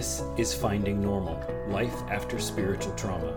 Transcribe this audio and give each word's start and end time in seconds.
This 0.00 0.22
is 0.38 0.54
Finding 0.54 1.02
Normal 1.02 1.38
Life 1.68 1.94
After 2.08 2.38
Spiritual 2.38 2.94
Trauma. 2.94 3.34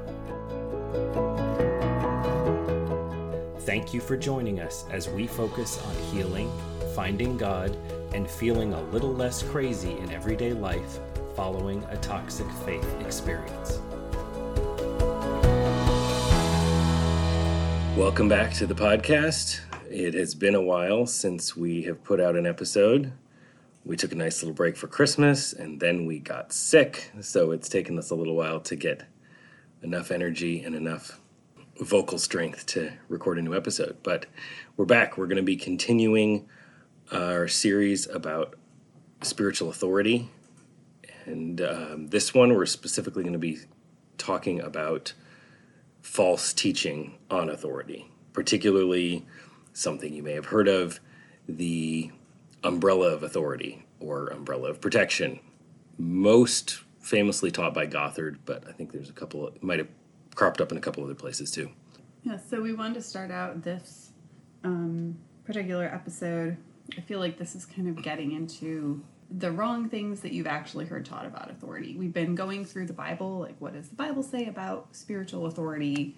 Thank 3.64 3.94
you 3.94 4.00
for 4.00 4.16
joining 4.16 4.62
us 4.62 4.86
as 4.90 5.10
we 5.10 5.28
focus 5.28 5.78
on 5.86 5.94
healing, 6.14 6.50
finding 6.96 7.36
God, 7.36 7.76
and 8.14 8.32
feeling 8.32 8.72
a 8.72 8.82
little 8.92 9.14
less 9.14 9.44
crazy 9.44 9.92
in 9.92 10.10
everyday 10.14 10.54
life 10.54 11.00
following 11.36 11.84
a 11.90 11.98
toxic 11.98 12.50
faith 12.66 12.88
experience. 13.02 13.82
Welcome 17.98 18.30
back 18.30 18.54
to 18.54 18.66
the 18.66 18.74
podcast. 18.74 19.60
It 19.92 20.14
has 20.14 20.34
been 20.34 20.56
a 20.56 20.62
while 20.62 21.08
since 21.08 21.58
we 21.58 21.82
have 21.82 22.06
put 22.06 22.22
out 22.22 22.38
an 22.38 22.48
episode. 22.48 23.12
We 23.86 23.98
took 23.98 24.14
a 24.14 24.16
nice 24.16 24.42
little 24.42 24.56
break 24.56 24.78
for 24.78 24.88
Christmas 24.88 25.52
and 25.52 25.80
then 25.80 26.06
we 26.06 26.20
got 26.20 26.54
sick, 26.54 27.12
so 27.20 27.52
it's 27.52 27.68
taken 27.68 28.00
us 28.00 28.12
a 28.12 28.16
little 28.16 28.36
while 28.36 28.62
to 28.62 28.76
get 28.78 29.04
enough 29.82 30.10
energy 30.10 30.64
and 30.64 30.74
enough 30.74 31.20
vocal 31.82 32.18
strength 32.18 32.66
to 32.68 32.94
record 33.10 33.38
a 33.38 33.42
new 33.42 33.54
episode. 33.54 33.98
But 34.02 34.26
we're 34.78 34.86
back. 34.86 35.18
We're 35.18 35.28
going 35.28 35.38
to 35.38 35.44
be 35.44 35.58
continuing 35.58 36.48
our 37.12 37.50
series 37.50 38.08
about 38.08 38.56
spiritual 39.22 39.70
authority. 39.70 40.30
And 41.26 41.60
um, 41.62 42.08
this 42.08 42.34
one, 42.34 42.54
we're 42.54 42.66
specifically 42.66 43.24
going 43.24 43.34
to 43.34 43.40
be 43.40 43.60
talking 44.18 44.62
about 44.62 45.14
false 46.02 46.54
teaching 46.54 47.18
on 47.30 47.50
authority, 47.50 48.10
particularly 48.32 49.26
something 49.74 50.14
you 50.14 50.24
may 50.24 50.34
have 50.34 50.46
heard 50.46 50.68
of 50.68 51.00
the 51.48 52.12
umbrella 52.64 53.08
of 53.14 53.24
authority 53.24 53.86
or 54.00 54.28
umbrella 54.28 54.70
of 54.70 54.82
protection. 54.82 55.40
Most 55.98 56.82
famously 57.00 57.52
taught 57.52 57.74
by 57.74 57.86
Gothard, 57.86 58.40
but 58.46 58.68
I 58.68 58.72
think 58.72 58.92
there's 58.92 59.10
a 59.10 59.14
couple, 59.14 59.48
it 59.48 59.62
might 59.62 59.80
have 59.80 59.90
cropped 60.36 60.62
up 60.62 60.72
in 60.72 60.78
a 60.78 60.82
couple 60.82 61.04
other 61.04 61.16
places 61.16 61.52
too. 61.52 61.70
Yeah, 62.24 62.38
so 62.38 62.62
we 62.62 62.74
wanted 62.74 62.96
to 62.96 63.02
start 63.02 63.32
out 63.32 63.64
this 63.64 64.12
um, 64.64 65.18
particular 65.46 65.86
episode. 65.86 66.58
I 66.98 67.02
feel 67.02 67.20
like 67.20 67.38
this 67.38 67.56
is 67.56 67.66
kind 67.66 67.88
of 67.88 68.02
getting 68.02 68.32
into 68.32 69.04
the 69.30 69.52
wrong 69.52 69.90
things 69.90 70.22
that 70.22 70.32
you've 70.32 70.48
actually 70.48 70.86
heard 70.86 71.06
taught 71.06 71.26
about 71.26 71.50
authority. 71.50 71.96
We've 71.98 72.14
been 72.14 72.36
going 72.36 72.66
through 72.66 72.86
the 72.86 72.94
Bible, 72.94 73.40
like 73.40 73.56
what 73.60 73.74
does 73.74 73.90
the 73.90 73.96
Bible 73.96 74.24
say 74.24 74.46
about 74.46 74.96
spiritual 74.96 75.48
authority, 75.48 76.16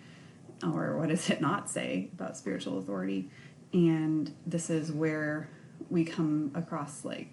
or 0.64 0.98
what 0.98 1.10
does 1.10 1.30
it 1.30 1.42
not 1.42 1.70
say 1.70 2.10
about 2.14 2.38
spiritual 2.38 2.78
authority? 2.78 3.30
And 3.74 4.34
this 4.46 4.70
is 4.70 4.92
where 4.92 5.50
we 5.90 6.06
come 6.06 6.52
across 6.56 7.06
like, 7.06 7.30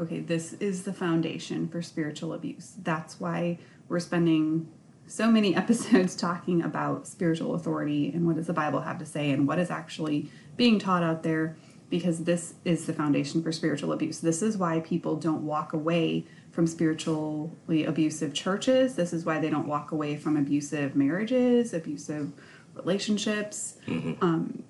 okay, 0.00 0.20
this 0.20 0.54
is 0.54 0.84
the 0.84 0.92
foundation 0.92 1.68
for 1.68 1.82
spiritual 1.82 2.32
abuse. 2.32 2.74
That's 2.82 3.18
why 3.20 3.58
we're 3.88 4.00
spending 4.00 4.68
so 5.06 5.30
many 5.30 5.54
episodes 5.56 6.16
talking 6.16 6.62
about 6.62 7.06
spiritual 7.06 7.54
authority 7.54 8.10
and 8.12 8.26
what 8.26 8.36
does 8.36 8.46
the 8.46 8.52
Bible 8.52 8.80
have 8.80 8.98
to 8.98 9.06
say 9.06 9.30
and 9.30 9.46
what 9.46 9.58
is 9.58 9.70
actually 9.70 10.30
being 10.56 10.78
taught 10.78 11.02
out 11.02 11.22
there 11.22 11.56
because 11.88 12.24
this 12.24 12.54
is 12.64 12.86
the 12.86 12.92
foundation 12.92 13.42
for 13.42 13.52
spiritual 13.52 13.92
abuse. 13.92 14.18
This 14.18 14.42
is 14.42 14.56
why 14.56 14.80
people 14.80 15.16
don't 15.16 15.42
walk 15.42 15.72
away 15.72 16.24
from 16.50 16.66
spiritually 16.66 17.84
abusive 17.84 18.34
churches. 18.34 18.96
This 18.96 19.12
is 19.12 19.24
why 19.24 19.38
they 19.38 19.50
don't 19.50 19.68
walk 19.68 19.92
away 19.92 20.16
from 20.16 20.36
abusive 20.36 20.96
marriages, 20.96 21.72
abusive 21.72 22.32
relationships. 22.74 23.76
Mm-hmm. 23.86 24.24
Um, 24.24 24.64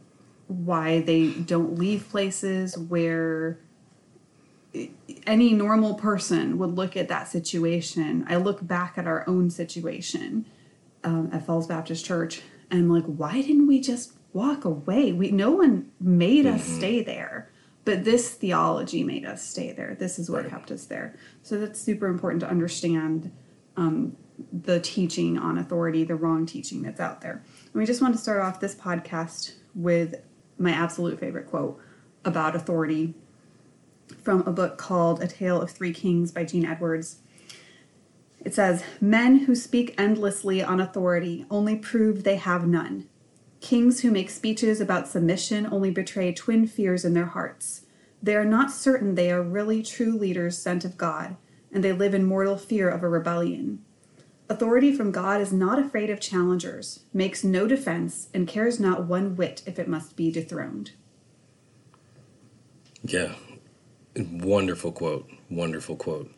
why 0.46 1.00
they 1.00 1.30
don't 1.30 1.78
leave 1.78 2.08
places 2.08 2.76
where 2.76 3.58
any 5.26 5.52
normal 5.52 5.94
person 5.94 6.58
would 6.58 6.70
look 6.70 6.96
at 6.96 7.08
that 7.08 7.28
situation. 7.28 8.24
I 8.28 8.36
look 8.36 8.66
back 8.66 8.98
at 8.98 9.06
our 9.06 9.24
own 9.28 9.50
situation 9.50 10.46
um, 11.02 11.30
at 11.32 11.46
Falls 11.46 11.66
Baptist 11.66 12.04
Church 12.04 12.42
and 12.70 12.80
I'm 12.80 12.90
like, 12.90 13.04
why 13.04 13.42
didn't 13.42 13.66
we 13.66 13.80
just 13.80 14.12
walk 14.32 14.64
away? 14.64 15.12
We 15.12 15.30
no 15.30 15.50
one 15.52 15.90
made 16.00 16.44
mm-hmm. 16.44 16.56
us 16.56 16.64
stay 16.64 17.02
there, 17.02 17.50
but 17.84 18.04
this 18.04 18.34
theology 18.34 19.04
made 19.04 19.24
us 19.24 19.42
stay 19.42 19.72
there. 19.72 19.96
This 19.98 20.18
is 20.18 20.30
what 20.30 20.42
right. 20.42 20.50
kept 20.50 20.70
us 20.70 20.86
there. 20.86 21.16
So 21.42 21.58
that's 21.58 21.80
super 21.80 22.06
important 22.06 22.40
to 22.40 22.48
understand 22.48 23.32
um, 23.76 24.16
the 24.52 24.80
teaching 24.80 25.38
on 25.38 25.58
authority, 25.58 26.04
the 26.04 26.16
wrong 26.16 26.44
teaching 26.44 26.82
that's 26.82 27.00
out 27.00 27.20
there. 27.20 27.42
And 27.72 27.74
we 27.74 27.86
just 27.86 28.02
want 28.02 28.14
to 28.14 28.20
start 28.20 28.40
off 28.42 28.60
this 28.60 28.74
podcast 28.74 29.52
with 29.74 30.16
my 30.58 30.70
absolute 30.70 31.18
favorite 31.18 31.46
quote 31.46 31.80
about 32.24 32.56
authority 32.56 33.14
from 34.22 34.42
a 34.42 34.52
book 34.52 34.78
called 34.78 35.22
A 35.22 35.26
Tale 35.26 35.60
of 35.60 35.70
Three 35.70 35.92
Kings 35.92 36.32
by 36.32 36.44
Gene 36.44 36.64
Edwards. 36.64 37.18
It 38.44 38.54
says, 38.54 38.84
Men 39.00 39.40
who 39.40 39.54
speak 39.54 39.94
endlessly 39.98 40.62
on 40.62 40.80
authority 40.80 41.46
only 41.50 41.76
prove 41.76 42.22
they 42.22 42.36
have 42.36 42.66
none. 42.66 43.08
Kings 43.60 44.00
who 44.00 44.10
make 44.10 44.30
speeches 44.30 44.80
about 44.80 45.08
submission 45.08 45.66
only 45.72 45.90
betray 45.90 46.32
twin 46.32 46.66
fears 46.66 47.04
in 47.04 47.14
their 47.14 47.26
hearts. 47.26 47.86
They 48.22 48.36
are 48.36 48.44
not 48.44 48.70
certain 48.70 49.14
they 49.14 49.30
are 49.30 49.42
really 49.42 49.82
true 49.82 50.16
leaders 50.16 50.58
sent 50.58 50.84
of 50.84 50.96
God, 50.96 51.36
and 51.72 51.82
they 51.82 51.92
live 51.92 52.14
in 52.14 52.24
mortal 52.24 52.56
fear 52.56 52.88
of 52.88 53.02
a 53.02 53.08
rebellion. 53.08 53.84
Authority 54.48 54.92
from 54.92 55.10
God 55.10 55.40
is 55.40 55.52
not 55.52 55.78
afraid 55.78 56.08
of 56.08 56.20
challengers, 56.20 57.00
makes 57.12 57.42
no 57.42 57.66
defense, 57.66 58.28
and 58.32 58.46
cares 58.46 58.78
not 58.78 59.04
one 59.04 59.34
whit 59.34 59.62
if 59.66 59.78
it 59.78 59.88
must 59.88 60.14
be 60.14 60.30
dethroned. 60.30 60.92
Yeah, 63.02 63.32
Wonderful 64.16 64.92
quote. 64.92 65.30
Wonderful 65.50 65.96
quote. 65.96 66.32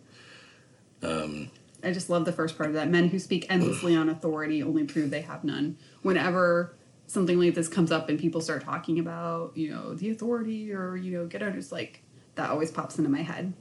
Um, 1.02 1.50
I 1.82 1.92
just 1.92 2.10
love 2.10 2.24
the 2.24 2.32
first 2.32 2.56
part 2.56 2.70
of 2.70 2.74
that. 2.74 2.88
Men 2.88 3.08
who 3.08 3.18
speak 3.18 3.46
endlessly 3.48 3.94
on 3.94 4.08
authority 4.08 4.62
only 4.62 4.84
prove 4.84 5.10
they 5.10 5.20
have 5.20 5.44
none. 5.44 5.78
Whenever 6.02 6.74
something 7.06 7.38
like 7.38 7.54
this 7.54 7.68
comes 7.68 7.92
up 7.92 8.08
and 8.08 8.18
people 8.18 8.40
start 8.40 8.64
talking 8.64 8.98
about, 8.98 9.56
you 9.56 9.70
know, 9.70 9.94
the 9.94 10.10
authority 10.10 10.72
or, 10.72 10.96
you 10.96 11.16
know, 11.16 11.26
get 11.26 11.42
under, 11.42 11.58
it's 11.58 11.70
like 11.70 12.02
that 12.34 12.50
always 12.50 12.72
pops 12.72 12.98
into 12.98 13.10
my 13.10 13.22
head. 13.22 13.52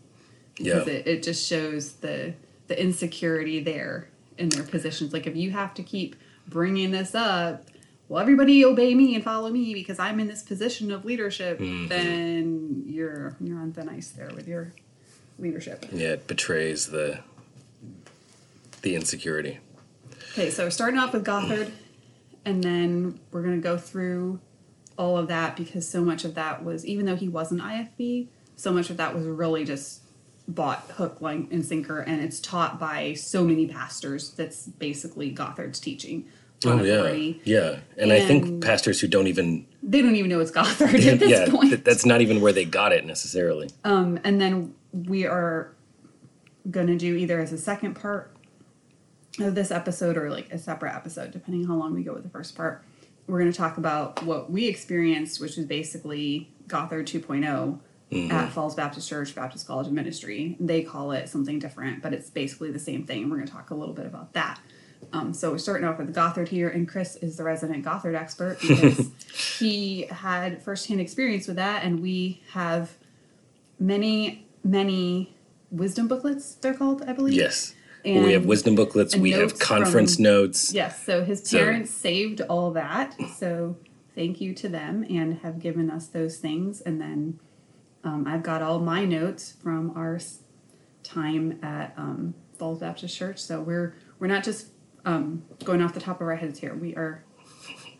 Because 0.55 0.87
yeah. 0.87 0.93
it, 0.93 1.07
it 1.07 1.23
just 1.23 1.47
shows 1.47 1.93
the 1.93 2.33
the 2.67 2.81
insecurity 2.81 3.59
there 3.61 4.09
in 4.37 4.49
their 4.49 4.63
positions. 4.63 5.13
Like 5.13 5.27
if 5.27 5.35
you 5.35 5.51
have 5.51 5.73
to 5.75 5.83
keep 5.83 6.15
bringing 6.47 6.91
this 6.91 7.15
up, 7.15 7.65
well, 8.07 8.21
everybody 8.21 8.63
obey 8.63 8.95
me 8.95 9.15
and 9.15 9.23
follow 9.23 9.49
me 9.49 9.73
because 9.73 9.99
I'm 9.99 10.19
in 10.19 10.27
this 10.27 10.41
position 10.41 10.91
of 10.91 11.03
leadership, 11.03 11.59
mm-hmm. 11.59 11.87
then 11.87 12.83
you're 12.85 13.35
you're 13.41 13.59
on 13.59 13.73
thin 13.73 13.89
ice 13.89 14.11
there 14.11 14.31
with 14.33 14.47
your 14.47 14.73
leadership. 15.37 15.85
Yeah, 15.91 16.13
it 16.13 16.27
betrays 16.27 16.87
the 16.87 17.19
the 18.81 18.95
insecurity. 18.95 19.59
Okay, 20.31 20.51
so 20.51 20.63
we're 20.63 20.69
starting 20.69 20.99
off 20.99 21.13
with 21.13 21.25
Gothard, 21.25 21.71
and 22.45 22.63
then 22.63 23.19
we're 23.31 23.41
gonna 23.41 23.57
go 23.57 23.77
through 23.77 24.39
all 24.97 25.17
of 25.17 25.27
that 25.27 25.55
because 25.55 25.87
so 25.87 26.01
much 26.01 26.23
of 26.25 26.35
that 26.35 26.63
was 26.63 26.85
even 26.85 27.05
though 27.05 27.15
he 27.15 27.27
was 27.27 27.51
an 27.51 27.59
IFB, 27.59 28.27
so 28.55 28.71
much 28.71 28.89
of 28.89 28.97
that 28.97 29.13
was 29.13 29.25
really 29.25 29.65
just 29.65 30.01
bought 30.47 30.79
hook, 30.91 31.21
line, 31.21 31.47
and 31.51 31.65
sinker, 31.65 31.99
and 31.99 32.21
it's 32.21 32.39
taught 32.39 32.79
by 32.79 33.13
so 33.13 33.43
many 33.43 33.67
pastors. 33.67 34.31
That's 34.31 34.67
basically 34.67 35.33
Gothard's 35.33 35.79
teaching. 35.79 36.25
Oh 36.65 36.81
yeah, 36.83 37.33
yeah, 37.43 37.79
and, 37.97 38.11
and, 38.11 38.11
I 38.11 38.19
think 38.21 38.63
pastors 38.63 38.99
who 38.99 39.07
don't 39.07 39.27
even 39.27 39.67
they 39.83 40.01
don't 40.01 40.15
even 40.15 40.29
know 40.29 40.39
it's 40.39 40.49
Gothard 40.49 40.95
at 41.05 41.19
this 41.19 41.29
yeah, 41.29 41.47
point. 41.49 41.85
that's 41.85 42.05
not 42.05 42.21
even 42.21 42.41
where 42.41 42.51
they 42.51 42.65
got 42.65 42.93
it 42.93 43.05
necessarily. 43.05 43.69
Um, 43.83 44.19
and 44.23 44.41
then 44.41 44.73
we 44.91 45.27
are 45.27 45.71
going 46.71 46.87
to 46.87 46.97
do 46.97 47.15
either 47.15 47.39
as 47.39 47.53
a 47.53 47.57
second 47.57 47.93
part 47.93 48.35
of 49.39 49.53
this 49.53 49.69
episode 49.69 50.17
or 50.17 50.31
like 50.31 50.51
a 50.51 50.57
separate 50.57 50.95
episode, 50.95 51.31
depending 51.31 51.67
how 51.67 51.75
long 51.75 51.93
we 51.93 52.03
go 52.03 52.13
with 52.13 52.23
the 52.23 52.29
first 52.29 52.55
part. 52.55 52.83
We're 53.27 53.39
going 53.39 53.51
to 53.51 53.57
talk 53.57 53.77
about 53.77 54.23
what 54.23 54.49
we 54.49 54.67
experienced, 54.67 55.39
which 55.39 55.57
was 55.57 55.65
basically 55.65 56.50
Gothard 56.67 57.05
2.0 57.05 57.79
mm-hmm. 58.12 58.31
at 58.31 58.51
Falls 58.51 58.75
Baptist 58.75 59.07
Church, 59.09 59.36
Baptist 59.36 59.68
College 59.68 59.88
of 59.88 59.94
Ministry. 59.94 60.56
They 60.59 60.81
call 60.83 61.12
it 61.12 61.30
something 61.30 61.59
different, 61.59 62.01
but 62.01 62.13
it's 62.13 62.30
basically 62.30 62.71
the 62.71 62.80
same 62.80 63.06
thing. 63.06 63.24
And 63.24 63.31
we're 63.31 63.38
going 63.38 63.48
to 63.48 63.54
talk 63.54 63.69
a 63.69 63.75
little 63.75 63.94
bit 63.94 64.06
about 64.06 64.33
that. 64.33 64.59
Um, 65.13 65.33
so 65.33 65.51
we're 65.51 65.57
starting 65.57 65.88
off 65.88 65.98
with 65.98 66.07
the 66.07 66.13
Gothard 66.13 66.48
here, 66.50 66.69
and 66.69 66.88
Chris 66.88 67.15
is 67.18 67.38
the 67.38 67.44
resident 67.44 67.86
Gothard 67.86 68.15
expert 68.15 68.59
because 68.68 69.09
he 69.59 70.07
had 70.09 70.62
firsthand 70.63 71.00
experience 71.00 71.48
with 71.48 71.57
that, 71.57 71.83
and 71.83 72.01
we 72.01 72.42
have 72.51 72.95
many, 73.80 74.45
many 74.63 75.36
wisdom 75.71 76.07
booklets. 76.07 76.56
They're 76.56 76.74
called, 76.74 77.03
I 77.03 77.13
believe. 77.13 77.36
Yes. 77.36 77.75
And 78.06 78.24
we 78.24 78.33
have 78.33 78.45
wisdom 78.45 78.75
booklets. 78.75 79.15
We 79.15 79.31
have 79.31 79.60
conference 79.60 80.15
from, 80.15 80.24
notes. 80.24 80.74
Yes. 80.74 81.03
So 81.03 81.24
his 81.25 81.42
parents 81.50 81.92
so. 81.92 82.00
saved 82.00 82.42
all 82.42 82.71
that. 82.71 83.15
So 83.36 83.75
thank 84.15 84.39
you 84.39 84.53
to 84.56 84.69
them 84.69 85.06
and 85.10 85.39
have 85.39 85.60
given 85.60 85.89
us 85.92 86.07
those 86.07 86.38
things. 86.38 86.80
And 86.80 87.01
then 87.01 87.39
um, 88.07 88.25
I've 88.25 88.44
got 88.44 88.62
all 88.62 88.80
my 88.80 89.04
notes 89.04 89.56
from 89.62 89.92
our 89.95 90.19
time 91.04 91.59
at 91.62 91.94
um, 91.98 92.33
Falls 92.57 92.80
Baptist 92.80 93.15
Church. 93.18 93.39
So 93.39 93.59
we're 93.59 93.95
we're 94.19 94.27
not 94.27 94.44
just 94.44 94.68
um, 95.06 95.44
going 95.63 95.81
off 95.81 95.94
the 95.94 96.00
top 96.00 96.21
of 96.21 96.27
our 96.27 96.36
heads 96.36 96.59
here, 96.59 96.74
we 96.74 96.95
are 96.95 97.24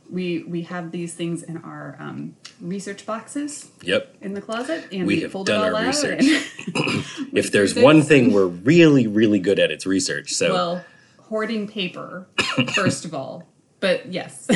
we 0.10 0.44
we 0.44 0.62
have 0.64 0.92
these 0.92 1.14
things 1.14 1.44
in 1.44 1.58
our 1.58 1.98
um, 2.00 2.38
research 2.62 3.06
boxes 3.06 3.70
Yep. 3.82 4.16
in 4.22 4.34
the 4.34 4.42
closet, 4.42 4.86
and 4.92 5.06
We 5.06 5.16
we, 5.16 5.22
have 5.24 5.32
fold 5.34 5.48
done 5.48 5.66
it 5.66 5.70
all 5.70 5.76
our 5.76 5.86
research. 5.86 6.24
If 7.34 7.52
there's 7.52 7.76
one 7.76 8.02
thing 8.02 8.34
we're 8.34 8.48
really, 8.48 9.06
really 9.06 9.40
good 9.40 9.60
at, 9.60 9.70
it's 9.70 9.86
research. 9.86 10.32
So 10.32 10.54
well, 10.54 10.86
hoarding 11.20 11.68
paper 11.68 12.28
first 12.74 13.04
of 13.06 13.14
all, 13.14 13.48
but 13.82 14.12
yes, 14.12 14.48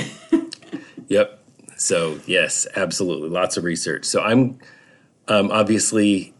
Yep. 1.07 1.43
So 1.75 2.19
yes, 2.25 2.67
absolutely, 2.75 3.29
lots 3.29 3.57
of 3.57 3.65
research. 3.65 4.05
So 4.05 4.21
I'm 4.21 4.57
um, 5.31 5.49
obviously 5.49 6.33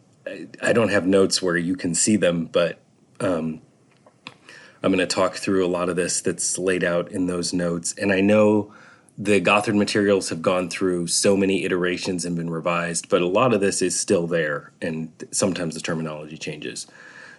I- 0.61 0.73
don't 0.73 0.89
have 0.89 1.07
notes 1.07 1.41
where 1.41 1.55
you 1.55 1.75
can 1.75 1.95
see 1.95 2.17
them, 2.17 2.45
but 2.45 2.79
um, 3.21 3.61
I'm 4.83 4.91
going 4.91 4.99
to 4.99 5.07
talk 5.07 5.35
through 5.35 5.65
a 5.65 5.67
lot 5.67 5.87
of 5.89 5.95
this 5.95 6.21
that's 6.21 6.57
laid 6.57 6.83
out 6.83 7.09
in 7.11 7.27
those 7.27 7.53
notes. 7.53 7.93
And 7.97 8.11
I 8.11 8.19
know 8.19 8.73
the 9.17 9.39
Gothard 9.39 9.75
materials 9.75 10.29
have 10.29 10.41
gone 10.41 10.69
through 10.69 11.07
so 11.07 11.37
many 11.37 11.63
iterations 11.63 12.25
and 12.25 12.35
been 12.35 12.49
revised, 12.49 13.07
but 13.07 13.21
a 13.21 13.27
lot 13.27 13.53
of 13.53 13.61
this 13.61 13.81
is 13.81 13.97
still 13.97 14.27
there, 14.27 14.71
and 14.81 15.11
sometimes 15.31 15.75
the 15.75 15.81
terminology 15.81 16.37
changes. 16.37 16.87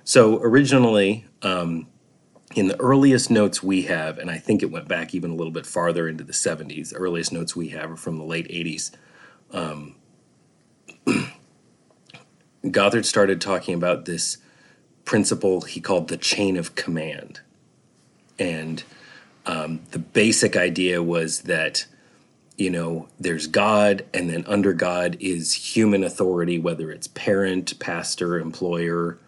So 0.04 0.40
originally, 0.42 1.26
um, 1.42 1.86
in 2.54 2.68
the 2.68 2.80
earliest 2.80 3.30
notes 3.30 3.62
we 3.62 3.82
have, 3.82 4.18
and 4.18 4.30
I 4.30 4.38
think 4.38 4.62
it 4.62 4.70
went 4.70 4.88
back 4.88 5.14
even 5.14 5.30
a 5.30 5.34
little 5.34 5.52
bit 5.52 5.66
farther 5.66 6.08
into 6.08 6.24
the 6.24 6.32
70s, 6.32 6.90
the 6.90 6.96
earliest 6.96 7.32
notes 7.32 7.56
we 7.56 7.68
have 7.68 7.90
are 7.90 7.96
from 7.96 8.16
the 8.18 8.24
late 8.24 8.48
80s. 8.48 8.90
Um, 9.52 9.96
Gothard 12.70 13.06
started 13.06 13.40
talking 13.40 13.74
about 13.74 14.04
this 14.04 14.38
principle 15.04 15.62
he 15.62 15.80
called 15.80 16.08
the 16.08 16.16
chain 16.16 16.56
of 16.56 16.74
command. 16.74 17.40
And 18.38 18.84
um, 19.46 19.80
the 19.90 19.98
basic 19.98 20.56
idea 20.56 21.02
was 21.02 21.42
that, 21.42 21.86
you 22.56 22.70
know, 22.70 23.08
there's 23.18 23.46
God, 23.46 24.04
and 24.14 24.30
then 24.30 24.44
under 24.46 24.72
God 24.72 25.16
is 25.20 25.74
human 25.74 26.04
authority, 26.04 26.58
whether 26.58 26.90
it's 26.90 27.08
parent, 27.08 27.78
pastor, 27.78 28.38
employer, 28.38 29.18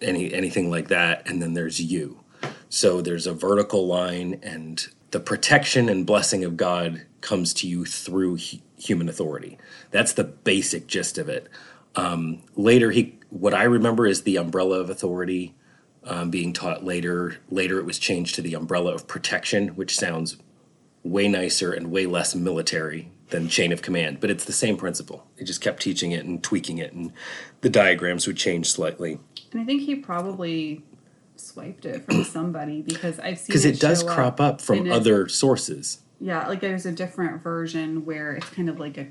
any 0.00 0.32
anything 0.32 0.70
like 0.70 0.88
that, 0.88 1.26
and 1.26 1.42
then 1.42 1.54
there's 1.54 1.80
you. 1.80 2.20
So 2.68 3.00
there's 3.00 3.26
a 3.26 3.32
vertical 3.32 3.86
line, 3.86 4.38
and 4.42 4.86
the 5.10 5.20
protection 5.20 5.88
and 5.88 6.06
blessing 6.06 6.44
of 6.44 6.56
God 6.56 7.02
comes 7.20 7.54
to 7.54 7.68
you 7.68 7.84
through 7.84 8.36
hu- 8.36 8.58
human 8.76 9.08
authority. 9.08 9.58
That's 9.90 10.12
the 10.12 10.24
basic 10.24 10.86
gist 10.86 11.18
of 11.18 11.28
it. 11.28 11.48
Um, 11.98 12.42
later, 12.54 12.90
he 12.92 13.18
what 13.30 13.54
I 13.54 13.64
remember 13.64 14.06
is 14.06 14.22
the 14.22 14.36
umbrella 14.36 14.80
of 14.80 14.88
authority 14.88 15.54
um, 16.04 16.30
being 16.30 16.52
taught 16.52 16.84
later. 16.84 17.38
Later, 17.50 17.78
it 17.78 17.84
was 17.84 17.98
changed 17.98 18.36
to 18.36 18.42
the 18.42 18.54
umbrella 18.54 18.94
of 18.94 19.06
protection, 19.08 19.68
which 19.70 19.96
sounds 19.96 20.36
way 21.02 21.28
nicer 21.28 21.72
and 21.72 21.90
way 21.90 22.06
less 22.06 22.34
military 22.34 23.10
than 23.30 23.48
chain 23.48 23.72
of 23.72 23.82
command. 23.82 24.20
But 24.20 24.30
it's 24.30 24.44
the 24.44 24.52
same 24.52 24.76
principle. 24.76 25.26
He 25.36 25.44
just 25.44 25.60
kept 25.60 25.82
teaching 25.82 26.12
it 26.12 26.24
and 26.24 26.42
tweaking 26.42 26.78
it, 26.78 26.92
and 26.92 27.12
the 27.60 27.70
diagrams 27.70 28.26
would 28.26 28.36
change 28.36 28.70
slightly. 28.70 29.18
and 29.52 29.60
I 29.60 29.64
think 29.64 29.82
he 29.82 29.96
probably 29.96 30.84
swiped 31.36 31.84
it 31.84 32.04
from 32.04 32.24
somebody 32.36 32.80
because 32.82 33.18
I've 33.18 33.38
seen 33.38 33.46
because 33.48 33.64
it 33.64 33.80
does 33.80 34.02
show 34.02 34.14
crop 34.14 34.40
up 34.40 34.60
from 34.60 34.90
other 34.90 35.28
sources. 35.28 36.02
Yeah, 36.20 36.46
like 36.46 36.60
there's 36.60 36.86
a 36.86 36.92
different 36.92 37.42
version 37.42 38.04
where 38.04 38.32
it's 38.32 38.48
kind 38.50 38.68
of 38.68 38.78
like 38.78 38.98
a 38.98 39.08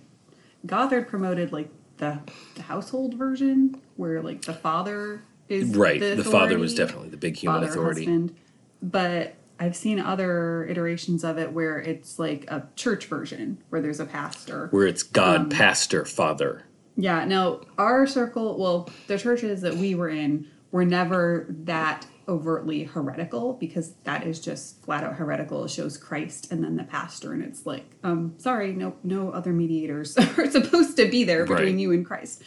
Gothard 0.65 1.07
promoted 1.07 1.51
like 1.51 1.69
the 1.97 2.19
the 2.55 2.61
household 2.63 3.13
version 3.15 3.81
where 3.95 4.21
like 4.21 4.43
the 4.43 4.53
father 4.53 5.21
is 5.49 5.75
Right, 5.75 5.99
the, 5.99 6.23
father 6.23 6.57
was 6.59 6.75
definitely 6.75 7.09
the 7.09 7.17
big 7.17 7.37
human 7.37 7.61
father, 7.61 7.71
authority. 7.71 8.01
husband. 8.05 8.35
But 8.81 9.35
I've 9.59 9.75
seen 9.75 9.99
other 9.99 10.65
iterations 10.67 11.23
of 11.23 11.37
it 11.37 11.51
where 11.53 11.79
it's 11.79 12.19
like 12.19 12.45
a 12.49 12.67
church 12.75 13.05
version 13.05 13.57
where 13.69 13.81
there's 13.81 13.99
a 13.99 14.05
pastor. 14.05 14.67
Where 14.71 14.85
it's 14.85 15.03
God, 15.03 15.41
Um, 15.41 15.49
pastor, 15.49 16.05
father. 16.05 16.63
Yeah, 16.95 17.25
now 17.25 17.61
our 17.77 18.05
circle, 18.07 18.57
well, 18.59 18.89
the 19.07 19.17
churches 19.17 19.61
that 19.61 19.75
we 19.75 19.95
were 19.95 20.09
in 20.09 20.47
were 20.71 20.85
never 20.85 21.47
that 21.49 22.05
overtly 22.27 22.83
heretical 22.83 23.53
because 23.53 23.93
that 24.03 24.25
is 24.27 24.39
just 24.39 24.83
flat 24.83 25.03
out 25.03 25.15
heretical. 25.15 25.63
It 25.65 25.71
shows 25.71 25.97
Christ 25.97 26.51
and 26.51 26.63
then 26.63 26.75
the 26.75 26.83
pastor, 26.83 27.33
and 27.33 27.43
it's 27.43 27.65
like, 27.65 27.85
um, 28.03 28.35
sorry, 28.37 28.73
no, 28.73 28.95
no 29.03 29.31
other 29.31 29.53
mediators 29.53 30.17
are 30.37 30.49
supposed 30.51 30.97
to 30.97 31.09
be 31.09 31.23
there 31.23 31.45
between 31.45 31.75
Right. 31.75 31.77
you 31.79 31.91
and 31.93 32.05
Christ. 32.05 32.43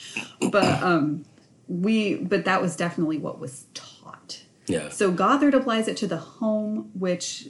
But 0.50 0.82
um, 0.82 1.25
we, 1.69 2.17
but 2.17 2.44
that 2.44 2.61
was 2.61 2.77
definitely 2.77 3.19
what 3.19 3.38
was 3.38 3.67
taught. 3.75 4.43
Yeah. 4.67 4.91
So 4.91 5.11
Gothard 5.12 5.55
applies 5.55 5.88
it 5.88 5.97
to 5.99 6.06
the 6.06 6.19
home, 6.19 6.91
which 6.94 7.49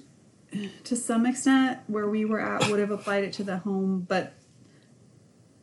to 0.85 0.97
some 0.97 1.27
extent 1.27 1.81
where 1.87 2.09
we 2.09 2.25
were 2.25 2.41
at 2.41 2.69
would 2.71 2.81
have 2.81 2.91
applied 2.91 3.25
it 3.25 3.33
to 3.35 3.45
the 3.45 3.59
home, 3.59 4.05
but 4.09 4.35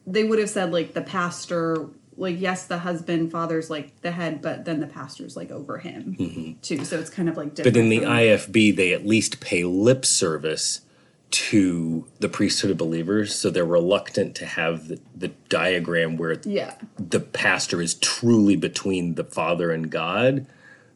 they 0.05 0.23
would 0.23 0.39
have 0.39 0.49
said 0.49 0.71
like 0.71 0.93
the 0.93 1.01
pastor 1.01 1.87
like 2.17 2.39
yes 2.39 2.65
the 2.65 2.79
husband 2.79 3.31
father's 3.31 3.69
like 3.69 4.01
the 4.01 4.11
head 4.11 4.41
but 4.41 4.65
then 4.65 4.79
the 4.79 4.87
pastor's 4.87 5.35
like 5.35 5.51
over 5.51 5.77
him 5.77 6.57
too 6.61 6.83
so 6.83 6.99
it's 6.99 7.09
kind 7.11 7.29
of 7.29 7.37
like 7.37 7.53
different 7.55 7.75
Mm-hmm. 7.77 7.89
but 7.89 7.95
in 7.95 8.03
the 8.03 8.07
IFB, 8.07 8.75
they 8.75 8.93
at 8.93 9.05
least 9.05 9.39
pay 9.39 9.63
lip 9.63 10.03
service 10.05 10.81
to 11.29 12.05
the 12.19 12.29
priesthood 12.29 12.71
of 12.71 12.77
believers. 12.77 13.35
So 13.35 13.49
they're 13.49 13.65
reluctant 13.65 14.33
to 14.37 14.45
have 14.45 14.87
the, 14.87 14.99
the 15.15 15.27
diagram 15.49 16.15
where 16.17 16.39
yeah 16.45 16.75
the 16.97 17.19
pastor 17.19 17.81
is 17.81 17.95
truly 17.95 18.55
between 18.55 19.15
the 19.15 19.23
father 19.25 19.71
and 19.71 19.89
God. 19.91 20.45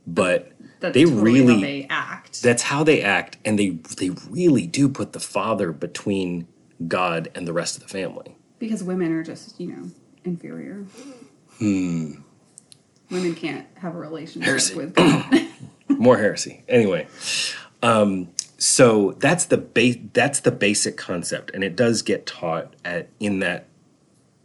But 0.08 0.52
that's 0.80 0.94
they 0.96 1.04
totally 1.04 1.22
really 1.24 1.54
how 1.56 1.60
they 1.62 1.88
act 1.90 2.42
that's 2.42 2.64
how 2.64 2.84
they 2.84 3.02
act 3.02 3.38
and 3.46 3.60
they 3.60 3.70
they 3.98 4.10
really 4.30 4.66
do 4.66 4.90
put 4.90 5.14
the 5.14 5.20
father 5.20 5.72
between 5.72 6.48
God 6.88 7.30
and 7.36 7.48
the 7.48 7.54
rest 7.54 7.76
of 7.76 7.84
the 7.84 7.90
family. 7.90 8.36
because 8.58 8.84
women 8.84 9.12
are 9.12 9.24
just 9.24 9.60
you 9.60 9.68
know 9.68 9.92
inferior. 10.26 10.86
Hmm. 11.60 12.14
Women 13.10 13.36
can't 13.36 13.68
have 13.76 13.96
a 13.96 13.98
relationship 13.98 14.48
Heresy. 14.48 14.76
with 14.76 14.96
God. 14.96 15.48
more 15.90 16.18
heresy. 16.18 16.64
Anyway 16.68 17.08
um, 17.84 18.30
so 18.58 19.14
that's 19.14 19.46
the 19.46 19.58
base 19.58 19.98
that's 20.14 20.42
the 20.42 20.52
basic 20.52 20.98
concept 20.98 21.52
and 21.54 21.64
it 21.64 21.76
does 21.76 22.02
get 22.02 22.26
taught 22.26 22.76
at 22.86 23.10
in 23.20 23.40
that 23.40 23.66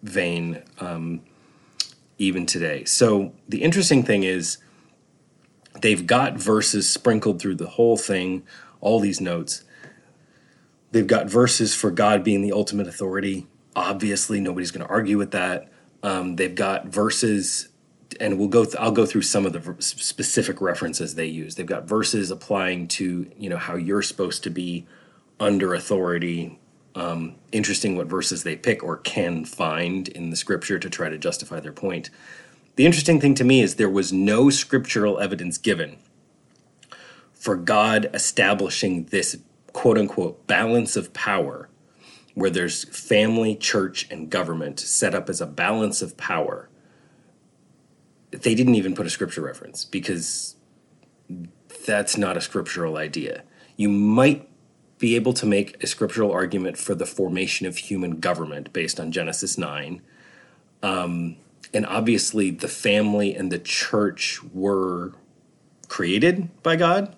vein 0.02 0.62
um, 0.78 1.20
even 2.19 2.46
today. 2.46 2.84
So 2.84 3.32
the 3.49 3.62
interesting 3.62 4.02
thing 4.02 4.22
is 4.22 4.58
they've 5.82 6.06
got 6.06 6.34
verses 6.34 6.88
sprinkled 6.88 7.40
through 7.40 7.56
the 7.56 7.69
whole 7.69 7.96
thing 7.96 8.43
all 8.81 9.00
these 9.00 9.20
notes. 9.20 9.64
They've 10.93 11.06
got 11.06 11.29
verses 11.29 11.75
for 11.75 11.90
god 11.90 12.25
being 12.25 12.40
the 12.40 12.52
ultimate 12.52 12.87
authority. 12.87 13.46
Obviously 13.75 14.40
nobody's 14.40 14.70
going 14.70 14.87
to 14.87 14.90
argue 14.90 15.19
with 15.19 15.32
that 15.32 15.69
um, 16.06 16.36
they've 16.36 16.55
got 16.55 16.86
verses 16.86 17.69
and 18.20 18.39
we'll 18.39 18.48
go 18.48 18.65
th- 18.65 18.77
I'll 18.77 18.93
go 18.93 19.05
through 19.06 19.22
some 19.22 19.44
of 19.44 19.53
the 19.53 19.58
v- 19.58 19.75
specific 19.81 20.60
references 20.60 21.17
they 21.17 21.27
use. 21.27 21.56
They've 21.56 21.67
got 21.67 21.89
verses 21.89 22.31
applying 22.31 22.86
to, 22.89 23.29
you 23.36 23.51
know, 23.51 23.56
how 23.56 23.75
you're 23.75 24.03
supposed 24.03 24.44
to 24.44 24.51
be 24.51 24.86
under 25.41 25.75
authority. 25.75 26.60
Um, 26.94 27.34
interesting 27.51 27.96
what 27.96 28.06
verses 28.06 28.44
they 28.44 28.55
pick 28.55 28.84
or 28.84 28.98
can 28.98 29.44
find 29.44 30.06
in 30.08 30.31
the 30.31 30.36
scripture 30.36 30.79
to 30.79 30.89
try 30.89 31.08
to 31.10 31.19
justify 31.19 31.58
their 31.58 31.72
point. 31.72 32.08
The 32.77 32.86
interesting 32.86 33.20
thing 33.20 33.34
to 33.34 33.44
me 33.44 33.60
is 33.60 33.75
there 33.75 33.91
was 33.91 34.13
no 34.13 34.48
scriptural 34.48 35.19
evidence 35.19 35.58
given 35.58 35.98
for 37.34 37.56
God 37.56 38.08
establishing 38.15 39.06
this 39.06 39.39
quote 39.72 39.98
unquote 39.98 40.46
balance 40.46 40.96
of 40.96 41.13
power 41.13 41.69
where 42.36 42.50
there's 42.50 42.84
family, 42.84 43.56
church, 43.56 44.06
and 44.10 44.31
government 44.31 44.78
set 44.78 45.12
up 45.14 45.28
as 45.28 45.40
a 45.40 45.46
balance 45.46 46.00
of 46.00 46.16
power 46.16 46.69
they 48.43 48.55
didn't 48.55 48.74
even 48.74 48.94
put 48.94 49.06
a 49.06 49.10
scripture 49.10 49.40
reference 49.40 49.84
because 49.84 50.56
that's 51.86 52.16
not 52.16 52.36
a 52.36 52.40
scriptural 52.40 52.96
idea. 52.96 53.43
You 53.76 53.88
might 53.88 54.48
be 54.98 55.14
able 55.14 55.32
to 55.34 55.46
make 55.46 55.82
a 55.82 55.86
scriptural 55.86 56.32
argument 56.32 56.78
for 56.78 56.94
the 56.94 57.06
formation 57.06 57.66
of 57.66 57.76
human 57.76 58.19
government 58.19 58.72
based 58.72 58.98
on 58.98 59.12
Genesis 59.12 59.58
9. 59.58 60.00
Um, 60.82 61.36
and 61.74 61.84
obviously, 61.86 62.50
the 62.50 62.69
family 62.69 63.34
and 63.34 63.52
the 63.52 63.58
church 63.58 64.40
were 64.55 65.12
created 65.88 66.50
by 66.62 66.76
God 66.76 67.14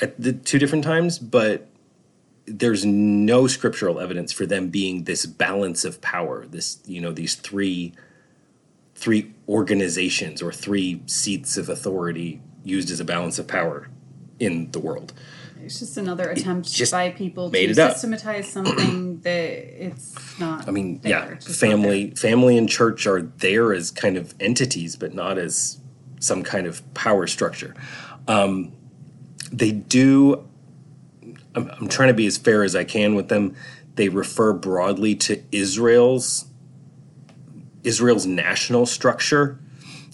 at 0.00 0.20
the 0.20 0.32
two 0.32 0.58
different 0.58 0.84
times, 0.84 1.18
but 1.18 1.68
there's 2.46 2.84
no 2.84 3.46
scriptural 3.46 3.98
evidence 4.00 4.32
for 4.32 4.46
them 4.46 4.68
being 4.68 5.04
this 5.04 5.26
balance 5.26 5.84
of 5.84 6.00
power, 6.00 6.46
this, 6.46 6.78
you 6.86 7.00
know, 7.00 7.12
these 7.12 7.34
three 7.34 7.94
three 8.96 9.32
organizations 9.48 10.40
or 10.40 10.52
three 10.52 11.02
seats 11.06 11.56
of 11.56 11.68
authority 11.68 12.40
used 12.62 12.90
as 12.90 13.00
a 13.00 13.04
balance 13.04 13.38
of 13.38 13.46
power 13.48 13.88
in 14.38 14.70
the 14.70 14.78
world. 14.78 15.12
it's 15.62 15.80
just 15.80 15.96
another 15.96 16.30
attempt 16.30 16.70
just 16.70 16.92
by 16.92 17.10
people 17.10 17.50
to 17.50 17.58
it 17.58 17.78
up. 17.78 17.92
systematize 17.92 18.48
something 18.50 19.18
that 19.22 19.32
it's 19.84 20.38
not 20.38 20.68
I 20.68 20.70
mean, 20.70 21.00
there. 21.00 21.10
yeah, 21.10 21.24
It's 21.32 21.46
just 21.46 21.62
not 21.62 21.70
family 21.70 22.10
family 22.12 22.56
and 22.56 22.68
church 22.68 23.06
are 23.06 23.22
there 23.22 23.72
as 23.74 23.90
kind 23.90 24.16
of 24.16 24.34
entities, 24.40 24.96
but 24.96 25.12
not 25.14 25.38
as 25.38 25.78
some 26.20 26.42
kind 26.42 26.66
of 26.66 26.82
power 26.94 27.26
structure. 27.26 27.74
Um, 28.28 28.72
they 29.52 29.72
do 29.72 30.46
I'm, 31.54 31.70
I'm 31.70 31.88
trying 31.88 32.08
to 32.08 32.14
be 32.14 32.26
as 32.26 32.36
fair 32.36 32.64
as 32.64 32.74
I 32.74 32.84
can 32.84 33.14
with 33.14 33.28
them. 33.28 33.54
They 33.94 34.08
refer 34.08 34.52
broadly 34.52 35.14
to 35.16 35.42
Israel's 35.52 36.46
Israel's 37.84 38.26
national 38.26 38.86
structure 38.86 39.60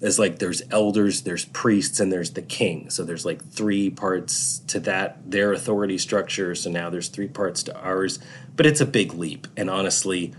as 0.02 0.18
like 0.18 0.38
there's 0.38 0.62
elders, 0.70 1.22
there's 1.22 1.44
priests, 1.46 2.00
and 2.00 2.10
there's 2.10 2.32
the 2.32 2.42
king. 2.42 2.90
So 2.90 3.04
there's 3.04 3.24
like 3.24 3.44
three 3.44 3.90
parts 3.90 4.60
to 4.68 4.80
that 4.80 5.30
their 5.30 5.52
authority 5.52 5.98
structure. 5.98 6.54
So 6.54 6.70
now 6.70 6.90
there's 6.90 7.08
three 7.08 7.28
parts 7.28 7.62
to 7.64 7.78
ours, 7.78 8.18
but 8.56 8.66
it's 8.66 8.80
a 8.80 8.86
big 8.86 9.14
leap. 9.14 9.46
And 9.56 9.68
honestly, 9.68 10.34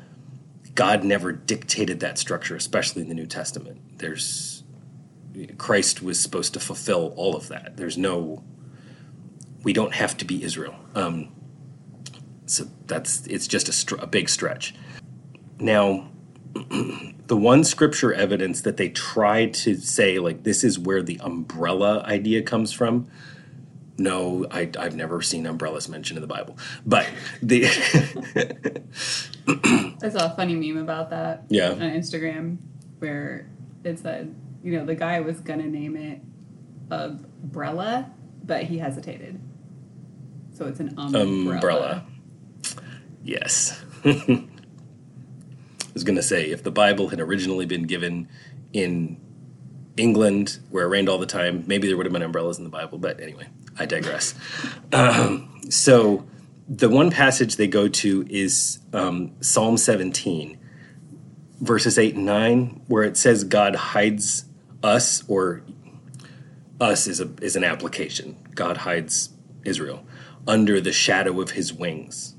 God 0.75 1.03
never 1.03 1.31
dictated 1.31 1.99
that 1.99 2.17
structure, 2.17 2.55
especially 2.55 3.03
in 3.03 3.09
the 3.09 3.15
New 3.15 3.27
Testament. 3.27 3.99
There's 3.99 4.63
Christ 5.57 6.01
was 6.01 6.19
supposed 6.19 6.53
to 6.53 6.59
fulfill 6.59 7.13
all 7.15 7.35
of 7.35 7.47
that. 7.47 7.77
There's 7.77 7.97
no 7.97 8.43
we 9.63 9.73
don't 9.73 9.93
have 9.93 10.17
to 10.17 10.25
be 10.25 10.43
Israel. 10.43 10.75
Um, 10.95 11.29
so 12.45 12.65
that's 12.87 13.25
it's 13.27 13.47
just 13.47 13.69
a, 13.69 13.71
str- 13.71 13.95
a 13.99 14.07
big 14.07 14.29
stretch. 14.29 14.73
Now, 15.59 16.09
the 17.27 17.37
one 17.37 17.63
scripture 17.63 18.13
evidence 18.13 18.61
that 18.61 18.77
they 18.77 18.89
try 18.89 19.45
to 19.47 19.75
say 19.75 20.19
like 20.19 20.43
this 20.43 20.63
is 20.63 20.77
where 20.77 21.01
the 21.01 21.19
umbrella 21.21 22.03
idea 22.05 22.41
comes 22.41 22.73
from. 22.73 23.07
No, 23.97 24.47
I, 24.49 24.69
I've 24.79 24.95
never 24.95 25.21
seen 25.21 25.45
umbrellas 25.45 25.87
mentioned 25.87 26.17
in 26.17 26.21
the 26.21 26.27
Bible, 26.27 26.57
but 26.85 27.07
the 27.43 27.65
I 30.03 30.09
saw 30.09 30.31
a 30.31 30.35
funny 30.35 30.55
meme 30.55 30.81
about 30.81 31.09
that 31.11 31.43
Yeah. 31.49 31.71
on 31.71 31.79
Instagram 31.79 32.57
where 32.99 33.47
it 33.83 33.99
said, 33.99 34.33
you 34.63 34.77
know, 34.77 34.85
the 34.85 34.95
guy 34.95 35.19
was 35.19 35.39
gonna 35.39 35.67
name 35.67 35.95
it 35.95 36.21
umbrella, 36.89 38.11
but 38.43 38.63
he 38.63 38.79
hesitated. 38.79 39.39
So 40.61 40.67
it's 40.67 40.79
an 40.79 40.93
umbrella. 40.95 41.25
umbrella. 41.25 42.05
Yes. 43.23 43.83
I 44.05 44.45
was 45.91 46.03
going 46.03 46.17
to 46.17 46.21
say, 46.21 46.51
if 46.51 46.61
the 46.61 46.69
Bible 46.69 47.07
had 47.07 47.19
originally 47.19 47.65
been 47.65 47.87
given 47.87 48.29
in 48.71 49.19
England, 49.97 50.59
where 50.69 50.85
it 50.85 50.89
rained 50.89 51.09
all 51.09 51.17
the 51.17 51.25
time, 51.25 51.63
maybe 51.65 51.87
there 51.87 51.97
would 51.97 52.05
have 52.05 52.13
been 52.13 52.21
umbrellas 52.21 52.59
in 52.59 52.63
the 52.63 52.69
Bible. 52.69 52.99
But 52.99 53.19
anyway, 53.19 53.47
I 53.79 53.87
digress. 53.87 54.35
um, 54.93 55.61
so 55.71 56.27
the 56.69 56.89
one 56.89 57.09
passage 57.09 57.55
they 57.55 57.65
go 57.65 57.87
to 57.87 58.23
is 58.29 58.81
um, 58.93 59.31
Psalm 59.41 59.77
17, 59.77 60.59
verses 61.59 61.97
8 61.97 62.13
and 62.13 62.25
9, 62.27 62.83
where 62.85 63.01
it 63.01 63.17
says 63.17 63.43
God 63.43 63.75
hides 63.75 64.45
us, 64.83 65.23
or 65.27 65.63
us 66.79 67.07
is, 67.07 67.19
a, 67.19 67.31
is 67.41 67.55
an 67.55 67.63
application. 67.63 68.37
God 68.53 68.77
hides 68.77 69.31
Israel 69.65 70.05
under 70.47 70.81
the 70.81 70.91
shadow 70.91 71.41
of 71.41 71.51
his 71.51 71.73
wings. 71.73 72.35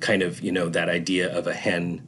Kind 0.00 0.22
of, 0.22 0.40
you 0.40 0.52
know, 0.52 0.68
that 0.68 0.88
idea 0.88 1.36
of 1.36 1.46
a 1.46 1.54
hen 1.54 2.06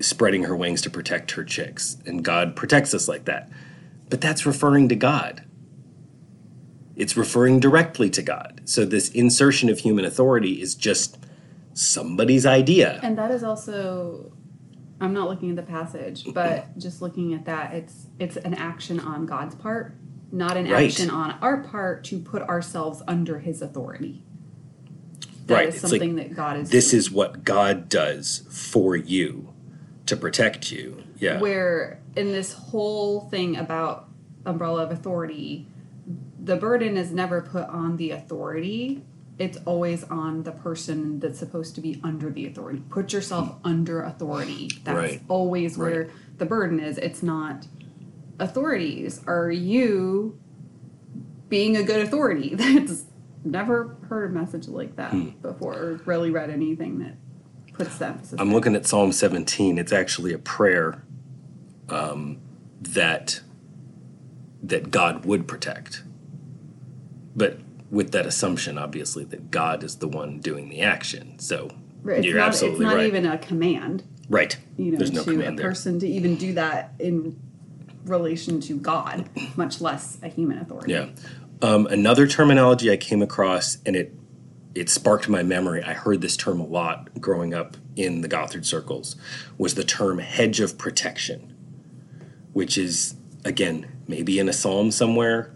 spreading 0.00 0.44
her 0.44 0.56
wings 0.56 0.82
to 0.82 0.90
protect 0.90 1.32
her 1.32 1.44
chicks. 1.44 1.98
And 2.06 2.24
God 2.24 2.56
protects 2.56 2.94
us 2.94 3.08
like 3.08 3.26
that. 3.26 3.50
But 4.08 4.20
that's 4.20 4.46
referring 4.46 4.88
to 4.88 4.96
God. 4.96 5.44
It's 6.96 7.16
referring 7.16 7.60
directly 7.60 8.08
to 8.10 8.22
God. 8.22 8.62
So 8.64 8.84
this 8.84 9.10
insertion 9.10 9.68
of 9.68 9.80
human 9.80 10.04
authority 10.04 10.60
is 10.60 10.74
just 10.74 11.18
somebody's 11.74 12.46
idea. 12.46 13.00
And 13.02 13.18
that 13.18 13.30
is 13.30 13.44
also 13.44 14.32
I'm 15.00 15.12
not 15.12 15.28
looking 15.28 15.50
at 15.50 15.56
the 15.56 15.62
passage, 15.62 16.24
but 16.32 16.76
just 16.78 17.02
looking 17.02 17.34
at 17.34 17.44
that, 17.44 17.74
it's 17.74 18.06
it's 18.18 18.36
an 18.38 18.54
action 18.54 18.98
on 18.98 19.26
God's 19.26 19.54
part, 19.54 19.94
not 20.36 20.56
an 20.56 20.70
Right. 20.70 20.84
action 20.90 21.10
on 21.10 21.34
our 21.42 21.56
part 21.58 22.04
to 22.04 22.18
put 22.18 22.42
ourselves 22.42 23.02
under 23.08 23.38
his 23.40 23.62
authority. 23.62 24.22
That 25.46 25.54
Right, 25.54 25.68
is 25.68 25.74
it's 25.76 25.84
like, 25.84 25.90
something 25.90 26.16
that 26.16 26.34
God 26.34 26.58
is 26.58 26.70
This 26.70 26.90
doing. 26.90 26.98
is 26.98 27.10
what 27.10 27.44
God 27.44 27.88
does 27.88 28.42
for 28.50 28.96
you 28.96 29.48
to 30.06 30.16
protect 30.16 30.70
you. 30.70 31.02
Yeah. 31.18 31.40
where 31.40 31.98
in 32.14 32.26
this 32.32 32.52
whole 32.52 33.20
thing 33.22 33.56
about 33.56 34.06
umbrella 34.44 34.82
of 34.82 34.90
authority 34.90 35.66
the 36.38 36.56
burden 36.56 36.98
is 36.98 37.10
never 37.10 37.40
put 37.40 37.66
on 37.70 37.96
the 37.96 38.10
authority 38.10 39.02
it's 39.38 39.56
always 39.64 40.04
on 40.04 40.42
the 40.42 40.52
person 40.52 41.20
that's 41.20 41.38
supposed 41.38 41.74
to 41.76 41.80
be 41.80 41.98
under 42.04 42.28
the 42.30 42.46
authority 42.46 42.82
put 42.90 43.14
yourself 43.14 43.48
mm. 43.48 43.56
under 43.64 44.02
authority 44.02 44.70
that's 44.84 44.94
Right. 44.96 45.22
always 45.28 45.78
where 45.78 46.02
Right. 46.02 46.10
the 46.36 46.44
burden 46.44 46.80
is 46.80 46.98
it's 46.98 47.22
not 47.22 47.66
authorities 48.38 49.20
are 49.26 49.50
you 49.50 50.38
being 51.48 51.76
a 51.76 51.82
good 51.82 52.00
authority 52.00 52.54
that's 52.56 53.04
never 53.44 53.96
heard 54.08 54.30
a 54.30 54.34
message 54.34 54.68
like 54.68 54.96
that 54.96 55.12
Hmm. 55.12 55.28
before 55.42 55.74
or 55.74 56.00
really 56.04 56.30
read 56.30 56.50
anything 56.50 56.98
that 56.98 57.14
puts 57.72 57.98
that 57.98 58.12
emphasis 58.12 58.40
I'm 58.40 58.52
looking 58.52 58.74
at 58.74 58.86
Psalm 58.86 59.12
17. 59.12 59.78
It's 59.78 59.92
actually 59.92 60.32
a 60.32 60.38
prayer 60.38 61.02
um, 61.88 62.38
that 62.80 63.40
that 64.62 64.90
God 64.90 65.24
would 65.26 65.46
protect, 65.46 66.02
but 67.36 67.58
with 67.90 68.10
that 68.12 68.26
assumption, 68.26 68.78
obviously, 68.78 69.22
that 69.24 69.50
God 69.52 69.84
is 69.84 69.96
the 69.96 70.08
one 70.08 70.40
doing 70.40 70.68
the 70.70 70.80
action. 70.80 71.38
So 71.38 71.70
Right, 72.02 72.24
you're 72.24 72.38
not, 72.38 72.48
absolutely 72.48 72.86
it's 72.86 72.90
not 72.90 72.96
right. 72.96 73.06
even 73.06 73.26
a 73.26 73.38
command 73.38 74.02
right. 74.28 74.56
you 74.76 74.90
know, 74.92 74.98
There's 74.98 75.12
no 75.12 75.22
to 75.22 75.30
command 75.32 75.58
a 75.58 75.62
there. 75.62 75.68
person 75.70 76.00
to 76.00 76.08
even 76.08 76.34
do 76.36 76.54
that 76.54 76.94
in 76.98 77.38
relation 78.08 78.60
to 78.62 78.78
God, 78.78 79.28
much 79.56 79.80
less 79.80 80.18
a 80.22 80.28
human 80.28 80.58
authority. 80.58 80.92
Yeah. 80.92 81.08
Um, 81.62 81.86
another 81.86 82.26
terminology 82.26 82.90
I 82.90 82.96
came 82.96 83.22
across, 83.22 83.78
and 83.86 83.96
it 83.96 84.14
it 84.74 84.90
sparked 84.90 85.28
my 85.28 85.42
memory. 85.42 85.82
I 85.82 85.94
heard 85.94 86.20
this 86.20 86.36
term 86.36 86.60
a 86.60 86.66
lot 86.66 87.08
growing 87.20 87.54
up 87.54 87.78
in 87.96 88.20
the 88.20 88.28
Gothard 88.28 88.66
circles. 88.66 89.16
Was 89.56 89.74
the 89.74 89.84
term 89.84 90.18
hedge 90.18 90.60
of 90.60 90.76
protection, 90.76 91.54
which 92.52 92.76
is 92.76 93.14
again 93.44 93.86
maybe 94.06 94.38
in 94.38 94.48
a 94.48 94.52
psalm 94.52 94.90
somewhere. 94.90 95.52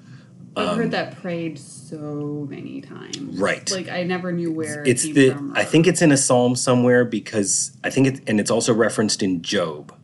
I've 0.56 0.76
heard 0.76 0.90
that 0.90 1.16
prayed 1.20 1.58
so 1.58 2.46
many 2.50 2.80
times. 2.80 3.16
Um, 3.18 3.36
Right. 3.36 3.70
Like 3.70 3.88
I 3.88 4.02
never 4.02 4.32
knew 4.32 4.52
where 4.52 4.82
It's 4.84 5.04
it 5.04 5.14
the 5.14 5.30
from. 5.30 5.52
I 5.56 5.64
think 5.64 5.86
it's 5.86 6.02
in 6.02 6.12
a 6.12 6.16
psalm 6.16 6.56
somewhere 6.56 7.04
because 7.04 7.76
I 7.84 7.90
think 7.90 8.06
it 8.06 8.20
and 8.28 8.40
it's 8.40 8.50
also 8.50 8.74
referenced 8.74 9.22
in 9.22 9.42
Job. 9.42 9.94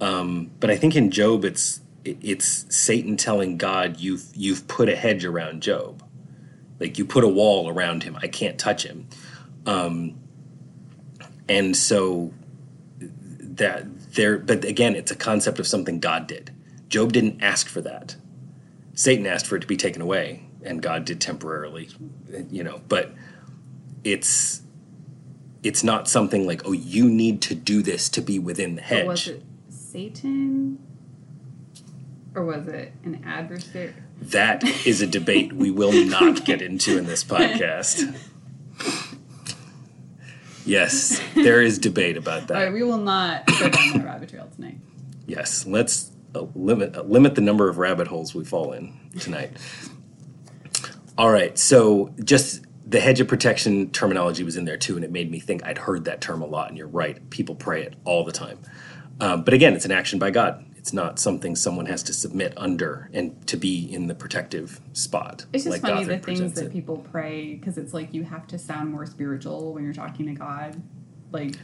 Um, 0.00 0.50
but 0.60 0.70
I 0.70 0.76
think 0.76 0.96
in 0.96 1.10
Job 1.10 1.44
it's 1.44 1.80
it's 2.04 2.64
Satan 2.74 3.16
telling 3.16 3.58
God 3.58 4.00
you've 4.00 4.24
you've 4.34 4.66
put 4.68 4.88
a 4.88 4.96
hedge 4.96 5.24
around 5.24 5.62
Job. 5.62 6.02
Like 6.78 6.98
you 6.98 7.04
put 7.04 7.24
a 7.24 7.28
wall 7.28 7.68
around 7.68 8.04
him. 8.04 8.16
I 8.20 8.26
can't 8.26 8.58
touch 8.58 8.84
him. 8.84 9.06
Um, 9.66 10.18
and 11.48 11.76
so 11.76 12.32
that 12.98 13.84
there 14.14 14.38
but 14.38 14.64
again 14.64 14.94
it's 14.96 15.10
a 15.10 15.16
concept 15.16 15.58
of 15.58 15.66
something 15.66 16.00
God 16.00 16.26
did. 16.26 16.50
Job 16.88 17.12
didn't 17.12 17.42
ask 17.42 17.68
for 17.68 17.80
that. 17.82 18.16
Satan 18.94 19.26
asked 19.26 19.46
for 19.46 19.56
it 19.56 19.60
to 19.60 19.66
be 19.66 19.76
taken 19.76 20.00
away 20.00 20.46
and 20.62 20.82
God 20.82 21.04
did 21.04 21.20
temporarily, 21.20 21.88
you 22.50 22.64
know, 22.64 22.80
but 22.88 23.12
it's 24.04 24.62
it's 25.62 25.84
not 25.84 26.08
something 26.08 26.46
like 26.46 26.62
oh 26.64 26.72
you 26.72 27.08
need 27.08 27.42
to 27.42 27.54
do 27.54 27.82
this 27.82 28.08
to 28.10 28.22
be 28.22 28.38
within 28.38 28.76
the 28.76 28.82
hedge. 28.82 29.06
Satan? 29.90 30.78
Or 32.34 32.44
was 32.44 32.68
it 32.68 32.92
an 33.04 33.24
adversary? 33.26 33.94
That 34.22 34.62
is 34.86 35.02
a 35.02 35.06
debate 35.06 35.52
we 35.52 35.70
will 35.70 35.92
not 36.06 36.44
get 36.44 36.62
into 36.68 36.96
in 36.96 37.06
this 37.06 37.24
podcast. 37.24 38.16
Yes, 40.64 41.20
there 41.34 41.60
is 41.60 41.78
debate 41.78 42.16
about 42.16 42.46
that. 42.48 42.56
All 42.56 42.62
right, 42.64 42.72
we 42.72 42.84
will 42.84 42.98
not 42.98 43.46
go 43.46 43.68
down 43.68 43.92
that 43.94 44.04
rabbit 44.04 44.28
trail 44.28 44.48
tonight. 44.54 44.78
Yes, 45.26 45.66
let's 45.66 46.12
uh, 46.34 46.46
limit 46.54 46.96
uh, 46.96 47.02
limit 47.02 47.34
the 47.34 47.40
number 47.40 47.68
of 47.68 47.78
rabbit 47.78 48.06
holes 48.06 48.34
we 48.34 48.44
fall 48.44 48.72
in 48.72 48.94
tonight. 49.18 49.56
All 51.18 51.30
right, 51.30 51.58
so 51.58 52.14
just 52.22 52.64
the 52.86 53.00
hedge 53.00 53.20
of 53.20 53.26
protection 53.26 53.90
terminology 53.90 54.44
was 54.44 54.56
in 54.56 54.64
there 54.64 54.76
too, 54.76 54.94
and 54.94 55.04
it 55.04 55.10
made 55.10 55.30
me 55.30 55.40
think 55.40 55.64
I'd 55.64 55.78
heard 55.78 56.04
that 56.04 56.20
term 56.20 56.42
a 56.42 56.46
lot. 56.46 56.68
And 56.68 56.78
you're 56.78 56.86
right, 56.86 57.28
people 57.30 57.56
pray 57.56 57.82
it 57.82 57.96
all 58.04 58.24
the 58.24 58.32
time. 58.32 58.58
Um, 59.20 59.42
but 59.42 59.54
again, 59.54 59.74
it's 59.74 59.84
an 59.84 59.92
action 59.92 60.18
by 60.18 60.30
God. 60.30 60.64
It's 60.76 60.92
not 60.94 61.18
something 61.18 61.56
someone 61.56 61.86
has 61.86 62.02
to 62.04 62.12
submit 62.14 62.54
under 62.56 63.10
and 63.12 63.46
to 63.48 63.58
be 63.58 63.92
in 63.92 64.06
the 64.06 64.14
protective 64.14 64.80
spot. 64.94 65.44
It's 65.52 65.64
just 65.64 65.72
like 65.74 65.82
funny 65.82 66.06
Gothard 66.06 66.08
the 66.08 66.18
things 66.34 66.54
that 66.54 66.66
it. 66.66 66.72
people 66.72 66.98
pray 67.12 67.54
because 67.54 67.76
it's 67.76 67.92
like 67.92 68.14
you 68.14 68.24
have 68.24 68.46
to 68.48 68.58
sound 68.58 68.90
more 68.90 69.04
spiritual 69.04 69.74
when 69.74 69.84
you're 69.84 69.92
talking 69.92 70.26
to 70.26 70.32
God. 70.32 70.80
Like 71.32 71.56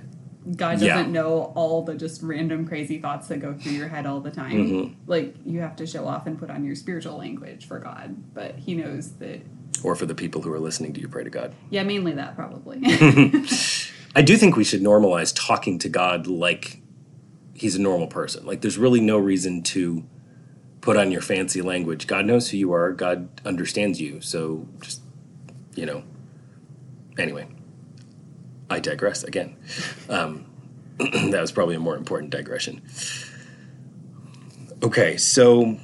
God 0.55 0.73
doesn't 0.75 0.87
Yeah. 0.87 1.07
know 1.07 1.51
all 1.57 1.83
the 1.83 1.95
just 1.95 2.23
random 2.23 2.67
crazy 2.69 2.99
thoughts 3.01 3.29
that 3.29 3.39
go 3.41 3.55
through 3.55 3.73
your 3.73 3.89
head 3.89 4.05
all 4.05 4.21
the 4.21 4.31
time. 4.31 4.53
Mm-hmm. 4.69 4.95
Like 5.07 5.35
you 5.47 5.61
have 5.61 5.77
to 5.77 5.87
show 5.87 6.07
off 6.07 6.27
and 6.27 6.39
put 6.39 6.51
on 6.51 6.63
your 6.65 6.75
spiritual 6.75 7.17
language 7.17 7.67
for 7.67 7.79
God, 7.79 8.35
but 8.35 8.57
He 8.59 8.75
knows 8.75 9.13
that. 9.15 9.41
or 9.83 9.97
for 9.97 10.05
the 10.05 10.15
people 10.15 10.43
who 10.43 10.53
are 10.53 10.61
listening 10.61 10.93
do 10.93 11.01
you 11.01 11.09
pray 11.09 11.25
to 11.25 11.31
God. 11.31 11.55
Yeah, 11.71 11.85
mainly 11.85 12.13
that 12.13 12.37
probably. 12.37 12.81
I 14.15 14.23
do 14.23 14.37
think 14.37 14.57
we 14.57 14.65
should 14.65 14.83
normalize 14.83 15.33
talking 15.35 15.79
to 15.81 15.89
God 15.89 16.27
like 16.27 16.83
he's 17.57 17.77
a 17.77 17.81
normal 17.81 18.07
person. 18.07 18.47
Like 18.47 18.61
there's 18.61 18.79
really 18.79 19.01
no 19.01 19.19
reason 19.19 19.63
to 19.65 20.05
put 20.81 20.97
on 20.97 21.11
your 21.11 21.21
fancy 21.21 21.63
language. 21.63 22.07
God 22.07 22.27
knows 22.27 22.51
who 22.51 22.57
you 22.57 22.73
are. 22.73 22.93
God 22.93 23.41
understands 23.45 24.01
you. 24.01 24.21
So 24.21 24.69
just 24.81 25.03
you 25.75 25.87
know, 25.87 26.03
anyway, 27.19 27.47
I 28.71 28.81
digress 28.81 29.25
again. 29.25 29.57
Um, 30.09 30.47
that 30.99 31.41
was 31.41 31.53
probably 31.53 31.77
a 31.77 31.81
more 31.81 31.97
important 31.97 32.31
digression. 32.31 32.83
Okay, 34.83 35.17
so 35.17 35.79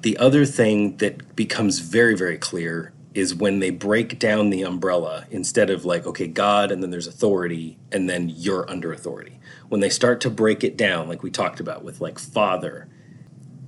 the 0.00 0.16
other 0.18 0.44
thing 0.44 0.96
that 0.98 1.34
becomes 1.36 1.78
very, 1.78 2.16
very 2.16 2.38
clear 2.38 2.92
is 3.14 3.34
when 3.34 3.58
they 3.58 3.70
break 3.70 4.18
down 4.18 4.50
the 4.50 4.62
umbrella 4.62 5.26
instead 5.30 5.70
of 5.70 5.84
like, 5.84 6.06
okay, 6.06 6.26
God, 6.26 6.70
and 6.70 6.82
then 6.82 6.90
there's 6.90 7.06
authority, 7.06 7.78
and 7.90 8.08
then 8.08 8.28
you're 8.28 8.68
under 8.70 8.92
authority. 8.92 9.38
When 9.68 9.80
they 9.80 9.90
start 9.90 10.20
to 10.22 10.30
break 10.30 10.64
it 10.64 10.76
down, 10.76 11.08
like 11.08 11.22
we 11.22 11.30
talked 11.30 11.60
about 11.60 11.84
with 11.84 12.00
like 12.00 12.18
father, 12.18 12.88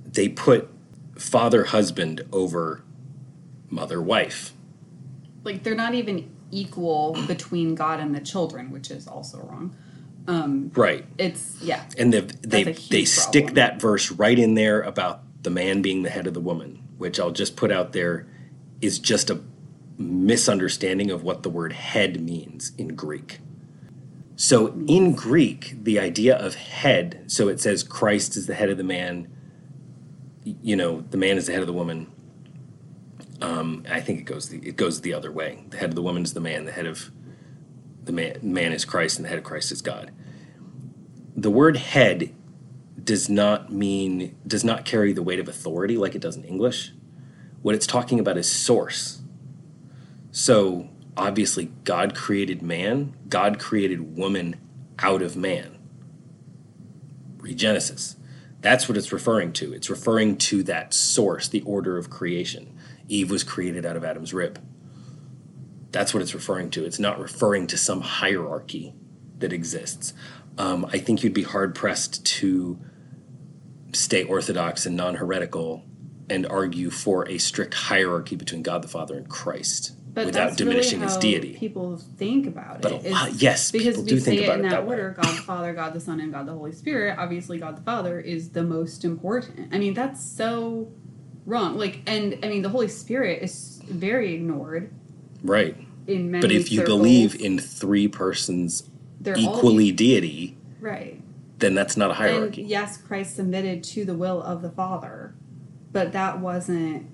they 0.05 0.29
put 0.29 0.69
father 1.17 1.65
husband 1.65 2.21
over 2.31 2.83
mother 3.69 4.01
wife. 4.01 4.53
Like 5.43 5.63
they're 5.63 5.75
not 5.75 5.93
even 5.93 6.29
equal 6.51 7.13
between 7.27 7.75
God 7.75 7.99
and 7.99 8.15
the 8.15 8.19
children, 8.19 8.71
which 8.71 8.89
is 8.89 9.07
also 9.07 9.39
wrong. 9.39 9.75
Um, 10.27 10.71
Right. 10.75 11.05
it's 11.17 11.57
yeah, 11.61 11.83
And 11.97 12.11
they 12.11 12.21
they 12.21 12.63
they 12.63 13.05
stick 13.05 13.45
problem. 13.45 13.55
that 13.55 13.81
verse 13.81 14.11
right 14.11 14.37
in 14.37 14.55
there 14.55 14.81
about 14.81 15.21
the 15.43 15.49
man 15.51 15.81
being 15.81 16.01
the 16.01 16.09
head 16.09 16.25
of 16.25 16.33
the 16.33 16.39
woman, 16.39 16.81
which 16.97 17.19
I'll 17.19 17.31
just 17.31 17.55
put 17.55 17.71
out 17.71 17.93
there 17.93 18.25
is 18.81 18.99
just 18.99 19.29
a 19.29 19.41
misunderstanding 19.97 21.09
of 21.11 21.23
what 21.23 21.43
the 21.43 21.49
word 21.49 21.73
head 21.73 22.21
means 22.21 22.71
in 22.77 22.95
Greek. 22.95 23.39
So 24.35 24.73
in 24.87 25.13
Greek, 25.13 25.83
the 25.83 25.99
idea 25.99 26.35
of 26.35 26.55
head, 26.55 27.23
so 27.27 27.47
it 27.47 27.61
says 27.61 27.83
Christ 27.83 28.35
is 28.35 28.47
the 28.47 28.55
head 28.55 28.69
of 28.69 28.77
the 28.77 28.83
man, 28.83 29.27
you 30.43 30.75
know, 30.75 31.01
the 31.09 31.17
man 31.17 31.37
is 31.37 31.47
the 31.47 31.53
head 31.53 31.61
of 31.61 31.67
the 31.67 31.73
woman. 31.73 32.11
Um, 33.41 33.83
I 33.89 34.01
think 34.01 34.19
it 34.19 34.23
goes 34.23 34.49
the, 34.49 34.57
it 34.59 34.75
goes 34.75 35.01
the 35.01 35.13
other 35.13 35.31
way. 35.31 35.63
The 35.69 35.77
head 35.77 35.89
of 35.89 35.95
the 35.95 36.01
woman 36.01 36.23
is 36.23 36.33
the 36.33 36.41
man, 36.41 36.65
the 36.65 36.71
head 36.71 36.85
of 36.85 37.11
the 38.03 38.11
man 38.11 38.37
man 38.41 38.71
is 38.73 38.85
Christ, 38.85 39.17
and 39.17 39.25
the 39.25 39.29
head 39.29 39.37
of 39.37 39.43
Christ 39.43 39.71
is 39.71 39.81
God 39.81 40.11
the 41.35 41.51
word 41.51 41.77
head 41.77 42.33
does 43.03 43.29
not 43.29 43.71
mean 43.71 44.35
does 44.47 44.63
not 44.63 44.85
carry 44.85 45.13
the 45.13 45.21
weight 45.21 45.39
of 45.39 45.47
authority 45.47 45.97
like 45.97 46.15
it 46.15 46.21
does 46.21 46.37
in 46.37 46.43
English. 46.43 46.93
What 47.65 47.73
it's 47.73 47.87
talking 47.87 48.19
about 48.19 48.37
is 48.37 48.47
source. 48.47 49.23
So 50.29 50.89
obviously 51.17 51.71
God 51.83 52.13
created 52.13 52.61
man, 52.61 53.15
God 53.27 53.57
created 53.57 54.15
woman 54.15 54.57
out 54.99 55.23
of 55.23 55.35
man. 55.35 55.79
Read 57.37 57.57
Genesis. 57.57 58.17
That's 58.61 58.87
what 58.87 58.99
it's 58.99 59.11
referring 59.11 59.51
to. 59.53 59.73
It's 59.73 59.89
referring 59.89 60.37
to 60.37 60.61
that 60.61 60.93
source, 60.93 61.47
the 61.47 61.63
order 61.63 61.97
of 61.97 62.11
creation. 62.11 62.71
Eve 63.07 63.31
was 63.31 63.43
created 63.43 63.83
out 63.83 63.95
of 63.95 64.03
Adam's 64.03 64.31
rib. 64.31 64.63
That's 65.89 66.13
what 66.13 66.21
it's 66.21 66.35
referring 66.35 66.69
to. 66.69 66.85
It's 66.85 66.99
not 66.99 67.19
referring 67.19 67.65
to 67.65 67.79
some 67.79 68.01
hierarchy 68.01 68.93
that 69.39 69.51
exists. 69.51 70.13
Um, 70.59 70.85
I 70.93 70.99
think 70.99 71.23
you'd 71.23 71.33
be 71.33 71.41
hard 71.41 71.73
pressed 71.73 72.23
to 72.27 72.79
stay 73.91 74.23
orthodox 74.23 74.85
and 74.85 74.95
non 74.95 75.15
heretical 75.15 75.83
and 76.29 76.45
argue 76.47 76.89
for 76.89 77.27
a 77.29 77.37
strict 77.37 77.73
hierarchy 77.73 78.35
between 78.35 78.63
God 78.63 78.81
the 78.81 78.87
Father 78.87 79.15
and 79.17 79.29
Christ 79.29 79.93
but 80.13 80.27
without 80.27 80.45
that's 80.45 80.55
diminishing 80.55 80.99
really 81.01 81.07
his 81.07 81.15
how 81.15 81.19
deity. 81.19 81.53
People 81.57 81.97
think 81.97 82.47
about 82.47 82.81
But 82.81 82.93
it. 82.93 83.05
a 83.07 83.09
lot- 83.09 83.33
yes, 83.33 83.69
because 83.71 83.97
people 83.97 84.03
we 84.03 84.09
do 84.09 84.19
say 84.19 84.25
think 84.31 84.41
it 84.41 84.43
about 84.45 84.59
in 84.59 84.65
it 84.65 84.69
that, 84.69 84.81
that 84.81 84.87
order: 84.87 85.13
God 85.21 85.25
the 85.37 85.41
Father, 85.41 85.73
God 85.73 85.93
the 85.93 85.99
Son, 85.99 86.21
and 86.21 86.31
God 86.31 86.45
the 86.47 86.53
Holy 86.53 86.71
Spirit. 86.71 87.17
Obviously, 87.19 87.57
God 87.57 87.75
the 87.77 87.81
Father 87.81 88.19
is 88.21 88.49
the 88.51 88.63
most 88.63 89.03
important. 89.03 89.73
I 89.73 89.77
mean, 89.77 89.93
that's 89.93 90.23
so 90.23 90.87
wrong. 91.45 91.77
Like, 91.77 91.99
and 92.07 92.39
I 92.43 92.47
mean, 92.47 92.61
the 92.61 92.69
Holy 92.69 92.87
Spirit 92.87 93.43
is 93.43 93.81
very 93.89 94.33
ignored 94.33 94.89
Right. 95.43 95.75
in 96.07 96.31
many. 96.31 96.41
But 96.41 96.51
if 96.53 96.71
you 96.71 96.79
circles. 96.79 96.97
believe 96.97 97.35
in 97.41 97.59
three 97.59 98.07
persons 98.07 98.89
They're 99.19 99.35
all 99.35 99.57
equally 99.57 99.91
deity, 99.91 100.55
right. 100.79 101.21
then 101.59 101.75
that's 101.75 101.97
not 101.97 102.05
a 102.11 102.13
And 102.13 102.17
hierarchy. 102.17 102.61
yes, 102.63 102.95
Christ 102.95 103.35
submitted 103.35 103.83
to 103.83 104.05
the 104.05 104.13
will 104.15 104.41
of 104.41 104.61
the 104.61 104.69
Father, 104.71 105.35
but 105.95 106.11
that 106.11 106.41
wasn't 106.41 107.07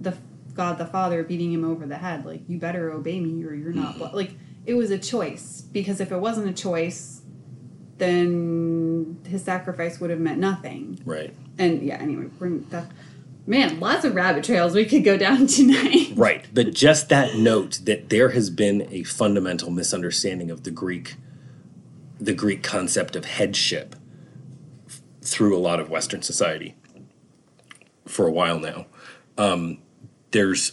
the 0.00 0.16
God 0.54 0.78
the 0.78 0.84
Father 0.84 1.22
beating 1.22 1.52
him 1.52 1.64
over 1.64 1.86
the 1.86 1.98
head. 1.98 2.26
Like, 2.26 2.40
you 2.48 2.58
better 2.58 2.90
obey 2.90 3.20
me 3.20 3.44
or 3.44 3.54
you're 3.54 3.72
not. 3.72 3.98
blo-" 3.98 4.10
Like, 4.12 4.32
it 4.66 4.74
was 4.74 4.90
a 4.90 4.98
choice 4.98 5.60
because 5.60 6.00
if 6.00 6.10
it 6.10 6.16
wasn't 6.18 6.48
a 6.48 6.52
choice, 6.52 7.22
then 7.98 9.20
his 9.28 9.44
sacrifice 9.44 10.00
would 10.00 10.10
have 10.10 10.18
meant 10.18 10.40
nothing. 10.40 10.98
right. 11.04 11.32
And 11.56 11.82
yeah, 11.84 11.98
anyway, 11.98 12.26
that. 12.70 12.90
Man, 13.46 13.78
lots 13.78 14.04
of 14.04 14.16
rabbit 14.16 14.42
trails 14.42 14.74
we 14.74 14.84
could 14.84 15.04
go 15.04 15.16
down 15.16 15.46
tonight. 15.58 16.12
Right. 16.16 16.46
But 16.52 16.74
just 16.74 17.10
that 17.10 17.36
note 17.36 17.78
that 17.84 18.08
there 18.08 18.30
has 18.30 18.50
been 18.50 18.88
a 18.90 19.04
fundamental 19.04 19.70
misunderstanding 19.70 20.50
of 20.50 20.64
the 20.64 20.72
Greek 20.72 21.14
the 22.18 22.34
Greek 22.34 22.64
concept 22.64 23.14
of 23.14 23.24
headship 23.24 23.94
through 25.22 25.56
a 25.56 25.60
lot 25.60 25.78
of 25.78 25.88
Western 25.88 26.22
society 26.22 26.74
for 28.10 28.26
a 28.26 28.32
while 28.32 28.58
now. 28.58 28.86
Um, 29.38 29.78
there's 30.32 30.72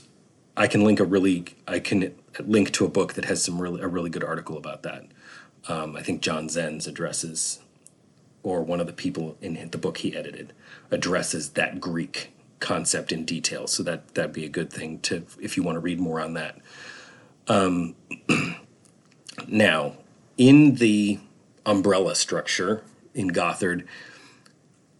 I 0.56 0.68
can 0.68 0.84
link 0.84 1.00
a 1.00 1.06
really 1.06 1.46
I 1.68 1.80
can 1.80 2.14
link 2.40 2.72
to 2.74 2.86
a 2.86 2.90
book 2.90 3.14
that 3.14 3.26
has 3.26 3.44
some 3.44 3.62
really 3.62 3.82
a 3.82 3.88
really 3.88 4.10
good 4.10 4.24
article 4.24 4.58
about 4.58 4.84
that. 4.84 5.06
Um, 5.68 5.96
I 5.96 6.02
think 6.02 6.22
Jon 6.22 6.48
Zens 6.48 6.88
addresses 6.88 7.60
or 8.44 8.62
one 8.62 8.80
of 8.80 8.88
the 8.88 8.94
people 8.94 9.38
in 9.42 9.70
the 9.72 9.78
book 9.78 9.98
he 10.00 10.16
edited 10.16 10.54
addresses 10.92 11.50
that 11.50 11.80
Greek 11.80 12.32
concept 12.60 13.12
in 13.12 13.26
detail. 13.26 13.68
So 13.68 13.84
that 13.84 14.16
that'd 14.16 14.34
be 14.34 14.46
a 14.46 14.50
good 14.50 14.72
thing 14.72 15.00
to 15.02 15.26
if 15.40 15.58
you 15.58 15.64
want 15.64 15.76
to 15.76 15.80
read 15.80 16.00
more 16.00 16.20
on 16.20 16.34
that. 16.34 16.58
Um, 17.48 17.96
now, 19.48 19.94
in 20.38 20.76
the 20.76 21.20
umbrella 21.66 22.16
structure 22.16 22.84
in 23.14 23.30
Gothard, 23.30 23.86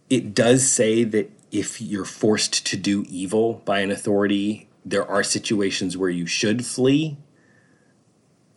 it 0.08 0.34
does 0.34 0.70
say 0.70 1.04
that 1.04 1.30
if 1.50 1.80
you're 1.80 2.04
forced 2.04 2.66
to 2.66 2.76
do 2.76 3.04
evil 3.08 3.62
by 3.64 3.80
an 3.80 3.90
authority, 3.90 4.68
there 4.84 5.06
are 5.06 5.22
situations 5.22 5.96
where 5.96 6.10
you 6.10 6.26
should 6.26 6.64
flee. 6.64 7.18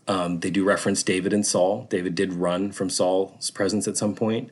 Um, 0.07 0.39
they 0.39 0.49
do 0.49 0.63
reference 0.63 1.03
David 1.03 1.33
and 1.33 1.45
Saul. 1.45 1.87
David 1.89 2.15
did 2.15 2.33
run 2.33 2.71
from 2.71 2.89
Saul's 2.89 3.51
presence 3.51 3.87
at 3.87 3.97
some 3.97 4.15
point. 4.15 4.49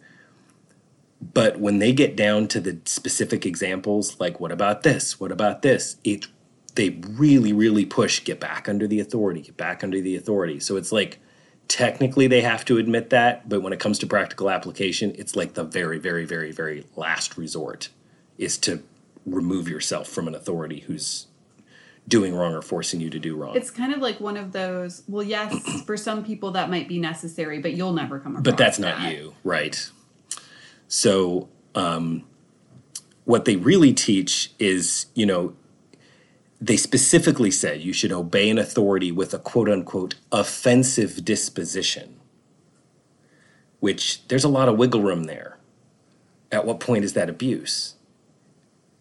But 1.21 1.59
when 1.59 1.79
they 1.79 1.91
get 1.91 2.15
down 2.15 2.47
to 2.49 2.61
the 2.61 2.79
specific 2.85 3.45
examples, 3.45 4.19
like 4.19 4.39
what 4.39 4.51
about 4.51 4.83
this? 4.83 5.19
What 5.19 5.31
about 5.31 5.61
this? 5.61 5.97
It 6.03 6.27
they 6.75 6.91
really, 6.91 7.51
really 7.51 7.85
push 7.85 8.23
get 8.23 8.39
back 8.39 8.69
under 8.69 8.87
the 8.87 9.01
authority, 9.01 9.41
get 9.41 9.57
back 9.57 9.83
under 9.83 9.99
the 9.99 10.15
authority. 10.15 10.61
So 10.61 10.77
it's 10.77 10.93
like 10.93 11.19
technically 11.67 12.27
they 12.27 12.39
have 12.39 12.63
to 12.65 12.77
admit 12.77 13.09
that, 13.09 13.49
but 13.49 13.61
when 13.61 13.73
it 13.73 13.81
comes 13.81 13.99
to 13.99 14.07
practical 14.07 14.49
application, 14.49 15.13
it's 15.17 15.35
like 15.35 15.55
the 15.55 15.65
very, 15.65 15.97
very, 15.97 16.23
very, 16.23 16.51
very 16.51 16.85
last 16.95 17.37
resort 17.37 17.89
is 18.39 18.57
to 18.57 18.81
remove 19.25 19.67
yourself 19.67 20.07
from 20.07 20.27
an 20.27 20.33
authority 20.33 20.79
who's 20.79 21.27
doing 22.07 22.33
wrong 22.33 22.55
or 22.55 22.61
forcing 22.63 22.99
you 22.99 23.09
to 23.11 23.19
do 23.19 23.35
wrong. 23.35 23.55
It's 23.55 23.69
kind 23.69 23.93
of 23.93 23.99
like 23.99 24.19
one 24.19 24.37
of 24.37 24.51
those. 24.51 25.03
Well, 25.07 25.21
yes, 25.21 25.55
for 25.85 25.95
some 25.95 26.25
people 26.25 26.51
that 26.51 26.69
might 26.69 26.87
be 26.87 26.97
necessary, 26.97 27.59
but 27.59 27.73
you'll 27.73 27.93
never 27.93 28.19
come 28.19 28.31
across. 28.31 28.43
but 28.43 28.57
that's 28.57 28.79
not 28.79 28.97
that. 28.97 29.13
you, 29.13 29.35
right? 29.43 29.89
So, 30.87 31.49
um, 31.75 32.23
what 33.25 33.45
they 33.45 33.57
really 33.57 33.93
teach 33.93 34.51
is, 34.57 35.05
you 35.13 35.27
know, 35.27 35.53
they 36.59 36.77
specifically 36.77 37.51
said 37.51 37.81
you 37.81 37.93
should 37.93 38.11
obey 38.11 38.49
an 38.49 38.57
authority 38.57 39.11
with 39.11 39.33
a 39.33 39.39
quote 39.39 39.69
unquote 39.69 40.15
offensive 40.31 41.23
disposition, 41.23 42.19
which 43.79 44.27
there's 44.29 44.43
a 44.43 44.49
lot 44.49 44.67
of 44.67 44.77
wiggle 44.77 45.01
room 45.03 45.25
there. 45.25 45.57
At 46.51 46.65
what 46.65 46.79
point 46.79 47.03
is 47.03 47.13
that 47.13 47.29
abuse? 47.29 47.95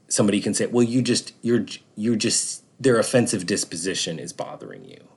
Somebody 0.09 0.41
can 0.41 0.55
say, 0.55 0.67
"Well, 0.67 0.85
you 0.85 1.03
just 1.03 1.33
you're 1.43 1.67
you're 1.97 2.17
just 2.17 2.65
their 2.81 2.99
offensive 2.99 3.47
disposition 3.47 4.19
is 4.19 4.33
bothering 4.33 4.85
you." 4.85 5.09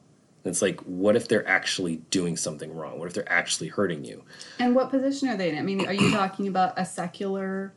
And 0.43 0.51
it's 0.51 0.62
like, 0.62 0.80
what 0.82 1.15
if 1.15 1.27
they're 1.27 1.47
actually 1.47 1.97
doing 2.10 2.36
something 2.36 2.73
wrong? 2.73 2.97
What 2.97 3.08
if 3.08 3.13
they're 3.13 3.32
actually 3.32 3.67
hurting 3.67 4.04
you? 4.04 4.23
And 4.58 4.73
what 4.73 4.89
position 4.89 5.30
are 5.30 5.38
they 5.38 5.51
in? 5.51 5.58
I 5.58 5.62
mean, 5.62 5.86
are 5.86 5.93
you 5.93 6.10
talking 6.13 6.47
about 6.47 6.73
a 6.77 6.86
secular, 6.86 7.73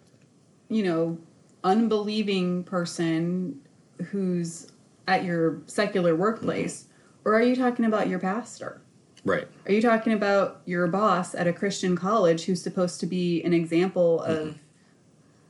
you 0.69 0.83
know, 0.83 1.19
unbelieving 1.63 2.65
person 2.65 3.61
who's 4.07 4.73
at 5.07 5.25
your 5.25 5.61
secular 5.67 6.15
workplace, 6.17 6.83
mm-hmm. 6.85 7.29
or 7.29 7.35
are 7.35 7.43
you 7.43 7.55
talking 7.55 7.85
about 7.85 8.09
your 8.09 8.19
pastor? 8.19 8.81
Right. 9.25 9.49
Are 9.67 9.73
you 9.73 9.81
talking 9.81 10.13
about 10.13 10.61
your 10.67 10.87
boss 10.87 11.35
at 11.35 11.47
a 11.47 11.53
Christian 11.53 11.97
college 11.97 12.45
who's 12.45 12.63
supposed 12.63 13.01
to 13.01 13.07
be 13.07 13.43
an 13.43 13.53
example 13.53 14.23
mm-hmm. 14.27 14.49
of 14.49 14.59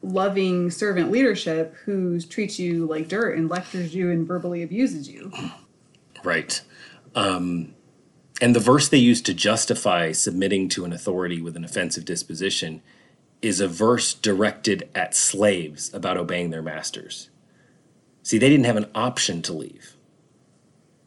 loving 0.05 0.71
servant 0.71 1.11
leadership 1.11 1.75
who 1.85 2.21
treats 2.21 2.59
you 2.59 2.87
like 2.87 3.09
dirt 3.09 3.37
and 3.37 3.49
lectures 3.49 3.95
you 3.95 4.11
and 4.11 4.27
verbally 4.27 4.63
abuses 4.63 5.09
you? 5.09 5.33
Right. 6.23 6.61
Um, 7.15 7.75
and 8.41 8.55
the 8.55 8.61
verse 8.61 8.89
they 8.89 8.99
use 8.99 9.23
to 9.23 9.35
justify 9.35 10.13
submitting 10.13 10.69
to 10.71 10.85
an 10.85 10.93
authority 10.93 11.41
with 11.41 11.57
an 11.57 11.65
offensive 11.65 12.05
disposition 12.05 12.83
is 13.43 13.61
a 13.61 13.69
verse 13.69 14.15
directed 14.15 14.89
at 14.95 15.15
slaves 15.15 15.93
about 15.93 16.17
obeying 16.17 16.51
their 16.51 16.63
masters. 16.63 17.29
See, 18.23 18.39
they 18.39 18.49
didn't 18.49 18.65
have 18.65 18.77
an 18.77 18.91
option 18.95 19.43
to 19.43 19.53
leave. 19.53 19.97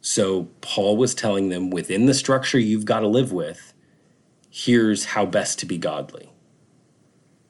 So 0.02 0.50
Paul 0.62 0.98
was 0.98 1.16
telling 1.16 1.50
them 1.50 1.70
within 1.70 2.06
the 2.06 2.14
structure 2.14 2.60
you've 2.60 2.86
got 2.86 3.00
to 3.00 3.08
live 3.08 3.32
with, 3.34 3.74
here's 4.50 5.06
how 5.06 5.26
best 5.26 5.60
to 5.60 5.66
be 5.66 5.78
godly. 5.78 6.30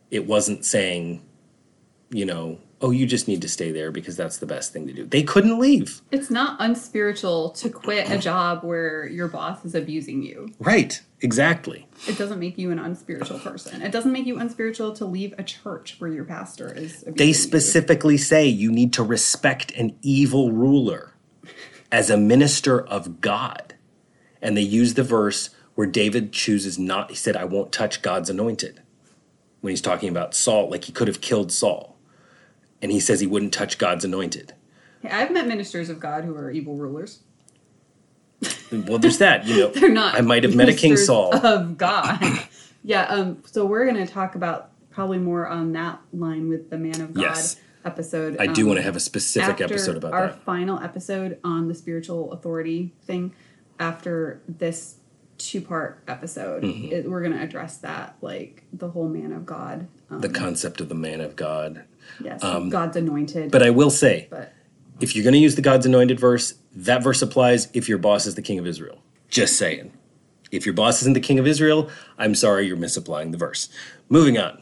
It 0.09 0.25
wasn't 0.25 0.65
saying, 0.65 1.21
you 2.09 2.25
know, 2.25 2.59
oh, 2.81 2.91
you 2.91 3.05
just 3.05 3.27
need 3.27 3.41
to 3.41 3.49
stay 3.49 3.71
there 3.71 3.91
because 3.91 4.15
that's 4.15 4.37
the 4.37 4.45
best 4.45 4.71
thing 4.71 4.87
to 4.87 4.93
do. 4.93 5.05
They 5.05 5.23
couldn't 5.23 5.59
leave. 5.59 6.01
It's 6.11 6.29
not 6.29 6.57
unspiritual 6.59 7.51
to 7.51 7.69
quit 7.69 8.09
a 8.09 8.17
job 8.17 8.63
where 8.63 9.07
your 9.07 9.27
boss 9.27 9.65
is 9.65 9.75
abusing 9.75 10.21
you. 10.23 10.49
Right, 10.59 11.01
exactly. 11.21 11.87
It 12.07 12.17
doesn't 12.17 12.39
make 12.39 12.57
you 12.57 12.71
an 12.71 12.79
unspiritual 12.79 13.39
person. 13.39 13.81
It 13.81 13.91
doesn't 13.91 14.11
make 14.11 14.25
you 14.25 14.37
unspiritual 14.37 14.93
to 14.93 15.05
leave 15.05 15.33
a 15.37 15.43
church 15.43 15.95
where 15.99 16.11
your 16.11 16.23
pastor 16.23 16.71
is 16.71 17.01
abusing 17.01 17.15
They 17.15 17.27
you. 17.27 17.33
specifically 17.33 18.17
say 18.17 18.45
you 18.45 18.71
need 18.71 18.93
to 18.93 19.03
respect 19.03 19.71
an 19.71 19.97
evil 20.01 20.51
ruler 20.51 21.13
as 21.91 22.09
a 22.09 22.17
minister 22.17 22.79
of 22.79 23.21
God. 23.21 23.73
And 24.41 24.55
they 24.55 24.61
use 24.61 24.93
the 24.93 25.03
verse 25.03 25.49
where 25.73 25.87
David 25.87 26.31
chooses 26.31 26.77
not, 26.77 27.09
he 27.09 27.15
said, 27.15 27.35
I 27.35 27.45
won't 27.45 27.71
touch 27.71 28.01
God's 28.01 28.29
anointed. 28.29 28.81
When 29.61 29.71
he's 29.71 29.81
talking 29.81 30.09
about 30.09 30.35
Saul, 30.35 30.69
like 30.69 30.83
he 30.83 30.91
could 30.91 31.07
have 31.07 31.21
killed 31.21 31.51
Saul. 31.51 31.96
And 32.81 32.91
he 32.91 32.99
says 32.99 33.19
he 33.19 33.27
wouldn't 33.27 33.53
touch 33.53 33.77
God's 33.77 34.05
anointed. 34.05 34.53
Hey, 35.01 35.09
I've 35.09 35.31
met 35.31 35.47
ministers 35.47 35.89
of 35.89 35.99
God 35.99 36.23
who 36.25 36.35
are 36.35 36.51
evil 36.51 36.75
rulers. 36.75 37.19
Well, 38.71 38.99
there's 38.99 39.17
that, 39.19 39.45
you 39.45 39.59
know. 39.59 39.67
They're 39.73 39.89
not. 39.89 40.15
I 40.15 40.21
might 40.21 40.43
have 40.43 40.53
met 40.55 40.67
a 40.69 40.73
King 40.73 40.97
Saul. 40.97 41.33
of 41.33 41.77
God. 41.77 42.19
yeah. 42.83 43.03
Um. 43.05 43.41
So 43.45 43.65
we're 43.65 43.85
going 43.89 44.05
to 44.05 44.11
talk 44.11 44.35
about 44.35 44.71
probably 44.89 45.17
more 45.19 45.47
on 45.47 45.71
that 45.71 45.99
line 46.11 46.49
with 46.49 46.69
the 46.69 46.77
Man 46.77 46.99
of 46.99 47.13
God 47.13 47.21
Yes. 47.21 47.55
episode. 47.85 48.35
I 48.39 48.47
do 48.47 48.63
Um, 48.63 48.67
want 48.69 48.77
to 48.79 48.83
have 48.83 48.95
a 48.97 48.99
specific 48.99 49.61
episode 49.61 49.95
about 49.95 50.11
our 50.13 50.27
that. 50.27 50.43
final 50.43 50.79
episode 50.79 51.39
on 51.45 51.67
the 51.69 51.73
spiritual 51.75 52.33
authority 52.33 52.93
thing. 53.05 53.33
After 53.79 54.41
this 54.49 54.95
two-part 55.37 56.03
episode, 56.07 56.63
Mm-hmm. 56.63 56.91
it, 56.93 57.09
we're 57.09 57.21
going 57.21 57.31
to 57.37 57.41
address 57.41 57.77
that, 57.77 58.17
like 58.21 58.63
the 58.73 58.89
whole 58.89 59.07
Man 59.07 59.31
of 59.31 59.45
God. 59.45 59.87
Um, 60.09 60.19
The 60.19 60.29
concept 60.29 60.81
of 60.81 60.89
the 60.89 60.95
man 60.95 61.21
of 61.21 61.35
God. 61.37 61.83
Yes, 62.23 62.41
God's 62.41 62.97
anointed. 62.97 63.51
But 63.51 63.63
I 63.63 63.69
will 63.69 63.89
say, 63.89 64.27
but 64.29 64.53
if 64.99 65.15
you're 65.15 65.23
going 65.23 65.33
to 65.33 65.39
use 65.39 65.55
the 65.55 65.61
God's 65.61 65.85
anointed 65.85 66.19
verse, 66.19 66.55
that 66.73 67.03
verse 67.03 67.21
applies 67.21 67.67
if 67.73 67.87
your 67.87 67.97
boss 67.97 68.25
is 68.25 68.35
the 68.35 68.41
king 68.41 68.59
of 68.59 68.67
Israel. 68.67 69.01
Just 69.29 69.57
saying. 69.57 69.93
If 70.51 70.65
your 70.65 70.73
boss 70.73 71.01
isn't 71.01 71.13
the 71.13 71.19
king 71.19 71.39
of 71.39 71.47
Israel, 71.47 71.89
I'm 72.17 72.33
sorry, 72.33 72.67
you're 72.67 72.77
misapplying 72.77 73.31
the 73.31 73.37
verse. 73.37 73.69
Moving 74.09 74.37
on. 74.37 74.61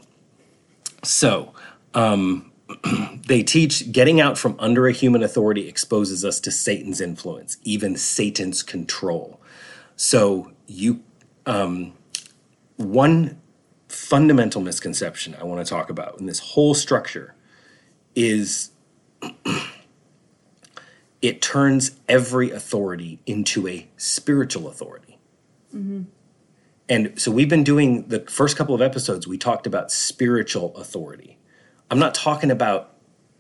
So, 1.03 1.53
um, 1.93 2.51
they 3.27 3.43
teach 3.43 3.91
getting 3.91 4.19
out 4.19 4.38
from 4.38 4.55
under 4.60 4.88
a 4.88 4.91
human 4.91 5.21
authority 5.21 5.67
exposes 5.67 6.25
us 6.25 6.39
to 6.41 6.51
Satan's 6.51 6.99
influence, 6.99 7.58
even 7.63 7.95
Satan's 7.95 8.63
control. 8.63 9.39
So, 9.95 10.51
you, 10.65 11.01
um, 11.45 11.93
one 12.77 13.39
fundamental 13.88 14.62
misconception 14.62 15.36
I 15.39 15.43
want 15.43 15.65
to 15.65 15.69
talk 15.69 15.89
about 15.89 16.19
in 16.19 16.25
this 16.25 16.39
whole 16.39 16.73
structure 16.73 17.34
is 18.15 18.71
it 21.21 21.41
turns 21.41 21.99
every 22.08 22.51
authority 22.51 23.19
into 23.25 23.67
a 23.67 23.88
spiritual 23.97 24.67
authority. 24.67 25.17
Mm-hmm. 25.75 26.04
And 26.88 27.19
so 27.19 27.32
we've 27.32 27.49
been 27.49 27.63
doing 27.63 28.08
the 28.10 28.19
first 28.21 28.58
couple 28.58 28.75
of 28.75 28.82
episodes, 28.82 29.28
we 29.28 29.38
talked 29.38 29.65
about 29.65 29.91
spiritual 29.91 30.75
authority. 30.75 31.38
I'm 31.89 31.99
not 31.99 32.13
talking 32.13 32.51
about 32.51 32.91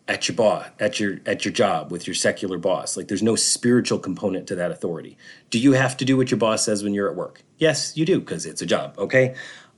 at 0.07 0.27
your 0.27 0.35
boss, 0.35 0.67
at 0.79 0.99
your 0.99 1.19
at 1.25 1.45
your 1.45 1.51
job 1.51 1.91
with 1.91 2.05
your 2.05 2.13
secular 2.13 2.57
boss. 2.57 2.95
Like 2.95 3.07
there's 3.07 3.23
no 3.23 3.35
spiritual 3.35 3.97
component 3.97 4.47
to 4.47 4.55
that 4.55 4.71
authority. 4.71 5.17
Do 5.49 5.59
you 5.59 5.73
have 5.73 5.97
to 5.97 6.05
do 6.05 6.15
what 6.15 6.29
your 6.29 6.37
boss 6.37 6.63
says 6.63 6.83
when 6.83 6.93
you're 6.93 7.09
at 7.09 7.15
work? 7.15 7.43
Yes, 7.57 7.97
you 7.97 8.05
do 8.05 8.19
because 8.19 8.45
it's 8.45 8.61
a 8.61 8.65
job, 8.65 8.95
okay? 8.97 9.35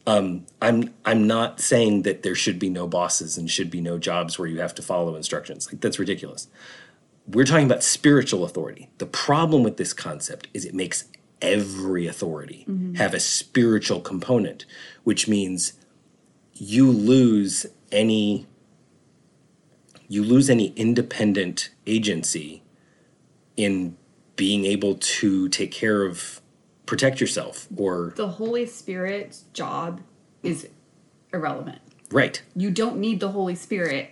Um, 0.08 0.46
I'm 0.62 0.94
I'm 1.06 1.28
not 1.28 1.60
saying 1.60 2.02
that 2.04 2.24
there 2.24 2.34
should 2.34 2.58
be 2.58 2.70
no 2.70 2.88
bosses 2.88 3.38
and 3.38 3.52
should 3.52 3.70
be 3.70 3.82
no 3.82 4.00
jobs 4.00 4.40
where 4.40 4.48
you 4.48 4.60
have 4.62 4.74
to 4.76 4.82
follow 4.82 5.16
instructions. 5.16 5.72
Like 5.72 5.82
that's 5.82 6.00
ridiculous 6.00 6.48
we're 7.28 7.46
talking 7.46 7.66
about 7.66 7.84
spiritual 7.84 8.46
authority. 8.46 8.90
The 9.00 9.06
problem 9.06 9.64
with 9.64 9.78
this 9.78 9.94
concept 9.94 10.48
is 10.54 10.66
it 10.66 10.74
makes 10.74 11.06
every 11.42 12.08
authority 12.08 12.66
have 12.96 13.14
a 13.14 13.20
spiritual 13.20 14.00
component, 14.00 14.66
which 15.04 15.28
means 15.28 15.74
you 16.54 16.90
lose 16.90 17.66
any 17.92 18.48
you 20.10 20.24
lose 20.24 20.50
any 20.50 20.68
independent 20.78 21.70
agency 21.86 22.64
in 23.58 23.98
being 24.38 24.64
able 24.66 24.96
to 24.96 25.50
take 25.50 25.72
care 25.72 26.04
of 26.04 26.42
protect 26.88 27.22
yourself 27.22 27.68
or 27.78 28.14
the 28.16 28.28
Holy 28.28 28.66
Spirit's 28.66 29.44
job 29.54 30.02
is 30.42 30.68
irrelevant. 31.32 31.80
right 32.12 32.42
You 32.56 32.72
don't 32.72 32.98
need 32.98 33.20
the 33.20 33.30
Holy 33.30 33.54
Spirit 33.56 34.10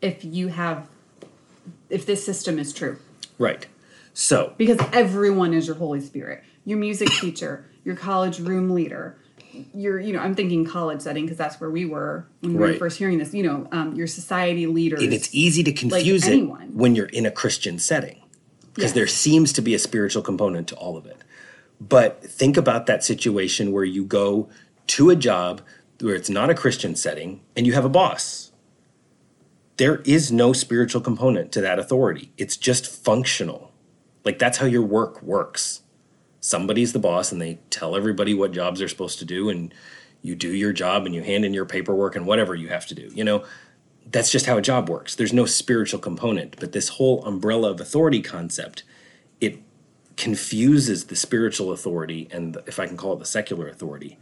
if 0.00 0.24
you 0.24 0.48
have 0.48 0.88
if 1.90 2.06
this 2.06 2.24
system 2.24 2.58
is 2.58 2.72
true. 2.72 2.98
right 3.38 3.66
so 4.14 4.54
Because 4.56 4.78
everyone 4.92 5.52
is 5.54 5.66
your 5.66 5.76
Holy 5.76 6.00
Spirit. 6.00 6.42
Your 6.64 6.78
music 6.78 7.08
teacher, 7.20 7.66
your 7.84 7.96
college 7.96 8.38
room 8.40 8.70
leader, 8.70 9.16
your 9.74 9.98
you 9.98 10.12
know, 10.12 10.20
I'm 10.20 10.34
thinking 10.34 10.64
college 10.64 11.00
setting 11.02 11.24
because 11.24 11.38
that's 11.38 11.60
where 11.60 11.70
we 11.70 11.84
were 11.84 12.26
when 12.40 12.52
we 12.54 12.58
were 12.58 12.74
first 12.74 12.98
hearing 12.98 13.18
this, 13.18 13.34
you 13.34 13.42
know, 13.42 13.68
um, 13.72 13.94
your 13.94 14.06
society 14.06 14.66
leaders. 14.66 15.02
and 15.02 15.12
it's 15.12 15.34
easy 15.34 15.62
to 15.64 15.72
confuse 15.72 16.26
it 16.26 16.38
when 16.72 16.94
you're 16.94 17.06
in 17.06 17.26
a 17.26 17.30
Christian 17.30 17.78
setting 17.78 18.22
because 18.74 18.90
Yes. 18.90 18.92
there 18.92 19.06
seems 19.06 19.52
to 19.54 19.60
be 19.62 19.74
a 19.74 19.78
spiritual 19.78 20.22
component 20.22 20.68
to 20.68 20.74
all 20.76 20.96
of 20.96 21.04
it. 21.06 21.18
But 21.80 22.22
think 22.22 22.56
about 22.56 22.86
that 22.86 23.02
situation 23.02 23.72
where 23.72 23.84
you 23.84 24.04
go 24.04 24.48
to 24.88 25.10
a 25.10 25.16
job 25.16 25.62
where 26.00 26.14
it's 26.14 26.30
not 26.30 26.50
a 26.50 26.54
Christian 26.54 26.96
setting 26.96 27.40
and 27.56 27.66
you 27.66 27.72
have 27.72 27.84
a 27.84 27.88
boss. 27.90 28.52
There 29.76 29.96
is 30.04 30.30
no 30.30 30.52
spiritual 30.52 31.00
component 31.00 31.52
to 31.52 31.60
that 31.60 31.78
authority. 31.78 32.32
It's 32.36 32.56
just 32.56 32.86
functional. 32.86 33.72
Like 34.24 34.38
that's 34.38 34.58
how 34.58 34.66
your 34.66 34.82
work 34.82 35.22
works. 35.22 35.82
Somebody's 36.40 36.92
the 36.92 36.98
boss 36.98 37.32
and 37.32 37.40
they 37.40 37.58
tell 37.70 37.96
everybody 37.96 38.34
what 38.34 38.52
jobs 38.52 38.78
they're 38.78 38.88
supposed 38.88 39.18
to 39.20 39.24
do 39.24 39.48
and 39.48 39.72
you 40.22 40.34
do 40.34 40.54
your 40.54 40.72
job 40.72 41.06
and 41.06 41.14
you 41.14 41.22
hand 41.22 41.44
in 41.44 41.54
your 41.54 41.64
paperwork 41.64 42.14
and 42.14 42.26
whatever 42.26 42.54
you 42.54 42.68
have 42.68 42.86
to 42.86 42.94
do. 42.94 43.10
You 43.14 43.24
know, 43.24 43.44
that's 44.10 44.30
just 44.30 44.46
how 44.46 44.56
a 44.56 44.62
job 44.62 44.88
works. 44.88 45.14
There's 45.14 45.32
no 45.32 45.46
spiritual 45.46 46.00
component, 46.00 46.58
but 46.58 46.72
this 46.72 46.90
whole 46.90 47.24
umbrella 47.24 47.70
of 47.70 47.80
authority 47.80 48.22
concept, 48.22 48.82
it 49.40 49.60
confuses 50.16 51.04
the 51.06 51.16
spiritual 51.16 51.72
authority 51.72 52.28
and 52.30 52.54
the, 52.54 52.64
if 52.66 52.78
I 52.78 52.86
can 52.86 52.96
call 52.96 53.12
it 53.14 53.18
the 53.18 53.24
secular 53.26 53.68
authority. 53.68 54.18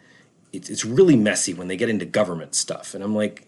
It's 0.53 0.69
it's 0.69 0.85
really 0.85 1.17
messy 1.17 1.55
when 1.55 1.69
they 1.69 1.77
get 1.77 1.89
into 1.89 2.05
government 2.05 2.55
stuff, 2.55 2.95
and 2.95 3.05
I'm 3.05 3.15
like, 3.15 3.47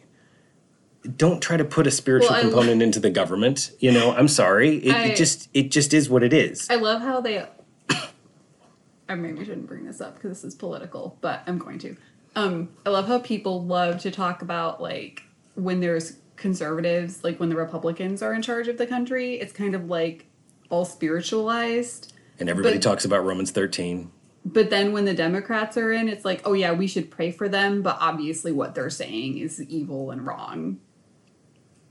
don't 1.17 1.41
try 1.43 1.57
to 1.57 1.65
put 1.65 1.87
a 1.87 1.91
spiritual 1.91 2.31
Well, 2.31 2.43
component 2.43 2.81
into 2.81 3.01
the 3.01 3.11
government. 3.11 3.73
You 3.81 3.91
know, 3.91 4.13
I'm 4.15 4.29
sorry, 4.29 4.77
it, 4.77 4.95
I- 4.95 5.05
it 5.07 5.17
just 5.17 5.49
it 5.53 5.71
just 5.71 5.93
is 5.95 6.09
what 6.09 6.23
it 6.23 6.33
is. 6.33 6.69
I 6.71 6.77
love 6.77 7.03
how 7.03 7.21
they. 7.21 7.45
I 9.09 9.15
maybe 9.17 9.45
shouldn't 9.45 9.67
bring 9.67 9.85
this 9.85 10.01
up 10.01 10.15
because 10.15 10.43
this 10.43 10.45
is 10.53 10.55
political, 10.55 11.19
but 11.21 11.43
I'm 11.47 11.59
going 11.59 11.79
to. 11.81 11.97
Um, 12.37 12.71
I 12.87 12.91
love 12.91 13.09
how 13.09 13.19
people 13.19 13.65
love 13.65 14.01
to 14.03 14.11
talk 14.11 14.41
about 14.43 14.81
like 14.81 15.23
when 15.55 15.81
there's 15.81 16.17
conservatives, 16.37 17.23
like 17.25 17.39
when 17.39 17.49
the 17.49 17.57
Republicans 17.57 18.23
are 18.23 18.33
in 18.33 18.43
charge 18.43 18.69
of 18.69 18.79
the 18.79 18.87
country. 18.87 19.35
It's 19.41 19.53
kind 19.53 19.75
of 19.75 19.87
like 19.87 20.27
all 20.71 20.85
spiritualized. 20.85 22.12
And 22.43 22.51
everybody 22.51 22.77
but- 22.77 22.83
talks 22.83 23.07
about 23.07 23.25
Romans 23.25 23.51
13. 23.51 24.11
But 24.45 24.71
then 24.71 24.93
when 24.93 25.05
the 25.05 25.15
Democrats 25.15 25.77
are 25.77 25.93
in, 25.93 26.09
it's 26.09 26.25
like, 26.25 26.43
oh 26.45 26.53
yeah, 26.53 26.73
we 26.73 26.89
should 26.89 27.13
pray 27.13 27.31
for 27.31 27.49
them, 27.49 27.81
but 27.81 27.97
obviously 28.01 28.51
what 28.51 28.75
they're 28.75 28.91
saying 28.91 29.39
is 29.39 29.63
evil 29.63 30.11
and 30.11 30.27
wrong. 30.27 30.81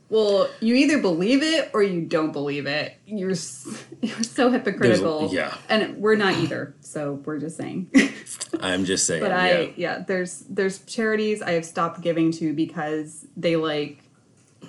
Well, 0.10 0.50
you 0.60 0.76
either 0.76 0.98
believe 0.98 1.42
it 1.42 1.72
or 1.74 1.82
you 1.82 2.02
don't 2.02 2.34
believe 2.34 2.66
it. 2.66 2.98
You're, 3.06 3.36
so 3.36 4.52
hypocritical. 4.52 5.30
yeah. 5.32 5.56
And 5.70 5.96
we're 5.96 6.18
not 6.18 6.34
either, 6.34 6.76
so 6.82 7.14
we're 7.24 7.40
just 7.40 7.56
saying. 7.56 7.90
I'm 8.60 8.84
just 8.84 9.08
saying. 9.08 9.22
but 9.22 9.32
yeah. 9.32 9.38
I, 9.38 9.74
yeah, 9.78 10.00
there's 10.06 10.42
there's 10.50 10.80
charities 10.80 11.42
I 11.42 11.52
have 11.52 11.64
stopped 11.64 12.02
giving 12.02 12.34
to 12.34 12.54
because 12.54 13.26
they 13.38 13.56
like 13.56 14.04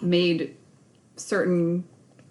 made 0.01 0.57
certain 1.17 1.83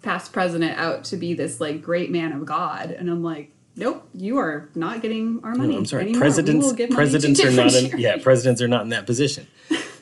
past 0.02 0.32
president 0.32 0.78
out 0.78 1.04
to 1.04 1.16
be 1.16 1.34
this 1.34 1.60
like 1.60 1.82
great 1.82 2.10
man 2.10 2.32
of 2.32 2.44
God, 2.44 2.90
and 2.90 3.08
I'm 3.08 3.22
like, 3.22 3.50
nope, 3.76 4.06
you 4.14 4.38
are 4.38 4.68
not 4.74 5.02
getting 5.02 5.40
our 5.42 5.54
money. 5.54 5.72
No, 5.72 5.78
I'm 5.78 5.86
sorry. 5.86 6.02
anymore. 6.02 6.20
Presidents 6.20 6.66
will 6.66 6.74
give 6.74 6.90
money 6.90 7.10
to 7.10 7.18
presidents 7.18 7.44
are 7.44 7.50
not 7.50 7.74
in, 7.74 7.98
yeah, 7.98 8.16
presidents 8.18 8.60
are 8.60 8.68
not 8.68 8.82
in 8.82 8.90
that 8.90 9.06
position. 9.06 9.46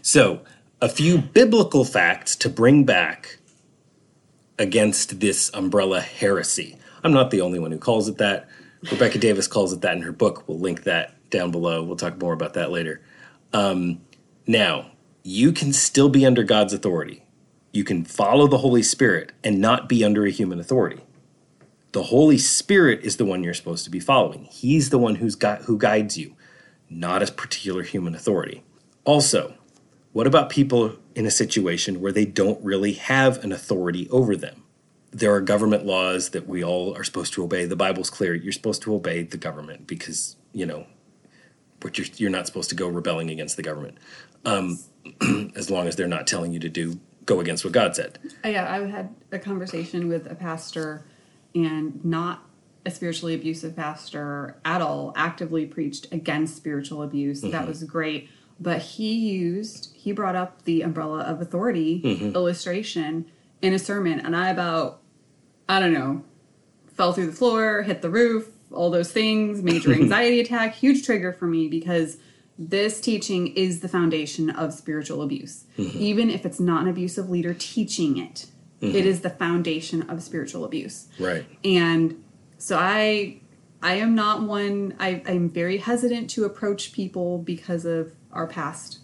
So, 0.02 0.40
a 0.80 0.88
few 0.88 1.18
biblical 1.18 1.84
facts 1.84 2.34
to 2.36 2.48
bring 2.48 2.84
back 2.84 3.38
against 4.58 5.20
this 5.20 5.50
umbrella 5.54 6.00
heresy. 6.00 6.78
I'm 7.02 7.12
not 7.12 7.30
the 7.30 7.40
only 7.40 7.58
one 7.58 7.70
who 7.72 7.78
calls 7.78 8.08
it 8.08 8.18
that. 8.18 8.48
Rebecca 8.90 9.18
Davis 9.18 9.46
calls 9.46 9.72
it 9.72 9.82
that 9.82 9.96
in 9.96 10.02
her 10.02 10.12
book. 10.12 10.48
We'll 10.48 10.58
link 10.58 10.84
that 10.84 11.14
down 11.30 11.50
below. 11.50 11.82
We'll 11.82 11.96
talk 11.96 12.18
more 12.18 12.32
about 12.32 12.54
that 12.54 12.70
later. 12.70 13.00
Um, 13.52 14.00
now, 14.46 14.90
you 15.22 15.52
can 15.52 15.72
still 15.72 16.08
be 16.08 16.24
under 16.24 16.42
God's 16.42 16.72
authority. 16.72 17.24
You 17.72 17.84
can 17.84 18.04
follow 18.04 18.46
the 18.46 18.58
Holy 18.58 18.82
Spirit 18.82 19.32
and 19.44 19.60
not 19.60 19.88
be 19.88 20.04
under 20.04 20.24
a 20.24 20.30
human 20.30 20.58
authority. 20.58 21.00
The 21.92 22.04
Holy 22.04 22.38
Spirit 22.38 23.00
is 23.02 23.16
the 23.16 23.24
one 23.24 23.42
you're 23.42 23.54
supposed 23.54 23.84
to 23.84 23.90
be 23.90 24.00
following. 24.00 24.44
He's 24.44 24.90
the 24.90 24.98
one 24.98 25.16
who's 25.16 25.34
got 25.34 25.62
who 25.62 25.78
guides 25.78 26.16
you, 26.16 26.36
not 26.88 27.22
a 27.22 27.32
particular 27.32 27.82
human 27.82 28.14
authority. 28.14 28.62
Also, 29.04 29.54
what 30.12 30.26
about 30.26 30.50
people 30.50 30.96
in 31.14 31.26
a 31.26 31.30
situation 31.30 32.00
where 32.00 32.12
they 32.12 32.24
don't 32.24 32.62
really 32.64 32.92
have 32.92 33.42
an 33.44 33.52
authority 33.52 34.08
over 34.10 34.36
them? 34.36 34.64
There 35.12 35.32
are 35.34 35.40
government 35.40 35.84
laws 35.84 36.30
that 36.30 36.46
we 36.46 36.62
all 36.62 36.96
are 36.96 37.04
supposed 37.04 37.32
to 37.34 37.42
obey. 37.42 37.64
The 37.64 37.76
Bible's 37.76 38.10
clear. 38.10 38.34
You're 38.34 38.52
supposed 38.52 38.82
to 38.82 38.94
obey 38.94 39.22
the 39.22 39.36
government 39.36 39.86
because, 39.86 40.36
you 40.52 40.66
know, 40.66 40.86
but 41.80 41.98
you're, 41.98 42.06
you're 42.16 42.30
not 42.30 42.46
supposed 42.46 42.70
to 42.70 42.76
go 42.76 42.86
rebelling 42.88 43.30
against 43.30 43.56
the 43.56 43.62
government 43.62 43.98
um, 44.44 44.78
as 45.56 45.70
long 45.70 45.88
as 45.88 45.96
they're 45.96 46.06
not 46.06 46.26
telling 46.26 46.52
you 46.52 46.60
to 46.60 46.68
do 46.68 47.00
go 47.30 47.40
against 47.40 47.64
what 47.64 47.72
God 47.72 47.94
said. 47.94 48.18
Uh, 48.44 48.48
yeah, 48.48 48.70
I 48.70 48.86
had 48.86 49.14
a 49.30 49.38
conversation 49.38 50.08
with 50.08 50.30
a 50.30 50.34
pastor 50.34 51.04
and 51.54 52.04
not 52.04 52.44
a 52.84 52.90
spiritually 52.90 53.34
abusive 53.34 53.76
pastor 53.76 54.56
at 54.64 54.80
all 54.80 55.12
actively 55.14 55.66
preached 55.66 56.12
against 56.12 56.56
spiritual 56.56 57.02
abuse. 57.02 57.42
That 57.42 57.66
was 57.66 57.84
great. 57.84 58.28
But 58.58 58.82
he 58.82 59.14
used, 59.14 59.94
he 59.94 60.12
brought 60.12 60.34
up 60.34 60.64
the 60.64 60.82
umbrella 60.82 61.20
of 61.20 61.40
authority 61.40 62.00
illustration 62.34 63.26
in 63.62 63.72
a 63.72 63.78
sermon. 63.78 64.20
And 64.20 64.34
I 64.34 64.50
about, 64.50 65.00
I 65.68 65.78
don't 65.80 65.92
know, 65.92 66.24
fell 66.94 67.12
through 67.12 67.26
the 67.26 67.32
floor, 67.32 67.82
hit 67.82 68.02
the 68.02 68.10
roof, 68.10 68.48
all 68.72 68.90
those 68.90 69.12
things, 69.12 69.62
major 69.62 69.92
anxiety 70.02 70.40
attack, 70.40 70.74
huge 70.74 71.04
trigger 71.04 71.32
for 71.32 71.46
me 71.46 71.68
because 71.68 72.16
this 72.62 73.00
teaching 73.00 73.46
is 73.56 73.80
the 73.80 73.88
foundation 73.88 74.50
of 74.50 74.74
spiritual 74.74 75.22
abuse. 75.22 75.64
Mm-hmm. 75.78 75.98
Even 75.98 76.30
if 76.30 76.44
it's 76.44 76.60
not 76.60 76.82
an 76.82 76.88
abusive 76.88 77.30
leader 77.30 77.54
teaching 77.58 78.18
it, 78.18 78.46
mm-hmm. 78.82 78.94
it 78.94 79.06
is 79.06 79.22
the 79.22 79.30
foundation 79.30 80.02
of 80.10 80.22
spiritual 80.22 80.66
abuse. 80.66 81.08
Right. 81.18 81.46
and 81.64 82.22
so 82.58 82.76
i 82.78 83.40
i 83.82 83.94
am 83.94 84.14
not 84.14 84.42
one 84.42 84.94
I, 85.00 85.22
i'm 85.24 85.48
very 85.48 85.78
hesitant 85.78 86.28
to 86.30 86.44
approach 86.44 86.92
people 86.92 87.38
because 87.38 87.86
of 87.86 88.12
our 88.30 88.46
past 88.46 88.98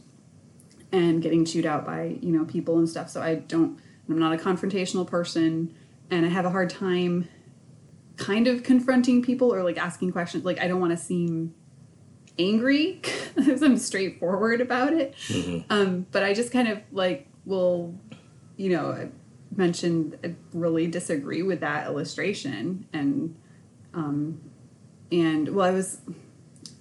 and 0.92 1.23
getting 1.23 1.47
chewed 1.47 1.64
out 1.64 1.87
by 1.87 2.19
you 2.21 2.33
know 2.33 2.45
people 2.45 2.79
and 2.79 2.87
stuff. 2.87 3.09
So 3.09 3.23
i 3.23 3.37
don't 3.37 3.79
i'm 4.11 4.19
not 4.19 4.35
a 4.35 4.37
confrontational 4.37 5.07
person 5.07 5.75
and 6.11 6.27
i 6.27 6.29
have 6.29 6.45
a 6.45 6.51
hard 6.51 6.69
time 6.69 7.29
kind 8.19 8.47
of 8.47 8.62
confronting 8.62 9.23
people 9.23 9.53
or 9.53 9.62
like 9.62 9.79
asking 9.79 10.12
questions. 10.12 10.45
Like 10.45 10.61
i 10.61 10.69
don't 10.69 10.81
want 10.81 10.92
to 10.92 11.03
seem 11.03 11.55
angry. 12.38 13.01
Because 13.37 13.62
i'm 13.62 13.77
straightforward 13.77 14.62
about 14.62 14.94
it. 14.94 15.14
Um, 15.68 16.07
but 16.11 16.22
i 16.22 16.33
just 16.33 16.53
kind 16.53 16.68
of 16.68 16.81
like 16.90 17.29
will 17.44 17.94
you 18.57 18.70
know 18.70 18.90
I 18.92 19.09
mentioned 19.55 20.18
I 20.25 20.35
really 20.55 20.87
disagree 20.87 21.42
with 21.42 21.61
that 21.61 21.87
illustration. 21.87 22.87
And 22.94 23.37
um, 23.94 24.40
and 25.12 25.55
well 25.55 25.66
i 25.66 25.70
was 25.70 26.01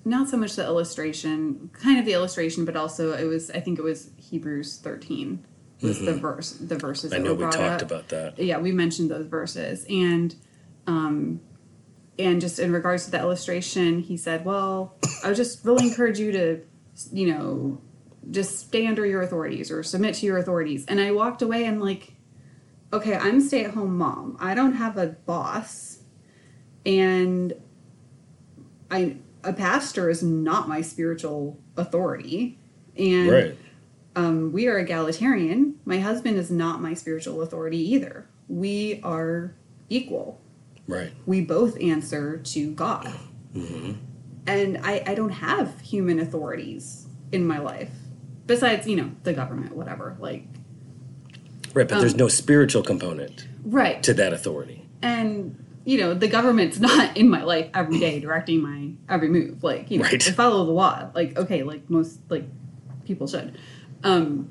not 0.04 0.30
so 0.30 0.38
much 0.38 0.56
the 0.56 0.64
illustration 0.64 1.70
kind 1.74 2.00
of 2.00 2.06
the 2.06 2.14
illustration 2.14 2.66
but 2.66 2.76
also 2.76 3.14
it 3.14 3.26
was 3.26 3.52
i 3.52 3.60
think 3.60 3.78
it 3.78 3.84
was 3.84 4.10
hebrews 4.18 4.78
13 4.78 5.44
was 5.82 6.00
the 6.00 6.14
verse 6.14 6.52
the 6.54 6.78
verses 6.78 7.14
I 7.14 7.18
know 7.20 7.34
we 7.34 7.44
talked 7.44 7.58
up. 7.58 7.82
about 7.84 8.08
that. 8.10 8.40
yeah 8.40 8.58
we 8.58 8.72
mentioned 8.72 9.12
those 9.12 9.28
verses. 9.28 9.86
And 9.90 10.36
um 10.88 11.42
and 12.18 12.40
just 12.42 12.60
in 12.60 12.72
regards 12.72 13.06
to 13.06 13.12
the 13.12 13.20
illustration 13.20 14.00
he 14.00 14.16
said 14.18 14.46
well 14.46 14.96
i 15.24 15.28
would 15.28 15.36
just 15.36 15.64
really 15.66 15.88
encourage 15.88 16.20
you 16.20 16.32
to 16.32 16.62
you 17.12 17.28
know 17.34 17.82
just 18.32 18.60
stay 18.60 18.88
under 18.88 19.06
your 19.06 19.22
authorities 19.22 19.70
or 19.72 19.84
submit 19.84 20.16
to 20.16 20.26
your 20.26 20.38
authorities 20.38 20.86
and 20.88 21.00
i 21.00 21.12
walked 21.12 21.42
away 21.42 21.66
and 21.66 21.82
like 21.82 22.14
okay 22.94 23.16
i'm 23.16 23.40
stay-at-home 23.42 23.98
mom 23.98 24.38
i 24.40 24.54
don't 24.56 24.74
have 24.74 24.98
a 24.98 25.08
boss 25.08 26.00
and 26.86 27.54
i 28.90 29.16
a 29.44 29.54
pastor 29.54 30.10
is 30.10 30.24
not 30.24 30.68
my 30.68 30.82
spiritual 30.82 31.60
authority 31.78 32.58
and 32.98 33.30
Right. 33.30 33.58
um, 34.16 34.52
we 34.54 34.68
are 34.68 34.80
egalitarian. 34.80 35.76
My 35.86 36.00
husband 36.00 36.38
is 36.38 36.50
not 36.50 36.82
my 36.82 36.94
spiritual 36.94 37.42
authority 37.42 37.78
either. 37.94 38.28
We 38.48 39.02
are 39.04 39.54
equal. 39.90 40.42
Right. 40.88 41.12
We 41.26 41.42
both 41.42 41.80
answer 41.82 42.38
to 42.38 42.72
God. 42.74 43.12
And 44.48 44.78
I, 44.84 45.04
I 45.08 45.16
don't 45.16 45.32
have 45.32 45.80
human 45.82 46.20
authorities 46.20 47.08
in 47.32 47.46
my 47.48 47.58
life. 47.60 47.90
Besides, 48.46 48.86
you 48.88 48.96
know, 48.96 49.12
the 49.24 49.34
government, 49.34 49.76
whatever. 49.76 50.16
Like, 50.20 50.46
Right. 51.74 51.88
But 51.88 51.96
Um, 51.96 52.00
there's 52.02 52.16
no 52.16 52.28
spiritual 52.28 52.84
component 52.84 53.48
right. 53.66 54.02
to 54.04 54.14
that 54.14 54.32
authority. 54.34 54.86
and, 55.02 55.62
you 55.84 56.00
know, 56.00 56.14
the 56.14 56.28
government's 56.28 56.80
not 56.92 57.16
in 57.18 57.30
my 57.30 57.44
life 57.44 57.70
every 57.74 58.00
day 58.00 58.20
directing 58.20 58.62
my 58.62 58.92
every 59.10 59.30
move. 59.30 59.64
Like, 59.64 59.90
you 59.92 59.98
know, 60.00 60.04
Right. 60.06 60.28
I 60.28 60.32
follow 60.32 60.66
the 60.66 60.72
law. 60.72 61.10
Like, 61.14 61.38
okay, 61.38 61.64
like 61.64 61.90
most, 61.90 62.20
like, 62.30 62.46
people 63.06 63.28
should. 63.28 63.58
Um, 64.04 64.50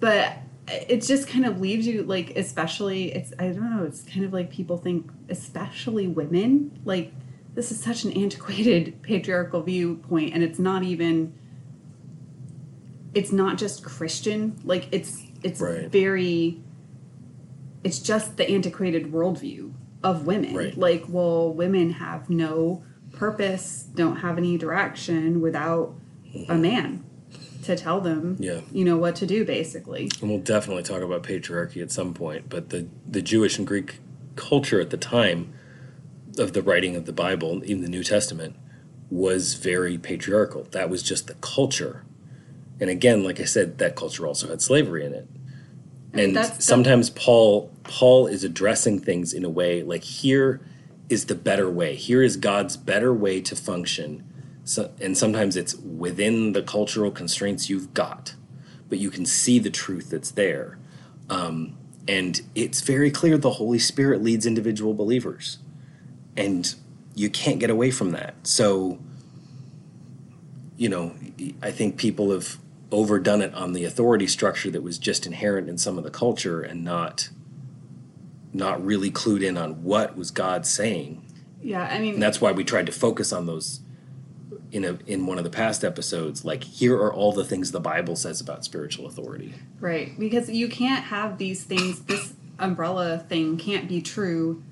but 0.00 0.32
it 0.70 1.02
just 1.02 1.28
kind 1.28 1.44
of 1.46 1.60
leaves 1.60 1.86
you 1.86 2.02
like 2.02 2.36
especially 2.36 3.12
it's 3.12 3.32
i 3.38 3.44
don't 3.48 3.76
know 3.76 3.84
it's 3.84 4.02
kind 4.02 4.24
of 4.24 4.32
like 4.32 4.50
people 4.50 4.76
think 4.76 5.10
especially 5.28 6.06
women 6.06 6.78
like 6.84 7.12
this 7.54 7.70
is 7.72 7.80
such 7.80 8.04
an 8.04 8.12
antiquated 8.12 9.00
patriarchal 9.02 9.62
viewpoint 9.62 10.34
and 10.34 10.42
it's 10.42 10.58
not 10.58 10.82
even 10.82 11.32
it's 13.14 13.32
not 13.32 13.56
just 13.58 13.84
christian 13.84 14.58
like 14.64 14.88
it's 14.92 15.22
it's 15.42 15.60
Right. 15.60 15.88
very 15.90 16.60
it's 17.84 17.98
just 18.00 18.36
the 18.36 18.48
antiquated 18.48 19.12
worldview 19.12 19.72
of 20.02 20.26
women 20.26 20.54
Right. 20.54 20.76
like 20.76 21.04
well 21.08 21.52
women 21.52 21.90
have 21.92 22.28
no 22.28 22.82
purpose 23.12 23.84
don't 23.94 24.16
have 24.16 24.36
any 24.38 24.58
direction 24.58 25.40
without 25.40 25.94
a 26.48 26.54
man 26.56 27.04
to 27.68 27.76
tell 27.76 28.00
them 28.00 28.36
Yeah. 28.38 28.60
you 28.72 28.84
know 28.84 28.96
what 28.96 29.14
to 29.16 29.26
do 29.26 29.44
basically 29.44 30.10
And 30.20 30.28
we'll 30.30 30.40
definitely 30.40 30.82
talk 30.82 31.02
about 31.02 31.22
patriarchy 31.22 31.80
at 31.80 31.90
some 31.90 32.12
point, 32.12 32.48
but 32.48 32.70
the, 32.70 32.88
the 33.06 33.22
Jewish 33.22 33.56
and 33.58 33.66
Greek 33.66 34.00
culture 34.36 34.80
at 34.80 34.90
the 34.90 34.96
time 34.96 35.52
of 36.38 36.52
the 36.52 36.62
writing 36.62 36.94
of 36.96 37.04
the 37.04 37.12
Bible, 37.12 37.62
in 37.62 37.80
the 37.82 37.88
New 37.88 38.04
Testament, 38.04 38.54
was 39.10 39.54
very 39.54 39.98
patriarchal. 39.98 40.66
That 40.70 40.88
was 40.90 41.02
just 41.02 41.26
the 41.26 41.34
culture. 41.34 42.04
And 42.80 42.88
again, 42.90 43.24
like 43.24 43.40
I 43.40 43.44
said, 43.44 43.78
that 43.78 43.96
culture 43.96 44.26
also 44.26 44.48
had 44.48 44.60
slavery 44.62 45.04
in 45.04 45.12
it. 45.14 45.26
And 46.12 46.36
that's 46.36 46.64
sometimes 46.64 47.10
Paul 47.10 47.70
Paul 47.84 48.26
is 48.26 48.44
addressing 48.44 49.00
things 49.00 49.32
in 49.32 49.44
a 49.44 49.50
way 49.50 49.82
like 49.82 50.04
here 50.04 50.60
is 51.08 51.26
the 51.26 51.34
better 51.34 51.68
way. 51.70 51.94
Here 51.96 52.22
is 52.22 52.36
God's 52.36 52.76
better 52.76 53.12
way 53.12 53.40
to 53.42 53.54
function. 53.56 54.24
So, 54.68 54.90
and 55.00 55.16
sometimes 55.16 55.56
it's 55.56 55.74
within 55.76 56.52
the 56.52 56.62
cultural 56.62 57.10
constraints 57.10 57.70
you've 57.70 57.94
got, 57.94 58.34
but 58.90 58.98
you 58.98 59.10
can 59.10 59.24
see 59.24 59.58
the 59.58 59.70
truth 59.70 60.10
that's 60.10 60.30
there. 60.32 60.78
Um, 61.30 61.74
and 62.06 62.42
it's 62.54 62.82
very 62.82 63.10
clear 63.10 63.38
the 63.38 63.52
Holy 63.52 63.78
Spirit 63.78 64.22
leads 64.22 64.44
individual 64.44 64.92
believers. 64.92 65.56
And 66.36 66.74
you 67.14 67.30
can't 67.30 67.58
get 67.58 67.70
away 67.70 67.90
from 67.90 68.10
that. 68.10 68.34
So, 68.42 68.98
you 70.76 70.90
know, 70.90 71.14
I 71.62 71.70
think 71.70 71.96
people 71.96 72.30
have 72.30 72.58
overdone 72.92 73.40
it 73.40 73.54
on 73.54 73.72
the 73.72 73.84
authority 73.84 74.26
structure 74.26 74.70
that 74.70 74.82
was 74.82 74.98
just 74.98 75.26
inherent 75.26 75.70
in 75.70 75.78
some 75.78 75.96
of 75.96 76.04
the 76.04 76.10
culture 76.10 76.60
and 76.60 76.84
not 76.84 77.30
not 78.52 78.84
really 78.84 79.10
clued 79.10 79.42
in 79.42 79.56
on 79.58 79.82
what 79.82 80.16
was 80.16 80.30
God 80.30 80.64
saying. 80.64 81.22
yeah 81.62 81.86
i 81.90 81.98
mean 81.98 82.14
And 82.14 82.22
that's 82.22 82.40
why 82.40 82.50
we 82.52 82.64
tried 82.64 82.86
to 82.86 82.92
focus 82.92 83.30
on 83.30 83.44
those 83.44 83.80
in 84.70 84.84
a 84.84 84.98
in 85.06 85.26
one 85.26 85.38
of 85.38 85.44
the 85.44 85.50
past 85.50 85.84
episodes 85.84 86.44
like 86.44 86.62
here 86.62 86.96
are 86.96 87.12
all 87.12 87.32
the 87.32 87.44
things 87.44 87.72
the 87.72 87.80
Bible 87.80 88.16
says 88.16 88.40
about 88.40 88.64
spiritual 88.64 89.06
authority. 89.06 89.54
Right, 89.80 90.18
because 90.18 90.50
you 90.50 90.68
can't 90.68 91.04
have 91.04 91.38
these 91.38 91.64
things. 91.64 92.00
This 92.00 92.34
umbrella 92.58 93.18
thing 93.18 93.56
can't 93.56 93.88
be 93.88 94.02
true, 94.02 94.62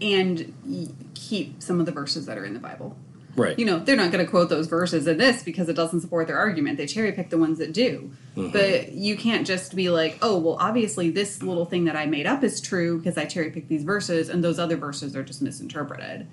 and 0.00 1.10
keep 1.14 1.62
some 1.62 1.80
of 1.80 1.86
the 1.86 1.92
verses 1.92 2.26
that 2.26 2.38
are 2.38 2.44
in 2.44 2.54
the 2.54 2.60
Bible. 2.60 2.96
Right. 3.36 3.58
You 3.58 3.64
know, 3.64 3.78
they're 3.80 3.96
not 3.96 4.12
going 4.12 4.24
to 4.24 4.30
quote 4.30 4.48
those 4.48 4.68
verses 4.68 5.06
in 5.06 5.18
this 5.18 5.42
because 5.42 5.68
it 5.68 5.74
doesn't 5.74 6.00
support 6.00 6.28
their 6.28 6.38
argument. 6.38 6.76
They 6.76 6.86
cherry 6.86 7.10
pick 7.12 7.30
the 7.30 7.38
ones 7.38 7.58
that 7.58 7.72
do. 7.72 8.12
Mm-hmm. 8.36 8.52
But 8.52 8.92
you 8.92 9.16
can't 9.16 9.44
just 9.44 9.74
be 9.74 9.90
like, 9.90 10.18
oh, 10.22 10.38
well, 10.38 10.56
obviously 10.60 11.10
this 11.10 11.42
little 11.42 11.64
thing 11.64 11.84
that 11.86 11.96
I 11.96 12.06
made 12.06 12.26
up 12.26 12.44
is 12.44 12.60
true 12.60 12.98
because 12.98 13.18
I 13.18 13.24
cherry 13.24 13.50
picked 13.50 13.68
these 13.68 13.82
verses, 13.82 14.28
and 14.28 14.44
those 14.44 14.58
other 14.58 14.76
verses 14.76 15.16
are 15.16 15.24
just 15.24 15.42
misinterpreted. 15.42 16.28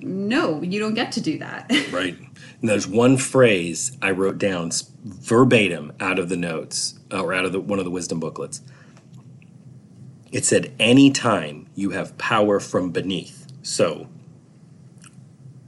No, 0.00 0.62
you 0.62 0.78
don't 0.80 0.94
get 0.94 1.12
to 1.12 1.20
do 1.20 1.38
that. 1.38 1.70
Right. 1.92 2.16
And 2.60 2.68
there's 2.68 2.86
one 2.86 3.16
phrase 3.16 3.96
I 4.02 4.10
wrote 4.10 4.38
down 4.38 4.70
verbatim 5.04 5.92
out 6.00 6.18
of 6.18 6.28
the 6.28 6.36
notes 6.36 6.98
uh, 7.12 7.22
or 7.22 7.32
out 7.32 7.44
of 7.44 7.52
the, 7.52 7.60
one 7.60 7.78
of 7.78 7.84
the 7.84 7.90
wisdom 7.90 8.20
booklets. 8.20 8.62
It 10.32 10.44
said, 10.44 10.72
anytime 10.78 11.66
you 11.74 11.90
have 11.90 12.18
power 12.18 12.60
from 12.60 12.90
beneath. 12.90 13.46
So, 13.62 14.08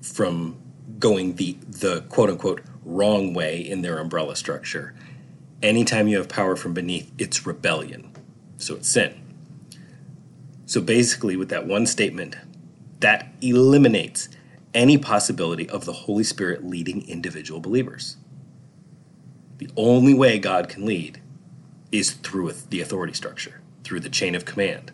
from 0.03 0.57
going 0.99 1.37
the, 1.37 1.57
the 1.67 2.03
quote 2.09 2.29
unquote 2.29 2.61
wrong 2.85 3.35
way 3.35 3.61
in 3.61 3.83
their 3.83 3.99
umbrella 3.99 4.37
structure, 4.37 4.95
anytime 5.63 6.09
you 6.09 6.19
have 6.19 6.29
power 6.29 6.57
from 6.57 6.75
beneath, 6.75 7.11
it's 7.19 7.47
rebellion. 7.47 8.13
So, 8.59 8.77
it's 8.77 8.89
sin. 8.89 9.21
So 10.71 10.81
basically, 10.81 11.35
with 11.35 11.49
that 11.49 11.67
one 11.67 11.85
statement, 11.85 12.37
that 13.01 13.33
eliminates 13.41 14.29
any 14.73 14.97
possibility 14.97 15.69
of 15.69 15.85
the 15.85 15.93
Holy 15.93 16.25
Spirit 16.25 16.65
leading 16.65 17.07
individual 17.09 17.61
believers. 17.61 18.17
The 19.59 19.69
only 19.77 20.15
way 20.15 20.39
God 20.39 20.69
can 20.69 20.87
lead 20.87 21.21
is 21.93 22.13
through 22.13 22.53
the 22.71 22.81
authority 22.81 23.13
structure, 23.13 23.61
through 23.85 24.01
the 24.01 24.09
chain 24.09 24.35
of 24.35 24.45
command. 24.45 24.93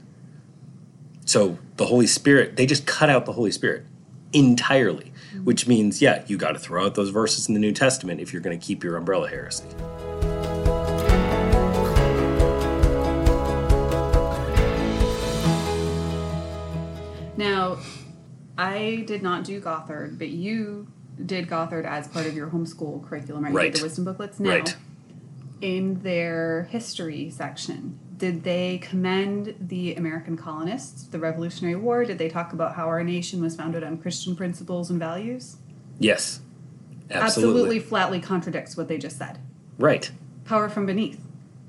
So 1.25 1.59
the 1.77 1.87
Holy 1.87 2.07
Spirit, 2.07 2.57
they 2.57 2.66
just 2.66 2.87
cut 2.87 3.11
out 3.11 3.27
the 3.27 3.33
Holy 3.33 3.53
Spirit 3.53 3.85
entirely, 4.33 5.12
which 5.45 5.66
means, 5.66 6.01
yeah, 6.01 6.25
you 6.27 6.37
got 6.38 6.53
to 6.53 6.59
throw 6.59 6.87
out 6.87 6.95
those 6.95 7.11
verses 7.11 7.49
in 7.49 7.55
the 7.55 7.61
New 7.61 7.73
Testament 7.73 8.21
if 8.21 8.33
you're 8.33 8.42
going 8.42 8.59
to 8.59 8.64
keep 8.64 8.83
your 8.83 8.97
umbrella 8.97 9.29
heresy. 9.29 9.66
Now, 17.37 17.79
I 18.59 19.05
did 19.07 19.23
not 19.23 19.45
do 19.45 19.61
Gothard, 19.61 20.19
but 20.19 20.29
you 20.29 20.87
did 21.25 21.49
Gothard 21.49 21.87
as 21.87 22.09
part 22.09 22.27
of 22.27 22.35
your 22.35 22.49
homeschool 22.49 23.07
curriculum, 23.07 23.45
right? 23.45 23.55
Right. 23.55 23.75
The 23.75 23.83
wisdom 23.83 24.05
booklets 24.05 24.40
now. 24.40 24.51
Right. 24.51 24.77
In 25.61 26.03
their 26.03 26.64
history 26.71 27.31
section, 27.31 27.99
did 28.19 28.45
they 28.45 28.79
commend 28.79 29.55
the 29.61 29.95
American 29.95 30.37
colonists, 30.37 31.05
the 31.05 31.19
Revolutionary 31.19 31.77
War? 31.77 32.05
Did 32.05 32.19
they 32.19 32.29
talk 32.29 32.53
about 32.53 32.75
how 32.75 32.87
our 32.88 33.03
nation 33.03 33.42
was 33.42 33.57
founded 33.57 33.83
on 33.83 33.99
Christian 33.99 34.37
principles 34.37 34.90
and 34.90 34.99
values? 34.99 35.57
Yes, 35.99 36.40
absolutely. 37.11 37.27
Absolutely 37.27 37.79
flatly 37.81 38.21
contradicts 38.21 38.77
what 38.77 38.88
they 38.88 38.99
just 38.99 39.16
said. 39.16 39.38
Right. 39.79 40.11
Power 40.45 40.69
from 40.69 40.85
beneath. 40.87 41.21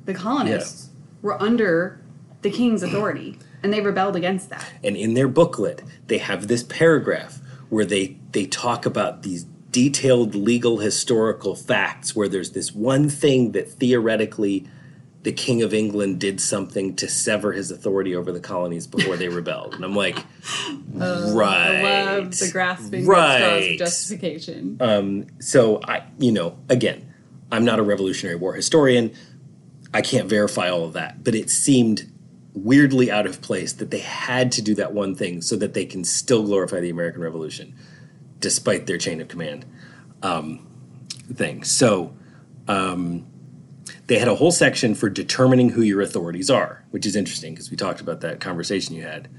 The 0.06 0.14
colonists 0.14 0.90
were 1.22 1.42
under 1.42 2.02
the 2.42 2.50
king's 2.50 2.84
authority, 2.84 3.40
and 3.64 3.74
they 3.74 3.82
rebelled 3.82 4.16
against 4.16 4.50
that. 4.50 4.66
And 4.84 4.96
in 4.96 5.14
their 5.14 5.28
booklet, 5.28 5.84
they 6.08 6.18
have 6.20 6.48
this 6.48 6.64
paragraph 6.64 7.40
where 7.70 7.86
they 7.86 8.18
they 8.32 8.46
talk 8.46 8.86
about 8.86 9.24
these 9.24 9.46
detailed 9.72 10.34
legal 10.34 10.78
historical 10.78 11.56
facts 11.56 12.16
where 12.16 12.28
there's 12.30 12.52
this 12.52 12.74
one 12.74 13.10
thing 13.10 13.52
that 13.52 13.70
theoretically 13.70 14.68
the 15.24 15.32
king 15.34 15.62
of 15.62 15.74
England 15.74 16.20
did 16.20 16.40
something 16.40 16.96
to 16.96 17.08
sever 17.08 17.52
his 17.52 17.70
authority 17.70 18.16
over 18.16 18.32
the 18.32 18.40
colonies 18.40 18.88
before 18.88 19.18
they 19.18 19.28
rebelled. 19.28 19.74
And 19.74 19.84
I'm 19.84 19.94
like, 19.96 20.16
right. 20.94 21.84
I 21.84 22.16
love 22.16 22.38
the 22.38 22.50
grasping 22.52 23.04
straws 23.04 23.42
Right. 23.42 23.72
of 23.74 23.78
justification. 23.80 24.78
Um, 24.80 25.26
so 25.40 25.82
I, 25.84 26.04
you 26.18 26.32
know, 26.32 26.58
again, 26.70 27.12
I'm 27.52 27.66
not 27.66 27.80
a 27.80 27.84
Revolutionary 27.84 28.38
War 28.38 28.54
historian. 28.54 29.12
I 29.94 30.02
can't 30.02 30.30
verify 30.30 30.70
all 30.70 30.86
of 30.86 30.94
that, 30.94 31.24
but 31.24 31.36
it 31.36 31.50
seemed 31.50 32.10
weirdly 32.64 33.12
out 33.12 33.26
of 33.26 33.42
place 33.42 33.74
that 33.74 33.92
they 33.92 34.00
had 34.00 34.52
to 34.54 34.62
do 34.62 34.74
that 34.76 34.94
one 34.94 35.16
thing 35.16 35.42
so 35.42 35.56
that 35.56 35.74
they 35.74 35.86
can 35.86 36.04
still 36.04 36.44
glorify 36.44 36.80
the 36.80 36.90
American 36.90 37.22
Revolution, 37.22 37.76
despite 38.40 38.88
their 38.88 38.98
chain 38.98 39.22
of 39.22 39.28
command 39.28 39.66
um, 40.24 40.66
thing. 41.34 41.64
So 41.64 42.16
um, 42.68 43.26
they 44.08 44.20
had 44.20 44.28
a 44.28 44.36
whole 44.36 44.52
section 44.52 44.96
for 44.96 45.10
determining 45.10 45.70
who 45.70 45.82
your 45.82 46.02
authorities 46.02 46.50
are, 46.50 46.84
which 46.92 47.06
is 47.06 47.16
interesting 47.16 47.54
because 47.54 47.70
we 47.70 47.78
talked 47.78 48.02
about 48.02 48.22
that 48.22 48.40
conversation 48.40 48.96
you 48.96 49.04
had. 49.04 49.30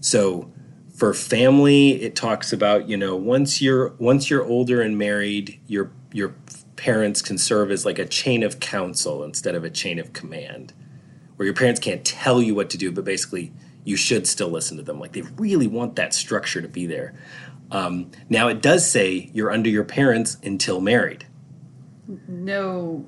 So 0.00 0.52
for 0.94 1.14
family, 1.14 2.02
it 2.02 2.16
talks 2.16 2.52
about 2.52 2.88
you 2.88 2.96
know 2.96 3.16
once 3.16 3.62
you're 3.62 3.94
once 3.98 4.28
you're 4.28 4.44
older 4.44 4.82
and 4.82 4.98
married, 4.98 5.60
your 5.66 5.92
your 6.12 6.34
parents 6.76 7.22
can 7.22 7.38
serve 7.38 7.70
as 7.70 7.84
like 7.84 7.98
a 7.98 8.06
chain 8.06 8.42
of 8.42 8.60
counsel 8.60 9.24
instead 9.24 9.54
of 9.54 9.64
a 9.64 9.70
chain 9.70 9.98
of 9.98 10.12
command, 10.12 10.72
where 11.38 11.46
your 11.46 11.54
parents 11.54 11.78
can't 11.78 12.04
tell 12.04 12.42
you 12.42 12.54
what 12.54 12.68
to 12.70 12.76
do, 12.76 12.90
but 12.90 13.04
basically 13.04 13.52
you 13.84 13.96
should 13.96 14.26
still 14.26 14.48
listen 14.48 14.76
to 14.76 14.82
them. 14.82 14.98
Like 14.98 15.12
they 15.12 15.22
really 15.36 15.68
want 15.68 15.94
that 15.96 16.12
structure 16.12 16.60
to 16.60 16.68
be 16.68 16.84
there. 16.84 17.14
Um, 17.70 18.10
now 18.28 18.48
it 18.48 18.60
does 18.60 18.90
say 18.90 19.30
you're 19.32 19.50
under 19.50 19.70
your 19.70 19.84
parents 19.84 20.36
until 20.42 20.80
married. 20.80 21.26
No 22.26 23.06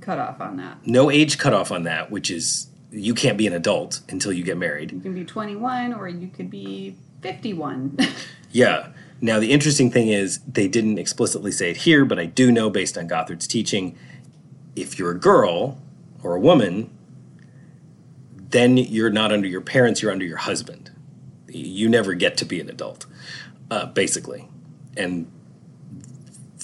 cutoff 0.00 0.40
on 0.40 0.56
that. 0.58 0.86
No 0.86 1.10
age 1.10 1.36
cutoff 1.36 1.72
on 1.72 1.82
that, 1.82 2.10
which 2.12 2.30
is 2.30 2.68
you 2.92 3.12
can't 3.12 3.36
be 3.36 3.46
an 3.46 3.52
adult 3.52 4.02
until 4.08 4.32
you 4.32 4.44
get 4.44 4.56
married. 4.56 4.92
You 4.92 5.00
can 5.00 5.14
be 5.14 5.24
21 5.24 5.94
or 5.94 6.08
you 6.08 6.28
could 6.28 6.50
be 6.50 6.96
51. 7.22 7.98
Yeah. 8.50 8.88
Now, 9.20 9.40
the 9.40 9.52
interesting 9.52 9.90
thing 9.90 10.08
is, 10.08 10.38
they 10.40 10.68
didn't 10.68 10.98
explicitly 10.98 11.52
say 11.52 11.70
it 11.70 11.78
here, 11.78 12.04
but 12.04 12.18
I 12.18 12.24
do 12.24 12.50
know 12.50 12.70
based 12.70 12.96
on 12.96 13.08
Gothard's 13.08 13.46
teaching, 13.46 13.98
if 14.76 14.98
you're 14.98 15.10
a 15.10 15.18
girl 15.18 15.78
or 16.22 16.34
a 16.34 16.40
woman, 16.40 16.90
then 18.50 18.76
you're 18.76 19.10
not 19.10 19.32
under 19.32 19.46
your 19.46 19.60
parents, 19.60 20.02
you're 20.02 20.12
under 20.12 20.24
your 20.24 20.38
husband. 20.38 20.90
You 21.48 21.88
never 21.88 22.14
get 22.14 22.36
to 22.38 22.44
be 22.44 22.60
an 22.60 22.68
adult, 22.68 23.06
uh, 23.70 23.86
basically. 23.86 24.48
And 24.96 25.30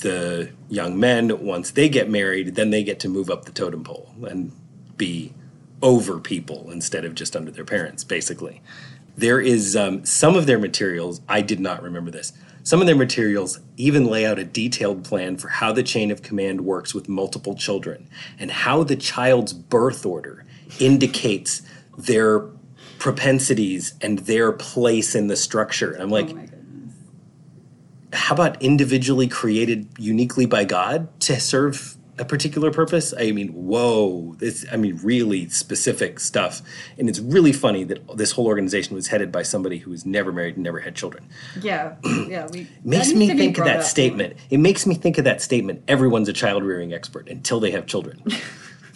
the 0.01 0.51
young 0.69 0.99
men, 0.99 1.45
once 1.45 1.71
they 1.71 1.89
get 1.89 2.11
married, 2.11 2.55
then 2.55 2.71
they 2.71 2.83
get 2.83 3.01
to 3.01 3.09
move 3.09 3.31
up 3.31 3.45
the 3.45 3.53
totem 3.53 3.85
pole 3.85 4.13
and 4.29 4.53
be 4.97 5.33
over 5.83 6.19
people 6.19 6.71
instead 6.71 7.05
of 7.05 7.15
just 7.15 7.37
under 7.37 7.51
their 7.51 7.65
parents, 7.65 8.05
basically. 8.05 8.63
There 9.17 9.41
is 9.41 9.77
um, 9.77 10.05
some 10.05 10.35
of 10.35 10.47
their 10.47 10.59
materials, 10.59 11.21
I 11.29 11.41
did 11.41 11.61
not 11.61 11.83
remember 11.83 12.11
this. 12.11 12.33
Some 12.63 12.81
of 12.81 12.87
their 12.87 12.97
materials 12.97 13.61
even 13.77 14.07
lay 14.07 14.25
out 14.25 14.39
a 14.39 14.45
detailed 14.45 15.05
plan 15.05 15.37
for 15.37 15.49
how 15.49 15.73
the 15.73 15.83
chain 15.83 16.11
of 16.11 16.23
command 16.23 16.63
works 16.63 16.95
with 16.95 17.09
multiple 17.09 17.55
children 17.55 18.09
and 18.39 18.51
how 18.51 18.83
the 18.83 18.97
child's 18.97 19.53
birth 19.53 20.07
order 20.07 20.45
indicates 20.81 21.63
their 21.97 22.49
propensities 22.99 23.95
and 24.01 24.21
their 24.21 24.53
place 24.53 25.15
in 25.15 25.27
the 25.27 25.37
structure. 25.37 25.93
And 25.93 26.03
I'm 26.03 26.11
like, 26.11 26.31
oh 26.31 26.55
how 28.15 28.35
about 28.35 28.61
individually 28.63 29.29
created 29.29 29.89
uniquely 29.99 30.47
by 30.47 30.65
God 30.65 31.09
to 31.23 31.39
serve 31.39 31.97
a 32.17 32.25
particular 32.25 32.71
purpose? 32.71 33.13
I 33.19 33.33
mean, 33.33 33.49
whoa, 33.49 34.35
this, 34.39 34.65
I 34.73 34.77
mean, 34.77 35.01
really 35.03 35.49
specific 35.49 36.21
stuff. 36.21 36.63
And 36.97 37.09
it's 37.09 37.19
really 37.19 37.53
funny 37.53 37.83
that 37.85 38.17
this 38.17 38.33
whole 38.33 38.47
organization 38.47 38.95
was 38.95 39.09
headed 39.09 39.33
by 39.33 39.43
somebody 39.43 39.79
who 39.79 39.91
was 39.91 40.07
never 40.07 40.33
married 40.33 40.55
and 40.55 40.63
never 40.63 40.79
had 40.79 40.95
children. 40.95 41.29
Yeah, 41.61 41.97
yeah. 42.29 42.47
We, 42.53 42.69
makes 42.85 43.09
me 43.09 43.15
needs 43.15 43.33
to 43.33 43.35
be 43.35 43.39
think 43.39 43.59
of 43.59 43.65
that 43.65 43.79
up 43.79 43.83
statement. 43.83 44.37
It 44.49 44.59
makes 44.59 44.87
me 44.87 44.95
think 44.95 45.19
of 45.19 45.25
that 45.25 45.43
statement 45.43 45.83
everyone's 45.89 46.29
a 46.29 46.33
child 46.33 46.63
rearing 46.63 46.93
expert 46.93 47.29
until 47.29 47.59
they 47.59 47.73
have 47.73 47.87
children. 47.87 48.23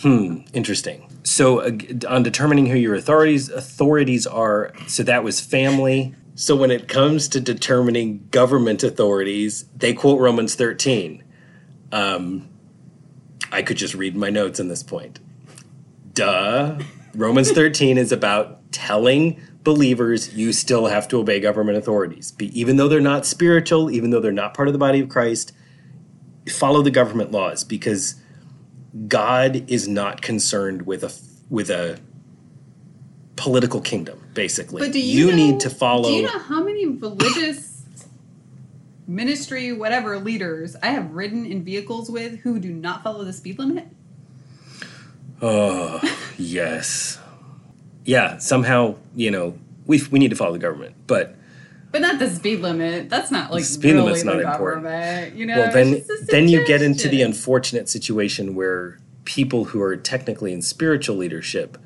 hmm, 0.00 0.38
interesting. 0.52 1.08
So, 1.24 1.60
uh, 1.60 1.70
on 2.08 2.22
determining 2.22 2.66
who 2.66 2.76
your 2.76 2.94
authorities 2.94 3.48
authorities 3.50 4.26
are, 4.26 4.72
so 4.86 5.02
that 5.02 5.24
was 5.24 5.40
family. 5.40 6.14
So 6.34 6.54
when 6.54 6.70
it 6.70 6.86
comes 6.86 7.26
to 7.28 7.40
determining 7.40 8.28
government 8.30 8.84
authorities, 8.84 9.64
they 9.76 9.92
quote 9.92 10.20
Romans 10.20 10.54
13. 10.54 11.24
Um, 11.90 12.48
I 13.50 13.62
could 13.62 13.76
just 13.76 13.94
read 13.94 14.14
my 14.14 14.30
notes 14.30 14.60
in 14.60 14.68
this 14.68 14.84
point. 14.84 15.18
Duh. 16.12 16.78
Romans 17.14 17.50
13 17.50 17.98
is 17.98 18.12
about 18.12 18.70
telling 18.70 19.40
believers 19.64 20.32
you 20.34 20.52
still 20.52 20.86
have 20.86 21.08
to 21.08 21.18
obey 21.18 21.40
government 21.40 21.76
authorities. 21.76 22.30
Be, 22.30 22.58
even 22.58 22.76
though 22.76 22.88
they're 22.88 23.00
not 23.00 23.26
spiritual, 23.26 23.90
even 23.90 24.10
though 24.10 24.20
they're 24.20 24.30
not 24.30 24.54
part 24.54 24.68
of 24.68 24.72
the 24.72 24.78
body 24.78 25.00
of 25.00 25.08
Christ, 25.08 25.52
follow 26.48 26.82
the 26.82 26.90
government 26.90 27.32
laws 27.32 27.64
because 27.64 28.14
God 29.06 29.70
is 29.70 29.86
not 29.86 30.22
concerned 30.22 30.86
with 30.86 31.04
a 31.04 31.12
with 31.50 31.70
a 31.70 31.98
political 33.36 33.80
kingdom 33.80 34.20
basically. 34.34 34.80
But 34.80 34.92
do 34.92 35.00
you, 35.00 35.30
know- 35.30 35.36
need 35.36 35.60
to 35.60 35.70
follow 35.70 36.08
Do 36.08 36.14
you 36.14 36.22
know 36.22 36.38
how 36.38 36.62
many 36.62 36.86
religious 36.86 37.82
ministry, 39.06 39.72
whatever 39.72 40.18
leaders 40.18 40.76
I 40.82 40.88
have 40.88 41.12
ridden 41.12 41.46
in 41.46 41.64
vehicles 41.64 42.10
with 42.10 42.40
who 42.40 42.58
do 42.58 42.72
not 42.72 43.02
follow 43.02 43.24
the 43.24 43.32
speed 43.32 43.58
limit? 43.58 43.86
Oh, 45.40 46.00
yes. 46.36 47.18
Yeah, 48.04 48.38
somehow, 48.38 48.96
you 49.14 49.30
know, 49.30 49.58
we 49.86 50.02
we 50.10 50.18
need 50.18 50.30
to 50.30 50.36
follow 50.36 50.52
the 50.52 50.58
government, 50.58 50.94
but 51.06 51.36
But 51.90 52.02
not 52.02 52.18
the 52.18 52.28
speed 52.28 52.60
limit. 52.60 53.08
That's 53.08 53.30
not 53.30 53.50
like 53.50 53.64
speed 53.64 53.92
really 53.92 54.02
limit's 54.02 54.22
the 54.22 54.34
not 54.34 54.40
important. 54.40 55.34
You 55.34 55.46
know, 55.46 55.58
well 55.58 55.72
then 55.72 56.04
then 56.26 56.48
you 56.48 56.66
get 56.66 56.82
into 56.82 57.08
the 57.08 57.22
unfortunate 57.22 57.88
situation 57.88 58.54
where 58.54 58.98
people 59.24 59.66
who 59.66 59.82
are 59.82 59.96
technically 59.96 60.52
in 60.52 60.62
spiritual 60.62 61.16
leadership 61.16 61.78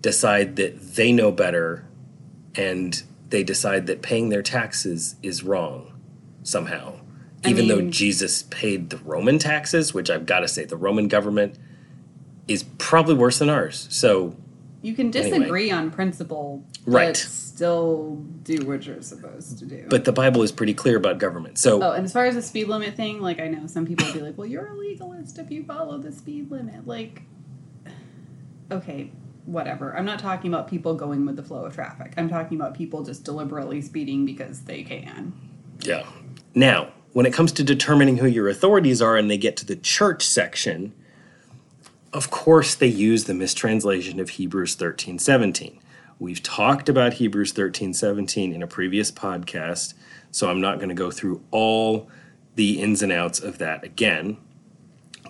decide 0.00 0.56
that 0.56 0.94
they 0.94 1.10
know 1.12 1.32
better 1.32 1.84
and 2.54 3.02
they 3.30 3.42
decide 3.42 3.86
that 3.86 4.02
paying 4.02 4.28
their 4.28 4.42
taxes 4.42 5.16
is 5.22 5.42
wrong 5.42 5.92
somehow 6.44 6.94
I 7.44 7.50
even 7.50 7.66
though 7.66 7.80
Jesus 7.90 8.44
paid 8.44 8.90
the 8.90 8.98
Roman 8.98 9.38
taxes 9.38 9.92
which 9.92 10.08
I've 10.08 10.26
got 10.26 10.40
to 10.40 10.48
say 10.48 10.64
the 10.64 10.76
Roman 10.76 11.08
government 11.08 11.56
is 12.46 12.62
probably 12.78 13.14
worse 13.14 13.38
than 13.38 13.48
ours 13.48 13.88
so 13.90 14.36
You 14.84 14.92
can 14.92 15.06
Anyway. 15.16 15.38
disagree 15.38 15.70
on 15.70 15.90
principle, 15.90 16.62
but 16.84 16.92
Right. 16.92 17.16
still 17.16 18.22
do 18.42 18.66
what 18.66 18.86
you're 18.86 19.00
supposed 19.00 19.58
to 19.60 19.64
do. 19.64 19.86
but 19.88 20.04
the 20.04 20.12
Bible 20.12 20.42
is 20.42 20.52
pretty 20.52 20.74
clear 20.74 20.98
about 20.98 21.18
government 21.18 21.56
so 21.56 21.82
oh, 21.82 21.92
and 21.92 22.04
as 22.04 22.12
far 22.12 22.26
as 22.26 22.34
the 22.34 22.42
speed 22.42 22.68
limit 22.68 22.94
thing, 22.94 23.22
like 23.22 23.40
I 23.40 23.48
know 23.48 23.66
some 23.66 23.86
people 23.86 24.04
will 24.04 24.12
be 24.12 24.20
like, 24.20 24.36
"Well, 24.36 24.46
you're 24.46 24.66
a 24.66 24.74
legalist 24.76 25.38
if 25.38 25.50
you 25.50 25.64
follow 25.64 25.96
the 25.96 26.12
speed 26.12 26.50
limit." 26.50 26.86
Like, 26.86 27.22
okay, 28.70 29.10
whatever. 29.46 29.96
I'm 29.96 30.04
not 30.04 30.18
talking 30.18 30.52
about 30.52 30.68
people 30.68 30.94
going 30.94 31.24
with 31.24 31.36
the 31.36 31.42
flow 31.42 31.64
of 31.64 31.74
traffic. 31.74 32.12
I'm 32.18 32.28
talking 32.28 32.60
about 32.60 32.74
people 32.74 33.02
just 33.04 33.24
deliberately 33.24 33.80
speeding 33.80 34.26
because 34.26 34.60
they 34.60 34.82
can. 34.82 35.32
Yeah. 35.80 36.04
Now, 36.54 36.88
when 37.14 37.24
it 37.24 37.32
comes 37.32 37.52
to 37.52 37.64
determining 37.64 38.18
who 38.18 38.26
your 38.26 38.50
authorities 38.50 39.00
are 39.00 39.16
and 39.16 39.30
they 39.30 39.38
get 39.38 39.56
to 39.58 39.66
the 39.66 39.76
church 39.76 40.26
section, 40.26 40.92
of 42.14 42.30
course 42.30 42.76
they 42.76 42.86
use 42.86 43.24
the 43.24 43.34
mistranslation 43.34 44.20
of 44.20 44.30
Hebrews 44.30 44.76
13 44.76 45.18
17. 45.18 45.80
We've 46.20 46.42
talked 46.42 46.88
about 46.88 47.14
Hebrews 47.14 47.52
13 47.52 47.92
17 47.92 48.54
in 48.54 48.62
a 48.62 48.68
previous 48.68 49.10
podcast, 49.10 49.94
so 50.30 50.48
I'm 50.48 50.60
not 50.60 50.78
going 50.78 50.88
to 50.88 50.94
go 50.94 51.10
through 51.10 51.42
all 51.50 52.08
the 52.54 52.80
ins 52.80 53.02
and 53.02 53.10
outs 53.10 53.40
of 53.40 53.58
that 53.58 53.82
again. 53.82 54.36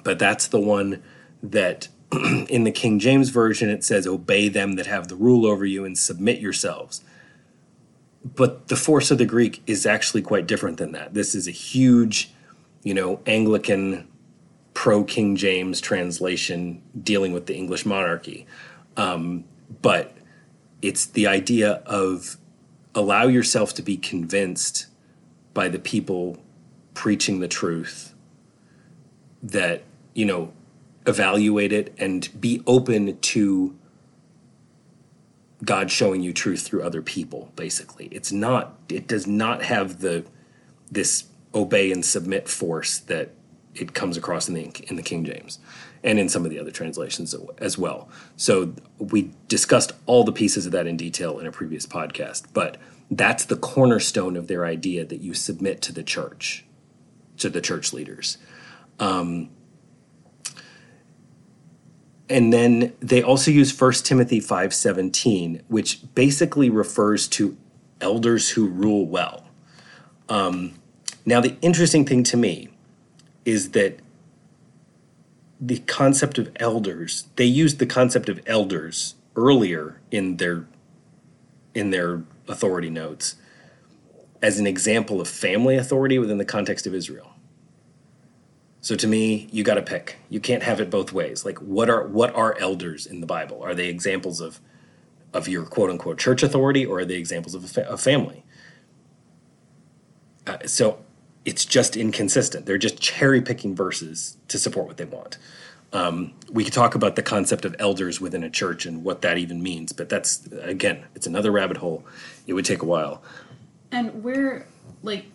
But 0.05 0.18
that's 0.18 0.47
the 0.47 0.61
one 0.61 1.03
that 1.43 1.89
in 2.51 2.64
the 2.64 2.70
King 2.70 2.99
James 2.99 3.30
Version 3.30 3.70
it 3.70 3.82
says, 3.82 4.07
Obey 4.07 4.51
them 4.51 4.72
that 4.74 4.87
have 4.87 5.09
the 5.09 5.16
rule 5.16 5.47
over 5.47 5.64
you 5.64 5.87
and 5.87 5.97
submit 5.97 6.39
yourselves. 6.39 7.03
But 8.22 8.68
the 8.68 8.76
force 8.76 9.11
of 9.11 9.16
the 9.16 9.26
Greek 9.26 9.62
is 9.66 9.87
actually 9.87 10.22
quite 10.22 10.47
different 10.47 10.76
than 10.76 10.93
that. 10.93 11.14
This 11.14 11.35
is 11.35 11.49
a 11.49 11.51
huge, 11.51 12.30
you 12.82 12.93
know, 12.93 13.20
Anglican 13.26 14.07
pro 14.74 15.04
King 15.04 15.36
James 15.36 15.80
translation 15.80 16.82
dealing 17.00 17.32
with 17.32 17.46
the 17.46 17.56
English 17.56 17.86
monarchy. 17.86 18.46
Um, 18.96 19.44
but 19.80 20.16
it's 20.82 21.06
the 21.06 21.26
idea 21.26 21.82
of 21.86 22.36
allow 22.94 23.26
yourself 23.26 23.72
to 23.74 23.82
be 23.82 23.96
convinced 23.96 24.86
by 25.54 25.68
the 25.68 25.78
people 25.78 26.38
preaching 26.92 27.40
the 27.40 27.48
truth 27.48 28.14
that, 29.42 29.82
you 30.12 30.24
know, 30.24 30.52
evaluate 31.06 31.72
it 31.72 31.94
and 31.98 32.28
be 32.40 32.62
open 32.66 33.18
to 33.18 33.76
God 35.64 35.90
showing 35.90 36.22
you 36.22 36.32
truth 36.32 36.62
through 36.62 36.82
other 36.82 37.02
people, 37.02 37.52
basically. 37.56 38.06
It's 38.06 38.32
not, 38.32 38.76
it 38.88 39.06
does 39.06 39.26
not 39.26 39.62
have 39.62 40.00
the, 40.00 40.24
this 40.90 41.24
obey 41.54 41.92
and 41.92 42.04
submit 42.04 42.48
force 42.48 42.98
that 42.98 43.30
it 43.74 43.94
comes 43.94 44.16
across 44.16 44.48
in 44.48 44.54
the, 44.54 44.70
in 44.88 44.96
the 44.96 45.02
King 45.02 45.24
James 45.24 45.58
and 46.02 46.18
in 46.18 46.28
some 46.28 46.44
of 46.44 46.50
the 46.50 46.58
other 46.58 46.70
translations 46.70 47.34
as 47.58 47.78
well. 47.78 48.08
So 48.36 48.74
we 48.98 49.30
discussed 49.48 49.92
all 50.06 50.24
the 50.24 50.32
pieces 50.32 50.66
of 50.66 50.72
that 50.72 50.86
in 50.86 50.96
detail 50.96 51.38
in 51.38 51.46
a 51.46 51.52
previous 51.52 51.86
podcast, 51.86 52.44
but 52.52 52.76
that's 53.10 53.44
the 53.44 53.56
cornerstone 53.56 54.36
of 54.36 54.46
their 54.46 54.64
idea 54.64 55.04
that 55.04 55.20
you 55.20 55.34
submit 55.34 55.80
to 55.82 55.92
the 55.92 56.02
church, 56.02 56.64
to 57.38 57.48
the 57.48 57.60
church 57.60 57.92
leaders. 57.92 58.38
Um, 58.98 59.50
and 62.28 62.52
then 62.52 62.92
they 63.00 63.22
also 63.22 63.50
use 63.50 63.78
1 63.78 63.92
timothy 64.04 64.40
5.17 64.40 65.62
which 65.68 66.00
basically 66.14 66.70
refers 66.70 67.28
to 67.28 67.56
elders 68.00 68.50
who 68.50 68.66
rule 68.66 69.06
well 69.06 69.46
um, 70.28 70.72
now 71.26 71.40
the 71.40 71.56
interesting 71.60 72.06
thing 72.06 72.22
to 72.24 72.36
me 72.36 72.73
is 73.45 73.70
that 73.72 74.01
the 75.61 75.78
concept 75.80 76.38
of 76.38 76.51
elders 76.57 77.28
they 77.36 77.45
used 77.45 77.78
the 77.78 77.86
concept 77.86 78.28
of 78.28 78.40
elders 78.47 79.14
earlier 79.36 80.01
in 80.11 80.36
their 80.38 80.66
in 81.74 81.90
their 81.90 82.22
authority 82.49 82.90
notes 82.90 83.36
as 84.42 84.59
an 84.59 84.66
example 84.66 85.20
of 85.20 85.28
family 85.28 85.76
authority 85.76 86.18
within 86.18 86.38
the 86.38 86.45
context 86.45 86.86
of 86.86 86.95
israel 86.95 87.32
so 88.82 88.97
to 88.97 89.07
me, 89.07 89.49
you 89.51 89.64
got 89.64 89.76
to 89.76 89.82
pick. 89.82 90.18
You 90.28 90.40
can't 90.40 90.62
have 90.62 90.80
it 90.80 90.90
both 90.90 91.12
ways. 91.12 91.45
Like 91.47 91.59
what 91.61 91.88
are 91.90 92.07
what 92.07 92.34
are 92.34 92.57
elders 92.59 93.07
in 93.07 93.20
the 93.20 93.26
Bible? 93.26 93.62
Are 93.62 93.74
they 93.74 93.88
examples 93.88 94.40
of 94.42 94.61
of 95.34 95.49
your 95.49 95.64
quote 95.66 95.90
unquote 95.90 96.18
church 96.18 96.42
authority, 96.42 96.86
or 96.86 97.01
are 97.01 97.05
they 97.07 97.16
examples 97.16 97.55
of 97.55 97.64
a, 97.64 97.68
fa- 97.68 97.99
family? 97.99 98.45
Uh, 100.47 100.59
so 100.66 101.03
it's 101.45 101.64
just 101.64 101.97
inconsistent. 101.97 102.66
They're 102.66 102.78
just 102.78 103.01
cherry 103.01 103.40
picking 103.42 103.74
verses 103.74 104.36
to 104.49 104.59
support 104.59 104.86
what 104.86 104.97
they 104.97 105.05
want. 105.05 105.38
Um, 105.92 106.32
we 106.51 106.64
could 106.64 106.72
talk 106.72 106.95
about 106.95 107.14
the 107.14 107.22
concept 107.22 107.64
of 107.64 107.76
elders 107.78 108.20
within 108.20 108.42
a 108.42 108.51
church 108.51 108.84
and 108.84 109.05
what 109.05 109.22
that 109.22 109.38
even 109.38 109.62
means, 109.62 109.92
but 109.92 110.09
that's 110.09 110.47
again, 110.62 111.05
it's 111.14 111.26
another 111.26 111.53
rabbit 111.53 111.76
hole. 111.76 112.05
It 112.47 112.55
would 112.55 112.64
take 112.64 112.82
a 112.82 112.86
while. 112.86 113.22
And 113.92 114.24
we're 114.24 114.66
like 115.03 115.26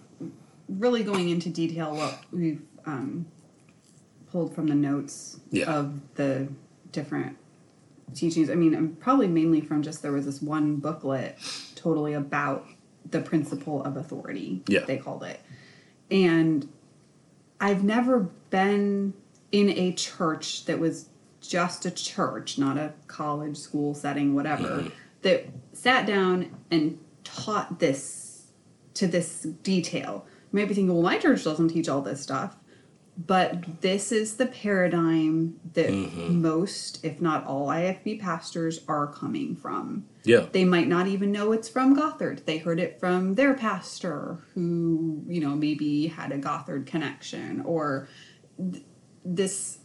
really 0.68 1.03
going 1.03 1.30
into 1.30 1.49
detail 1.49 1.95
what 1.95 2.20
we've 2.32 2.62
um, 2.86 3.26
pulled 4.32 4.53
from 4.53 4.68
the 4.68 4.76
notes 4.76 5.39
Yeah. 5.51 5.72
of 5.74 5.93
the 6.16 6.49
different 6.91 7.38
teachings. 8.14 8.49
I 8.49 8.55
mean, 8.55 8.76
um, 8.76 8.97
probably 8.99 9.28
mainly 9.28 9.62
from 9.62 9.82
just 9.82 10.01
there 10.01 10.12
was 10.12 10.26
this 10.26 10.41
one 10.41 10.76
booklet 10.78 11.38
totally 11.76 12.14
about 12.14 12.66
the 13.10 13.22
principle 13.22 13.82
of 13.84 13.95
authority. 13.95 14.62
Yeah. 14.68 14.82
They 14.86 14.97
called 14.97 15.24
it. 15.24 15.39
And 16.12 16.68
I've 17.60 17.84
never 17.84 18.30
been 18.49 19.14
in 19.51 19.70
a 19.70 19.93
church 19.93 20.66
that 20.66 20.80
was 20.80 21.10
just 21.41 21.86
a 21.86 21.91
church, 21.91 22.57
not 22.57 22.78
a 22.78 22.93
college, 23.07 23.57
school 23.57 23.93
setting, 23.93 24.34
whatever, 24.36 24.68
mm-hmm. 24.68 24.89
that 25.22 25.47
sat 25.74 26.05
down 26.05 26.55
and 26.72 26.99
taught 27.24 27.80
this 27.80 28.47
to 28.95 29.07
this 29.07 29.43
detail. 29.64 30.26
You 30.51 30.60
might 30.60 30.68
be 30.68 30.74
thinking, 30.74 30.93
well, 30.93 31.03
my 31.03 31.18
church 31.18 31.43
doesn't 31.43 31.70
teach 31.70 31.88
all 31.88 32.01
this 32.01 32.22
stuff. 32.22 32.55
But 33.26 33.82
this 33.82 34.13
is 34.13 34.38
the 34.38 34.45
paradigm 34.45 35.59
that 35.74 35.89
mm-hmm. 35.89 36.41
most, 36.41 37.03
if 37.03 37.20
not 37.20 37.45
all, 37.45 37.67
IFB 37.67 38.22
pastors 38.22 38.80
are 38.88 39.07
coming 39.07 39.57
from. 39.57 40.05
Yeah. 40.24 40.45
They 40.49 40.63
might 40.63 40.88
not 40.88 41.07
even 41.07 41.30
know 41.32 41.51
it's 41.51 41.67
from 41.67 41.95
Gothard. 41.95 42.45
They 42.45 42.59
heard 42.59 42.80
it 42.80 42.97
from 42.97 43.36
their 43.36 43.53
pastor 43.55 44.38
who, 44.53 45.22
you 45.28 45.41
know, 45.41 45.49
maybe 45.49 46.07
had 46.07 46.32
a 46.32 46.38
Gothard 46.38 46.86
connection 46.86 47.61
or 47.65 48.07
th- 48.57 48.86
this 49.26 49.80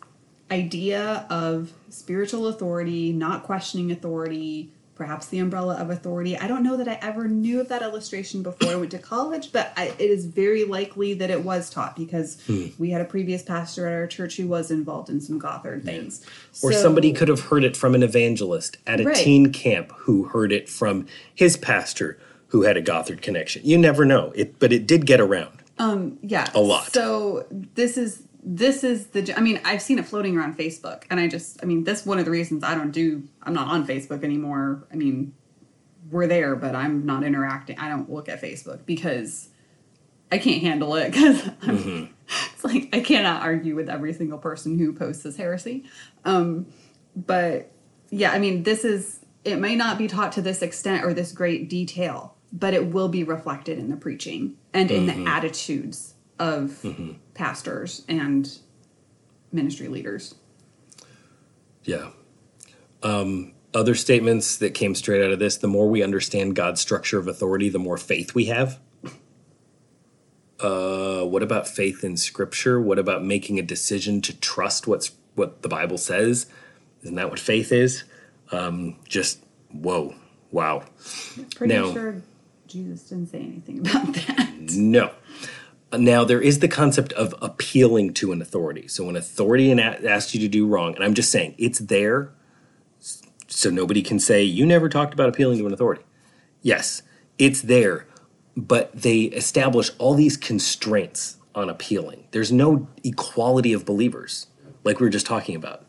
idea 0.52 1.26
of 1.28 1.72
spiritual 1.88 2.46
authority, 2.46 3.12
not 3.12 3.42
questioning 3.42 3.90
authority, 3.90 4.73
perhaps 4.94 5.26
the 5.26 5.38
umbrella 5.38 5.76
of 5.76 5.90
authority. 5.90 6.36
I 6.36 6.46
don't 6.46 6.62
know 6.62 6.76
that 6.76 6.88
I 6.88 6.98
ever 7.02 7.26
knew 7.26 7.60
of 7.60 7.68
that 7.68 7.82
illustration 7.82 8.42
before 8.42 8.70
I 8.70 8.76
went 8.76 8.92
to 8.92 8.98
college, 8.98 9.52
but 9.52 9.72
I, 9.76 9.92
it 9.98 10.10
is 10.10 10.26
very 10.26 10.64
likely 10.64 11.14
that 11.14 11.30
it 11.30 11.42
was 11.42 11.68
taught 11.68 11.96
because 11.96 12.40
hmm. 12.46 12.66
we 12.78 12.90
had 12.90 13.00
a 13.00 13.04
previous 13.04 13.42
pastor 13.42 13.86
at 13.86 13.92
our 13.92 14.06
church 14.06 14.36
who 14.36 14.46
was 14.46 14.70
involved 14.70 15.10
in 15.10 15.20
some 15.20 15.38
Gothard 15.38 15.84
things. 15.84 16.24
Or 16.62 16.72
So- 16.72 16.82
somebody 16.82 17.12
could 17.12 17.28
have 17.28 17.40
heard 17.40 17.64
it 17.64 17.76
from 17.76 17.94
an 17.94 18.02
evangelist 18.02 18.76
at 18.86 19.00
a 19.00 19.04
Right. 19.04 19.16
teen 19.16 19.52
camp 19.52 19.92
who 19.96 20.24
heard 20.24 20.52
it 20.52 20.68
from 20.68 21.06
his 21.34 21.56
pastor 21.56 22.18
who 22.48 22.62
had 22.62 22.76
a 22.76 22.82
Gothard 22.82 23.20
connection. 23.20 23.62
You 23.64 23.76
never 23.76 24.04
know. 24.04 24.32
It 24.36 24.58
but 24.60 24.72
it 24.72 24.86
did 24.86 25.06
get 25.06 25.20
around. 25.20 25.58
Um, 25.76 26.18
yeah 26.22 26.48
a 26.54 26.60
lot. 26.60 26.92
so 26.92 27.46
this 27.50 27.96
is 27.98 28.22
this 28.44 28.84
is 28.84 29.06
the 29.08 29.34
i 29.36 29.40
mean 29.40 29.58
i've 29.64 29.80
seen 29.80 29.98
it 29.98 30.04
floating 30.04 30.36
around 30.36 30.56
facebook 30.56 31.04
and 31.10 31.18
i 31.18 31.26
just 31.26 31.58
i 31.62 31.66
mean 31.66 31.82
that's 31.82 32.04
one 32.04 32.18
of 32.18 32.26
the 32.26 32.30
reasons 32.30 32.62
i 32.62 32.74
don't 32.74 32.90
do 32.90 33.22
i'm 33.42 33.54
not 33.54 33.68
on 33.68 33.86
facebook 33.86 34.22
anymore. 34.22 34.86
I 34.92 34.96
mean 34.96 35.34
we're 36.10 36.26
there 36.26 36.54
but 36.54 36.74
i'm 36.74 37.06
not 37.06 37.24
interacting 37.24 37.78
i 37.78 37.88
don't 37.88 38.10
look 38.10 38.28
at 38.28 38.42
facebook 38.42 38.84
because 38.84 39.48
i 40.30 40.36
can't 40.36 40.60
handle 40.62 40.94
it 40.96 41.10
because 41.12 41.40
mm-hmm. 41.40 42.12
it's 42.52 42.64
like 42.64 42.90
i 42.92 43.00
cannot 43.00 43.42
argue 43.42 43.74
with 43.74 43.88
every 43.88 44.12
single 44.12 44.38
person 44.38 44.78
who 44.78 44.92
posts 44.92 45.22
this 45.22 45.36
heresy. 45.36 45.84
Um 46.26 46.66
but 47.16 47.72
yeah 48.10 48.32
i 48.32 48.38
mean 48.38 48.64
this 48.64 48.84
is 48.84 49.20
it 49.44 49.56
may 49.56 49.74
not 49.74 49.96
be 49.96 50.06
taught 50.06 50.32
to 50.32 50.42
this 50.42 50.60
extent 50.60 51.04
or 51.04 51.14
this 51.14 51.32
great 51.32 51.70
detail 51.70 52.36
but 52.52 52.74
it 52.74 52.92
will 52.92 53.08
be 53.08 53.24
reflected 53.24 53.78
in 53.78 53.88
the 53.88 53.96
preaching 53.96 54.56
and 54.74 54.90
in 54.90 55.06
the 55.06 55.12
mm-hmm. 55.12 55.26
attitudes 55.26 56.14
of 56.38 56.80
mm-hmm. 56.82 57.12
Pastors 57.34 58.04
and 58.08 58.58
ministry 59.52 59.88
leaders 59.88 60.34
Yeah. 61.84 62.10
Um, 63.02 63.52
other 63.74 63.94
statements 63.94 64.56
that 64.58 64.72
came 64.72 64.94
straight 64.94 65.22
out 65.24 65.30
of 65.32 65.38
this 65.38 65.56
the 65.56 65.66
more 65.68 65.88
we 65.88 66.02
understand 66.02 66.54
God's 66.56 66.80
structure 66.80 67.18
of 67.18 67.28
authority, 67.28 67.68
the 67.68 67.78
more 67.78 67.98
faith 67.98 68.34
we 68.34 68.46
have. 68.46 68.78
Uh, 70.60 71.24
what 71.24 71.42
about 71.42 71.66
faith 71.68 72.04
in 72.04 72.16
Scripture? 72.16 72.80
What 72.80 72.98
about 72.98 73.24
making 73.24 73.58
a 73.58 73.62
decision 73.62 74.20
to 74.22 74.38
trust 74.38 74.86
what's 74.86 75.10
what 75.34 75.62
the 75.62 75.68
Bible 75.68 75.98
says? 75.98 76.46
Isn't 77.02 77.16
that 77.16 77.28
what 77.28 77.40
faith 77.40 77.72
is? 77.72 78.04
Um, 78.52 78.96
just 79.06 79.40
whoa, 79.72 80.14
wow. 80.52 80.84
pretty 81.56 81.74
Now- 81.74 81.92
sure 81.92 82.22
jesus 82.66 83.02
didn't 83.10 83.26
say 83.28 83.38
anything 83.40 83.80
about 83.80 84.14
that 84.14 84.50
No. 84.72 85.10
Now 85.98 86.24
there 86.24 86.40
is 86.40 86.60
the 86.60 86.68
concept 86.68 87.12
of 87.12 87.34
appealing 87.40 88.14
to 88.14 88.32
an 88.32 88.40
authority. 88.40 88.88
So 88.88 89.04
when 89.04 89.16
authority 89.16 89.72
asks 89.72 90.34
you 90.34 90.40
to 90.40 90.48
do 90.48 90.66
wrong, 90.66 90.94
and 90.94 91.04
I'm 91.04 91.14
just 91.14 91.30
saying 91.30 91.54
it's 91.58 91.78
there, 91.78 92.30
so 93.48 93.70
nobody 93.70 94.02
can 94.02 94.18
say 94.18 94.42
you 94.42 94.66
never 94.66 94.88
talked 94.88 95.14
about 95.14 95.28
appealing 95.28 95.58
to 95.58 95.66
an 95.66 95.72
authority. 95.72 96.02
Yes, 96.62 97.02
it's 97.38 97.62
there, 97.62 98.06
but 98.56 98.92
they 98.92 99.22
establish 99.22 99.90
all 99.98 100.14
these 100.14 100.36
constraints 100.36 101.36
on 101.54 101.68
appealing. 101.68 102.26
There's 102.30 102.50
no 102.50 102.88
equality 103.04 103.72
of 103.72 103.84
believers, 103.84 104.46
like 104.82 104.98
we 104.98 105.06
were 105.06 105.10
just 105.10 105.26
talking 105.26 105.54
about. 105.54 105.84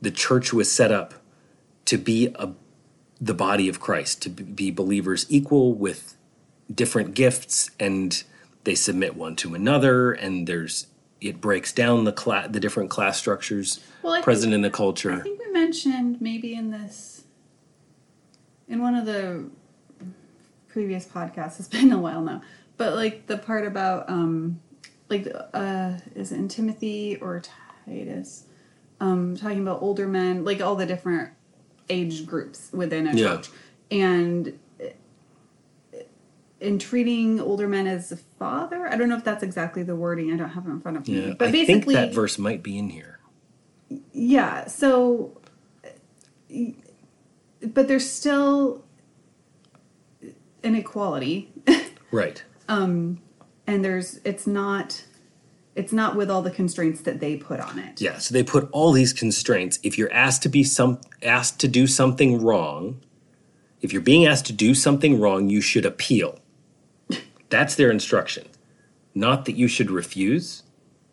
The 0.00 0.10
church 0.10 0.52
was 0.52 0.70
set 0.70 0.92
up 0.92 1.14
to 1.86 1.96
be 1.98 2.34
a 2.34 2.52
the 3.20 3.34
body 3.34 3.68
of 3.68 3.80
Christ, 3.80 4.22
to 4.22 4.28
be 4.30 4.70
believers 4.70 5.26
equal 5.28 5.74
with 5.74 6.16
different 6.72 7.14
gifts, 7.14 7.70
and 7.80 8.22
they 8.64 8.74
submit 8.74 9.16
one 9.16 9.36
to 9.36 9.54
another, 9.54 10.12
and 10.12 10.46
there's 10.46 10.86
it 11.20 11.40
breaks 11.40 11.72
down 11.72 12.04
the 12.04 12.12
class, 12.12 12.48
the 12.50 12.60
different 12.60 12.90
class 12.90 13.18
structures 13.18 13.80
Well, 14.02 14.22
present 14.22 14.50
think- 14.52 14.54
in 14.54 14.62
the 14.62 14.70
culture. 14.70 15.12
I 15.12 15.20
think 15.20 15.40
we 15.44 15.50
mentioned 15.52 16.20
maybe 16.20 16.54
in 16.54 16.70
this, 16.70 17.24
in 18.68 18.80
one 18.80 18.94
of 18.94 19.04
the 19.06 19.44
previous 20.68 21.06
podcasts. 21.06 21.58
It's 21.58 21.68
been 21.68 21.92
a 21.92 21.98
while 21.98 22.22
now, 22.22 22.42
but 22.76 22.94
like 22.94 23.26
the 23.26 23.38
part 23.38 23.66
about 23.66 24.08
um, 24.08 24.60
like 25.08 25.26
uh, 25.54 25.94
is 26.14 26.32
it 26.32 26.36
in 26.36 26.48
Timothy 26.48 27.16
or 27.20 27.42
Titus, 27.86 28.44
um, 29.00 29.36
talking 29.36 29.60
about 29.62 29.82
older 29.82 30.06
men, 30.06 30.44
like 30.44 30.60
all 30.60 30.76
the 30.76 30.86
different 30.86 31.30
age 31.90 32.26
groups 32.26 32.68
within 32.72 33.06
a 33.08 33.14
Yeah. 33.14 33.36
church, 33.36 33.48
and 33.90 34.58
in 36.60 36.78
treating 36.78 37.40
older 37.40 37.68
men 37.68 37.86
as 37.86 38.10
a 38.12 38.16
father. 38.16 38.88
I 38.88 38.96
don't 38.96 39.08
know 39.08 39.16
if 39.16 39.24
that's 39.24 39.42
exactly 39.42 39.82
the 39.82 39.96
wording. 39.96 40.32
I 40.32 40.36
don't 40.36 40.50
have 40.50 40.66
it 40.66 40.70
in 40.70 40.80
front 40.80 40.96
of 40.96 41.08
me, 41.08 41.28
yeah, 41.28 41.34
but 41.38 41.48
I 41.48 41.52
basically, 41.52 41.94
think 41.94 42.08
that 42.08 42.14
verse 42.14 42.38
might 42.38 42.62
be 42.62 42.78
in 42.78 42.90
here. 42.90 43.20
yeah, 44.12 44.66
so 44.66 45.40
but 47.62 47.88
there's 47.88 48.08
still 48.08 48.84
inequality 50.62 51.52
Right. 52.10 52.42
um, 52.68 53.20
and 53.66 53.84
there's 53.84 54.20
it's 54.24 54.46
not 54.46 55.04
it's 55.74 55.92
not 55.92 56.16
with 56.16 56.30
all 56.30 56.42
the 56.42 56.50
constraints 56.50 57.02
that 57.02 57.20
they 57.20 57.36
put 57.36 57.60
on 57.60 57.78
it. 57.78 58.00
Yeah, 58.00 58.18
so 58.18 58.32
they 58.32 58.42
put 58.42 58.68
all 58.72 58.92
these 58.92 59.12
constraints. 59.12 59.78
If 59.82 59.96
you're 59.96 60.12
asked 60.12 60.42
to 60.42 60.48
be 60.48 60.64
some 60.64 61.00
asked 61.22 61.60
to 61.60 61.68
do 61.68 61.86
something 61.86 62.42
wrong, 62.42 63.00
if 63.80 63.92
you're 63.92 64.02
being 64.02 64.26
asked 64.26 64.46
to 64.46 64.52
do 64.52 64.74
something 64.74 65.20
wrong, 65.20 65.48
you 65.48 65.60
should 65.60 65.86
appeal. 65.86 66.38
That's 67.50 67.74
their 67.74 67.90
instruction. 67.90 68.46
Not 69.14 69.44
that 69.46 69.56
you 69.56 69.68
should 69.68 69.90
refuse, 69.90 70.62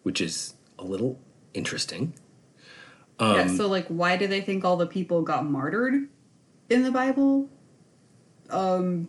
which 0.04 0.22
is 0.22 0.54
a 0.78 0.84
little 0.84 1.20
interesting. 1.54 2.14
yeah, 3.20 3.42
Um, 3.44 3.58
so 3.58 3.68
like 3.68 3.88
why 3.88 4.18
do 4.18 4.28
they 4.28 4.42
think 4.42 4.66
all 4.66 4.78
the 4.78 4.88
people 4.88 5.22
got 5.22 5.46
martyred 5.46 6.10
in 6.70 6.84
the 6.84 6.92
Bible? 6.92 7.50
Um 8.50 9.08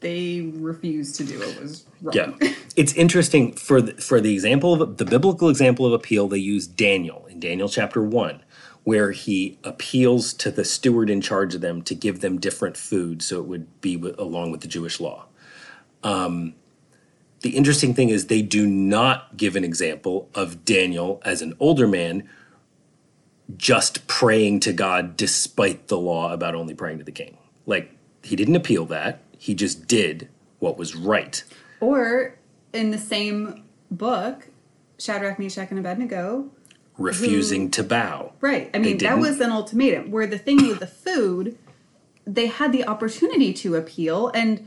they 0.00 0.52
refused 0.54 1.16
to 1.16 1.24
do 1.24 1.40
it 1.40 1.60
was 1.60 1.86
wrong. 2.02 2.14
Yeah, 2.14 2.52
it's 2.76 2.92
interesting 2.92 3.52
for 3.54 3.80
the, 3.80 3.94
for 3.94 4.20
the 4.20 4.34
example 4.34 4.80
of 4.80 4.98
the 4.98 5.04
biblical 5.06 5.48
example 5.48 5.86
of 5.86 5.92
appeal. 5.94 6.28
They 6.28 6.38
use 6.38 6.66
Daniel 6.66 7.26
in 7.30 7.40
Daniel 7.40 7.68
chapter 7.68 8.02
one, 8.02 8.42
where 8.84 9.12
he 9.12 9.58
appeals 9.64 10.34
to 10.34 10.50
the 10.50 10.64
steward 10.64 11.08
in 11.08 11.22
charge 11.22 11.54
of 11.54 11.62
them 11.62 11.80
to 11.82 11.94
give 11.94 12.20
them 12.20 12.38
different 12.38 12.76
food, 12.76 13.22
so 13.22 13.38
it 13.38 13.46
would 13.46 13.80
be 13.80 13.96
with, 13.96 14.18
along 14.18 14.52
with 14.52 14.60
the 14.60 14.68
Jewish 14.68 15.00
law. 15.00 15.26
Um, 16.02 16.54
the 17.40 17.56
interesting 17.56 17.94
thing 17.94 18.08
is 18.08 18.26
they 18.26 18.42
do 18.42 18.66
not 18.66 19.36
give 19.36 19.56
an 19.56 19.64
example 19.64 20.28
of 20.34 20.64
Daniel 20.64 21.20
as 21.24 21.42
an 21.42 21.54
older 21.60 21.86
man 21.86 22.28
just 23.56 24.06
praying 24.06 24.60
to 24.60 24.72
God 24.72 25.16
despite 25.16 25.88
the 25.88 25.98
law 25.98 26.32
about 26.32 26.54
only 26.54 26.74
praying 26.74 26.98
to 26.98 27.04
the 27.04 27.12
king. 27.12 27.38
Like 27.66 27.92
he 28.22 28.36
didn't 28.36 28.56
appeal 28.56 28.86
that; 28.86 29.20
he 29.38 29.54
just 29.54 29.86
did 29.86 30.28
what 30.58 30.78
was 30.78 30.96
right. 30.96 31.44
Or 31.80 32.36
in 32.72 32.90
the 32.90 32.98
same 32.98 33.64
book, 33.90 34.48
Shadrach, 34.98 35.38
Meshach, 35.38 35.70
and 35.70 35.78
Abednego 35.78 36.50
refusing 36.98 37.70
to 37.72 37.82
bow. 37.82 38.32
Right. 38.40 38.70
I 38.74 38.78
mean, 38.78 38.98
that 38.98 39.18
was 39.18 39.40
an 39.40 39.50
ultimatum. 39.50 40.10
Where 40.10 40.26
the 40.26 40.38
thing 40.38 40.56
with 40.68 40.80
the 40.80 40.86
food, 40.86 41.58
they 42.24 42.46
had 42.46 42.72
the 42.72 42.86
opportunity 42.86 43.52
to 43.54 43.74
appeal. 43.74 44.30
And, 44.34 44.66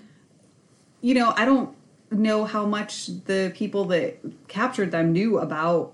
you 1.02 1.14
know, 1.14 1.34
I 1.36 1.46
don't 1.46 1.76
know 2.12 2.46
how 2.46 2.66
much 2.66 3.08
the 3.26 3.52
people 3.56 3.86
that 3.86 4.20
captured 4.48 4.92
them 4.92 5.12
knew 5.14 5.38
about 5.40 5.94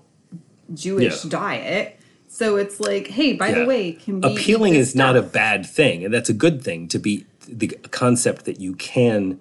Jewish 0.74 1.24
Yeah. 1.24 1.30
diet. 1.30 2.00
So 2.28 2.56
it's 2.56 2.80
like, 2.80 3.06
hey, 3.08 3.34
by 3.34 3.48
Yeah. 3.48 3.60
the 3.60 3.66
way, 3.66 3.92
can 3.92 4.20
we. 4.20 4.32
Appealing 4.32 4.74
is 4.74 4.94
not 4.94 5.16
a 5.16 5.22
bad 5.22 5.64
thing, 5.66 6.04
and 6.04 6.12
that's 6.12 6.28
a 6.28 6.34
good 6.34 6.62
thing 6.62 6.88
to 6.88 6.98
be 6.98 7.24
the 7.48 7.68
concept 7.90 8.44
that 8.46 8.60
you 8.60 8.74
can 8.74 9.38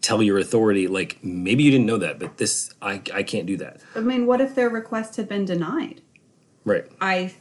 tell 0.00 0.22
your 0.22 0.38
authority 0.38 0.86
like 0.86 1.18
maybe 1.24 1.64
you 1.64 1.72
didn't 1.72 1.84
know 1.86 1.98
that 1.98 2.20
but 2.20 2.36
this 2.36 2.72
I 2.80 3.02
I 3.12 3.24
can't 3.24 3.46
do 3.46 3.56
that. 3.56 3.80
I 3.96 4.00
mean, 4.00 4.26
what 4.26 4.40
if 4.40 4.54
their 4.54 4.68
request 4.70 5.16
had 5.16 5.28
been 5.28 5.44
denied? 5.44 6.00
Right. 6.64 6.86
I 7.00 7.34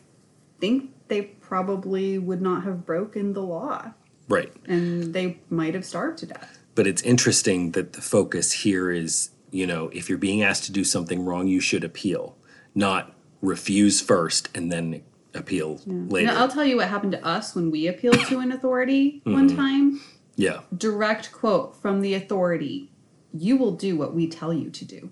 think 0.60 0.90
they 1.08 1.22
probably 1.22 2.18
would 2.18 2.42
not 2.42 2.64
have 2.64 2.84
broken 2.88 3.34
the 3.34 3.44
law 3.44 3.92
Right. 4.28 4.52
and 4.66 5.14
they 5.14 5.38
might 5.52 5.76
have 5.76 5.86
starved 5.86 6.18
to 6.20 6.26
death. 6.26 6.58
But 6.78 6.86
it's 6.86 7.02
interesting 7.02 7.72
that 7.72 7.94
the 7.94 8.02
focus 8.04 8.52
here 8.52 8.92
is, 8.92 9.32
you 9.50 9.66
know, 9.66 9.90
if 9.94 10.08
you're 10.10 10.20
being 10.20 10.44
asked 10.44 10.64
to 10.66 10.72
do 10.72 10.84
something 10.84 11.26
wrong, 11.26 11.48
you 11.48 11.60
should 11.60 11.84
appeal, 11.84 12.38
not 12.76 13.14
refuse 13.42 14.00
first 14.00 14.48
and 14.56 14.72
then 14.72 15.02
appeal 15.34 15.82
later. 15.88 16.28
Now, 16.28 16.40
I'll 16.42 16.48
tell 16.48 16.64
you 16.64 16.78
what 16.78 16.88
happened 16.88 17.14
to 17.14 17.26
us 17.26 17.56
when 17.56 17.72
we 17.72 17.88
appealed 17.88 18.20
to 18.28 18.38
an 18.40 18.52
authority 18.52 19.24
Mm-hmm. 19.26 19.34
one 19.34 19.56
time. 19.56 20.02
yeah. 20.36 20.60
Direct 20.78 21.32
quote 21.32 21.76
from 21.76 22.02
the 22.02 22.14
authority 22.14 22.92
You 23.34 23.58
will 23.58 23.72
do 23.72 23.98
what 23.98 24.14
we 24.14 24.28
tell 24.28 24.54
you 24.54 24.70
to 24.70 24.86
do. 24.86 25.10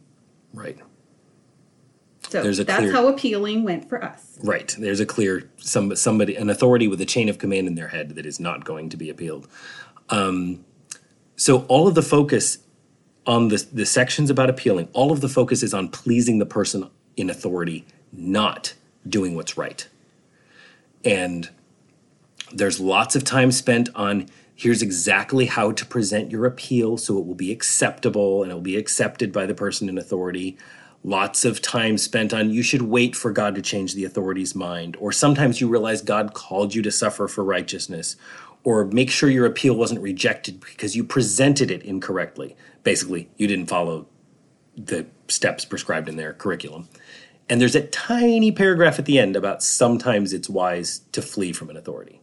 Right. 0.53 0.77
So 2.29 2.43
There's 2.43 2.59
a 2.59 2.63
that's 2.63 2.79
clear- 2.79 2.91
how 2.93 3.07
appealing 3.07 3.63
went 3.63 3.89
for 3.89 4.03
us. 4.03 4.37
Right. 4.43 4.75
There's 4.79 4.99
a 4.99 5.05
clear 5.07 5.49
some 5.57 5.95
somebody 5.95 6.35
an 6.35 6.49
authority 6.51 6.87
with 6.87 7.01
a 7.01 7.05
chain 7.05 7.27
of 7.27 7.39
command 7.39 7.67
in 7.67 7.73
their 7.73 7.87
head 7.87 8.11
that 8.17 8.25
is 8.27 8.39
not 8.39 8.65
going 8.65 8.89
to 8.89 8.97
be 8.97 9.09
appealed. 9.09 9.47
Um, 10.09 10.63
so 11.35 11.65
all 11.67 11.87
of 11.87 11.95
the 11.95 12.01
focus 12.01 12.59
on 13.25 13.47
the 13.49 13.65
the 13.73 13.85
sections 13.85 14.29
about 14.29 14.49
appealing, 14.49 14.87
all 14.93 15.11
of 15.11 15.21
the 15.21 15.29
focus 15.29 15.63
is 15.63 15.73
on 15.73 15.89
pleasing 15.89 16.39
the 16.39 16.45
person 16.45 16.89
in 17.17 17.29
authority, 17.29 17.85
not 18.11 18.73
doing 19.07 19.35
what's 19.35 19.57
right. 19.57 19.87
And 21.03 21.49
there's 22.51 22.79
lots 22.79 23.15
of 23.15 23.23
time 23.23 23.51
spent 23.51 23.89
on 23.95 24.27
here's 24.55 24.81
exactly 24.81 25.45
how 25.45 25.71
to 25.73 25.85
present 25.85 26.31
your 26.31 26.45
appeal 26.45 26.97
so 26.97 27.17
it 27.17 27.25
will 27.25 27.35
be 27.35 27.51
acceptable 27.51 28.41
and 28.41 28.51
it 28.51 28.55
will 28.55 28.61
be 28.61 28.77
accepted 28.77 29.33
by 29.33 29.45
the 29.45 29.53
person 29.53 29.89
in 29.89 29.97
authority. 29.97 30.57
Lots 31.03 31.45
of 31.45 31.61
time 31.61 31.97
spent 31.97 32.33
on 32.33 32.49
you 32.49 32.63
should 32.63 32.83
wait 32.83 33.15
for 33.15 33.31
God 33.31 33.53
to 33.55 33.61
change 33.61 33.93
the 33.93 34.05
authority's 34.05 34.55
mind. 34.55 34.97
Or 34.99 35.11
sometimes 35.11 35.61
you 35.61 35.67
realize 35.67 36.01
God 36.01 36.33
called 36.33 36.73
you 36.73 36.81
to 36.81 36.91
suffer 36.91 37.27
for 37.27 37.43
righteousness. 37.43 38.15
Or 38.65 38.83
make 38.83 39.09
sure 39.09 39.29
your 39.29 39.45
appeal 39.45 39.75
wasn't 39.75 40.01
rejected 40.01 40.59
because 40.59 40.93
you 40.95 41.05
presented 41.05 41.71
it 41.71 41.83
incorrectly. 41.83 42.57
Basically, 42.83 43.29
you 43.37 43.47
didn't 43.47 43.67
follow 43.67 44.07
the 44.75 45.05
steps 45.29 45.63
prescribed 45.63 46.09
in 46.09 46.17
their 46.17 46.33
curriculum. 46.33 46.89
And 47.47 47.61
there's 47.61 47.75
a 47.75 47.85
tiny 47.87 48.51
paragraph 48.51 48.99
at 48.99 49.05
the 49.05 49.19
end 49.19 49.35
about 49.35 49.63
sometimes 49.63 50.33
it's 50.33 50.49
wise 50.49 51.01
to 51.11 51.21
flee 51.21 51.53
from 51.53 51.69
an 51.69 51.77
authority. 51.77 52.19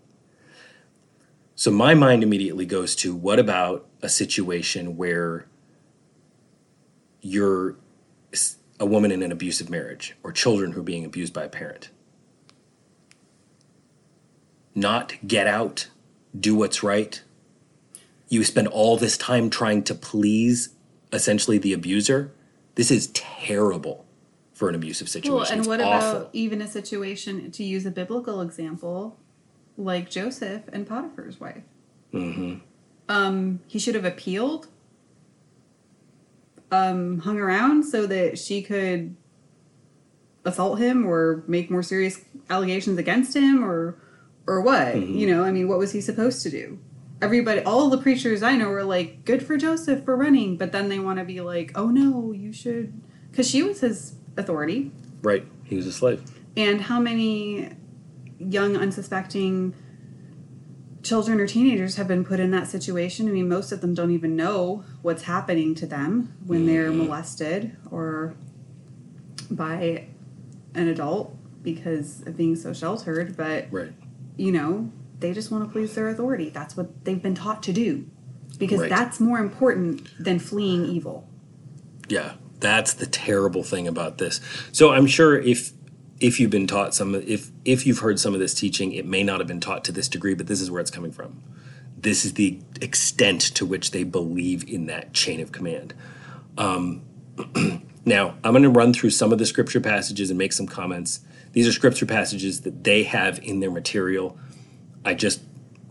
So 1.54 1.70
my 1.70 1.94
mind 1.94 2.24
immediately 2.24 2.66
goes 2.66 2.96
to 2.96 3.14
what 3.14 3.38
about 3.38 3.86
a 4.02 4.08
situation 4.08 4.96
where 4.96 5.46
you're 7.20 7.76
a 8.80 8.86
woman 8.86 9.12
in 9.12 9.22
an 9.22 9.30
abusive 9.30 9.70
marriage 9.70 10.16
or 10.24 10.32
children 10.32 10.72
who 10.72 10.80
are 10.80 10.84
being 10.84 11.04
abused 11.04 11.32
by 11.32 11.44
a 11.44 11.48
parent? 11.48 11.90
Not 14.74 15.14
get 15.24 15.46
out, 15.46 15.88
do 16.38 16.54
what's 16.54 16.82
right. 16.82 17.22
You 18.28 18.44
spend 18.44 18.68
all 18.68 18.96
this 18.96 19.16
time 19.16 19.50
trying 19.50 19.82
to 19.84 19.94
please 19.94 20.70
essentially 21.12 21.58
the 21.58 21.72
abuser. 21.72 22.32
This 22.74 22.90
is 22.90 23.08
terrible 23.08 24.06
for 24.54 24.68
an 24.68 24.74
abusive 24.74 25.08
situation. 25.08 25.34
Well, 25.34 25.46
and 25.50 25.58
It's 25.58 25.68
what 25.68 25.80
awful. 25.80 26.10
about 26.10 26.30
even 26.32 26.62
a 26.62 26.68
situation, 26.68 27.50
to 27.50 27.64
use 27.64 27.84
a 27.84 27.90
biblical 27.90 28.40
example, 28.40 29.18
like 29.76 30.10
Joseph 30.10 30.62
and 30.72 30.86
Potiphar's 30.86 31.40
wife? 31.40 31.64
Mm-hmm. 32.14 32.60
Um, 33.08 33.60
he 33.66 33.78
should 33.78 33.94
have 33.94 34.04
appealed, 34.04 34.68
um, 36.70 37.18
hung 37.20 37.38
around 37.38 37.84
so 37.84 38.06
that 38.06 38.38
she 38.38 38.62
could 38.62 39.16
assault 40.44 40.78
him 40.78 41.06
or 41.06 41.44
make 41.46 41.70
more 41.70 41.82
serious 41.82 42.24
allegations 42.48 42.98
against 42.98 43.36
him 43.36 43.62
or 43.64 43.98
or 44.46 44.60
what 44.60 44.94
Mm-hmm. 44.94 45.14
you 45.18 45.26
know 45.26 45.44
i 45.44 45.50
mean 45.52 45.68
what 45.68 45.78
was 45.78 45.92
he 45.92 46.00
supposed 46.00 46.42
to 46.42 46.50
do 46.50 46.78
everybody 47.20 47.60
all 47.62 47.88
the 47.88 47.98
preachers 47.98 48.42
i 48.42 48.56
know 48.56 48.68
were 48.68 48.82
like 48.84 49.24
good 49.24 49.44
for 49.46 49.56
joseph 49.56 50.04
for 50.04 50.16
running 50.16 50.56
but 50.56 50.72
then 50.72 50.88
they 50.88 50.98
want 50.98 51.18
to 51.18 51.24
be 51.24 51.40
like 51.40 51.70
oh 51.76 51.86
no 51.88 52.32
you 52.32 52.52
should 52.52 52.92
because 53.30 53.48
she 53.48 53.62
was 53.62 53.80
his 53.80 54.14
authority 54.36 54.90
Right. 55.22 55.46
He 55.62 55.76
was 55.76 55.86
a 55.86 55.92
slave. 55.92 56.20
and 56.56 56.80
how 56.80 56.98
many 56.98 57.70
young 58.40 58.76
unsuspecting 58.76 59.72
children 61.04 61.40
or 61.40 61.46
teenagers 61.46 61.94
have 61.96 62.08
been 62.08 62.24
put 62.24 62.40
in 62.40 62.50
that 62.50 62.66
situation 62.66 63.28
i 63.28 63.30
mean 63.32 63.48
most 63.48 63.70
of 63.72 63.80
them 63.80 63.94
don't 63.94 64.10
even 64.10 64.34
know 64.36 64.82
what's 65.02 65.22
happening 65.22 65.74
to 65.76 65.86
them 65.86 66.34
when 66.46 66.66
they're 66.66 66.90
molested 66.90 67.76
or 67.90 68.34
by 69.50 70.06
an 70.74 70.88
adult 70.88 71.36
because 71.62 72.22
of 72.26 72.36
being 72.36 72.56
so 72.56 72.72
sheltered 72.72 73.36
but 73.36 73.66
Right. 73.70 73.92
You 74.36 74.52
know, 74.52 74.90
they 75.18 75.32
just 75.32 75.50
want 75.50 75.64
to 75.64 75.70
please 75.70 75.94
their 75.94 76.08
authority. 76.08 76.50
That's 76.50 76.76
what 76.76 77.04
they've 77.04 77.22
been 77.22 77.34
taught 77.34 77.62
to 77.64 77.72
do. 77.72 78.06
Because 78.58 78.80
Right. 78.80 78.90
that's 78.90 79.18
more 79.20 79.38
important 79.38 80.08
than 80.22 80.38
fleeing 80.38 80.84
evil. 80.84 81.28
Yeah, 82.08 82.32
that's 82.60 82.92
the 82.92 83.06
terrible 83.06 83.62
thing 83.62 83.88
about 83.88 84.18
this. 84.18 84.40
So 84.72 84.92
I'm 84.92 85.06
sure 85.06 85.38
if 85.38 85.72
if 86.20 86.38
you've 86.38 86.50
been 86.50 86.68
taught 86.68 86.94
some 86.94 87.14
if 87.16 87.50
if 87.64 87.86
you've 87.86 87.98
heard 88.00 88.20
some 88.20 88.34
of 88.34 88.40
this 88.40 88.54
teaching, 88.54 88.92
it 88.92 89.06
may 89.06 89.22
not 89.24 89.40
have 89.40 89.48
been 89.48 89.60
taught 89.60 89.84
to 89.84 89.92
this 89.92 90.08
degree, 90.08 90.34
but 90.34 90.46
this 90.46 90.60
is 90.60 90.70
where 90.70 90.80
it's 90.80 90.90
coming 90.90 91.10
from. 91.12 91.42
This 91.98 92.24
is 92.24 92.34
the 92.34 92.60
extent 92.80 93.40
to 93.40 93.64
which 93.66 93.90
they 93.92 94.04
believe 94.04 94.68
in 94.68 94.86
that 94.86 95.12
chain 95.12 95.40
of 95.40 95.52
command. 95.52 95.94
Um, 96.58 97.02
now, 98.04 98.34
I'm 98.44 98.52
going 98.52 98.62
to 98.64 98.70
run 98.70 98.92
through 98.92 99.10
some 99.10 99.32
of 99.32 99.38
the 99.38 99.46
scripture 99.46 99.80
passages 99.80 100.28
and 100.30 100.38
make 100.38 100.52
some 100.52 100.66
comments. 100.66 101.20
These 101.52 101.68
are 101.68 101.72
scripture 101.72 102.06
passages 102.06 102.62
that 102.62 102.84
they 102.84 103.02
have 103.04 103.38
in 103.42 103.60
their 103.60 103.70
material. 103.70 104.38
I 105.04 105.14
just 105.14 105.42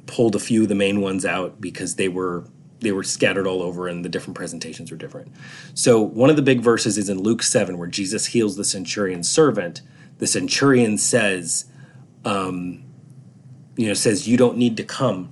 pulled 0.07 0.35
a 0.35 0.39
few 0.39 0.63
of 0.63 0.69
the 0.69 0.75
main 0.75 1.01
ones 1.01 1.25
out 1.25 1.61
because 1.61 1.95
they 1.95 2.09
were 2.09 2.45
they 2.79 2.91
were 2.91 3.03
scattered 3.03 3.45
all 3.45 3.61
over 3.61 3.87
and 3.87 4.03
the 4.03 4.09
different 4.09 4.35
presentations 4.35 4.89
were 4.89 4.97
different. 4.97 5.31
So 5.75 6.01
one 6.01 6.31
of 6.31 6.35
the 6.35 6.41
big 6.41 6.61
verses 6.61 6.97
is 6.97 7.09
in 7.09 7.21
Luke 7.21 7.43
7 7.43 7.77
where 7.77 7.87
Jesus 7.87 8.25
heals 8.27 8.55
the 8.55 8.63
centurion's 8.63 9.29
servant. 9.29 9.81
The 10.17 10.25
centurion 10.25 10.97
says 10.97 11.65
um, 12.25 12.83
you 13.77 13.87
know 13.87 13.93
says 13.93 14.27
you 14.27 14.37
don't 14.37 14.57
need 14.57 14.77
to 14.77 14.83
come 14.83 15.31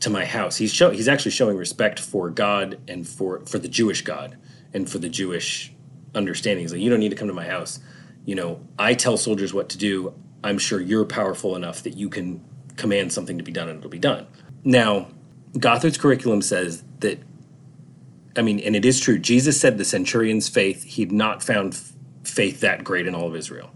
to 0.00 0.10
my 0.10 0.24
house. 0.24 0.56
He's 0.56 0.72
show, 0.72 0.90
he's 0.90 1.08
actually 1.08 1.32
showing 1.32 1.56
respect 1.56 1.98
for 1.98 2.30
God 2.30 2.78
and 2.88 3.06
for 3.06 3.40
for 3.46 3.58
the 3.58 3.68
Jewish 3.68 4.02
God 4.02 4.36
and 4.72 4.90
for 4.90 4.98
the 4.98 5.08
Jewish 5.08 5.72
understanding. 6.14 6.64
He's 6.64 6.72
like 6.72 6.80
you 6.80 6.90
don't 6.90 7.00
need 7.00 7.10
to 7.10 7.16
come 7.16 7.28
to 7.28 7.34
my 7.34 7.46
house. 7.46 7.80
You 8.24 8.34
know, 8.34 8.60
I 8.78 8.94
tell 8.94 9.16
soldiers 9.16 9.52
what 9.52 9.68
to 9.70 9.78
do. 9.78 10.14
I'm 10.42 10.58
sure 10.58 10.80
you're 10.80 11.04
powerful 11.04 11.56
enough 11.56 11.82
that 11.82 11.96
you 11.96 12.08
can 12.08 12.42
command 12.76 13.12
something 13.12 13.38
to 13.38 13.44
be 13.44 13.52
done 13.52 13.68
and 13.68 13.78
it'll 13.78 13.90
be 13.90 13.98
done. 13.98 14.26
Now, 14.64 15.08
Gothard's 15.58 15.98
curriculum 15.98 16.42
says 16.42 16.82
that, 17.00 17.18
I 18.36 18.42
mean, 18.42 18.60
and 18.60 18.76
it 18.76 18.84
is 18.84 19.00
true, 19.00 19.18
Jesus 19.18 19.60
said 19.60 19.78
the 19.78 19.84
centurion's 19.84 20.48
faith, 20.48 20.84
he'd 20.84 21.12
not 21.12 21.42
found 21.42 21.74
f- 21.74 21.92
faith 22.24 22.60
that 22.60 22.84
great 22.84 23.06
in 23.06 23.14
all 23.14 23.26
of 23.26 23.36
Israel. 23.36 23.70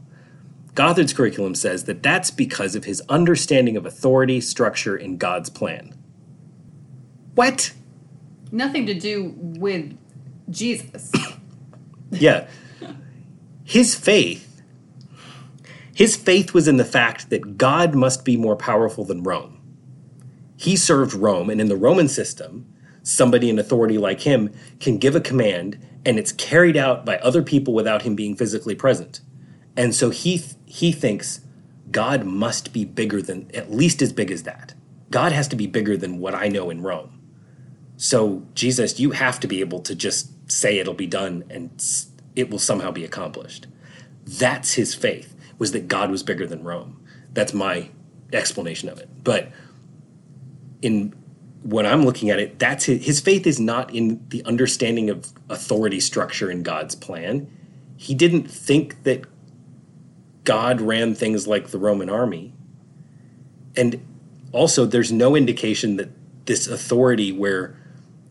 Gothard's 0.74 1.12
curriculum 1.12 1.55
says 1.55 1.84
that 1.84 2.03
that's 2.03 2.30
because 2.30 2.74
of 2.74 2.84
his 2.84 3.01
understanding 3.09 3.76
of 3.76 3.86
authority, 3.86 4.40
structure, 4.40 4.97
and 4.97 5.18
God's 5.18 5.51
plan. 5.51 5.95
What? 7.34 7.72
Nothing 8.51 8.86
to 8.86 8.95
do 8.95 9.34
with 9.36 9.97
Jesus. 10.51 11.12
Yeah. 12.11 12.47
His 13.64 13.94
faith, 13.94 14.62
his 15.94 16.16
faith 16.16 16.52
was 16.54 16.68
in 16.68 16.76
the 16.76 16.84
fact 16.84 17.30
that 17.30 17.56
God 17.56 17.94
must 17.94 18.24
be 18.24 18.36
more 18.36 18.56
powerful 18.56 19.04
than 19.04 19.22
Rome. 19.22 19.60
He 20.56 20.76
served 20.76 21.14
Rome, 21.14 21.50
and 21.50 21.60
in 21.60 21.68
the 21.68 21.76
Roman 21.76 22.08
system, 22.08 22.66
somebody 23.02 23.50
in 23.50 23.58
authority 23.58 23.98
like 23.98 24.20
him 24.20 24.52
can 24.80 24.98
give 24.98 25.14
a 25.16 25.20
command 25.20 25.78
and 26.06 26.18
it's 26.18 26.32
carried 26.32 26.76
out 26.76 27.04
by 27.04 27.18
other 27.18 27.42
people 27.42 27.74
without 27.74 28.02
him 28.02 28.14
being 28.14 28.36
physically 28.36 28.74
present. 28.74 29.20
And 29.76 29.94
so 29.94 30.10
he 30.10 30.38
th- 30.38 30.54
he 30.66 30.92
thinks 30.92 31.40
God 31.90 32.24
must 32.24 32.72
be 32.72 32.84
bigger 32.84 33.22
than 33.22 33.50
at 33.54 33.72
least 33.72 34.02
as 34.02 34.12
big 34.12 34.30
as 34.30 34.42
that. 34.44 34.74
God 35.10 35.32
has 35.32 35.48
to 35.48 35.56
be 35.56 35.66
bigger 35.66 35.96
than 35.96 36.18
what 36.18 36.34
I 36.34 36.48
know 36.48 36.70
in 36.70 36.82
Rome. 36.82 37.20
So 37.96 38.46
Jesus, 38.54 38.98
you 39.00 39.12
have 39.12 39.40
to 39.40 39.46
be 39.46 39.60
able 39.60 39.80
to 39.80 39.94
just 39.94 40.30
say 40.50 40.78
it'll 40.78 40.94
be 40.94 41.06
done 41.06 41.44
and 41.50 41.70
it 42.37 42.51
will 42.51 42.59
somehow 42.59 42.91
be 42.91 43.05
accomplished. 43.05 43.66
That's 44.24 44.74
his 44.74 44.95
faith 44.95 45.35
was 45.59 45.72
that 45.72 45.89
God 45.89 46.11
was 46.11 46.22
bigger 46.22 46.47
than 46.47 46.64
Rome. 46.64 47.05
That's 47.32 47.55
my 47.55 47.91
explanation 48.32 48.89
of 48.89 48.99
it. 48.99 49.09
But 49.22 49.49
in 50.82 51.14
when 51.62 51.87
I'm 51.87 52.05
looking 52.05 52.28
at 52.28 52.39
it, 52.39 52.59
that's 52.59 52.85
his, 52.85 53.07
his 53.07 53.20
faith 53.20 53.47
is 53.47 53.59
not 53.59 53.95
in 53.95 54.22
the 54.28 54.45
understanding 54.45 55.09
of 55.09 55.32
authority 55.49 55.99
structure 55.99 56.51
in 56.51 56.62
God's 56.62 56.95
plan. 56.95 57.51
He 57.97 58.14
didn't 58.14 58.51
think 58.51 59.05
that 59.05 59.24
God 60.45 60.82
ran 60.82 61.14
things 61.14 61.47
like 61.47 61.68
the 61.68 61.78
Roman 61.78 62.11
army. 62.11 62.53
And 63.76 64.05
also, 64.53 64.85
there's 64.85 65.11
no 65.11 65.35
indication 65.35 65.97
that 65.97 66.11
this 66.45 66.68
authority 66.68 67.32
where 67.32 67.76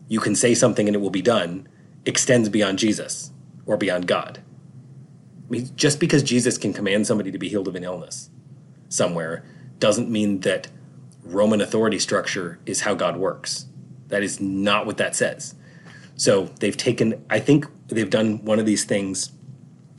you 0.06 0.20
can 0.20 0.36
say 0.36 0.54
something 0.54 0.86
and 0.86 0.94
it 0.94 1.00
will 1.00 1.10
be 1.10 1.22
done 1.22 1.66
extends 2.06 2.48
beyond 2.48 2.78
Jesus 2.78 3.32
or 3.66 3.76
beyond 3.76 4.06
God. 4.06 4.40
I 5.46 5.50
mean, 5.50 5.70
just 5.76 6.00
because 6.00 6.22
Jesus 6.22 6.58
can 6.58 6.72
command 6.72 7.06
somebody 7.06 7.30
to 7.30 7.38
be 7.38 7.48
healed 7.48 7.68
of 7.68 7.74
an 7.74 7.84
illness 7.84 8.30
somewhere 8.88 9.44
doesn't 9.78 10.10
mean 10.10 10.40
that 10.40 10.68
Roman 11.22 11.60
authority 11.60 11.98
structure 11.98 12.58
is 12.66 12.82
how 12.82 12.94
God 12.94 13.16
works. 13.16 13.66
That 14.08 14.22
is 14.22 14.40
not 14.40 14.86
what 14.86 14.98
that 14.98 15.16
says. 15.16 15.54
So 16.16 16.44
they've 16.60 16.76
taken, 16.76 17.24
I 17.28 17.40
think 17.40 17.66
they've 17.88 18.08
done 18.08 18.44
one 18.44 18.58
of 18.58 18.66
these 18.66 18.84
things. 18.84 19.32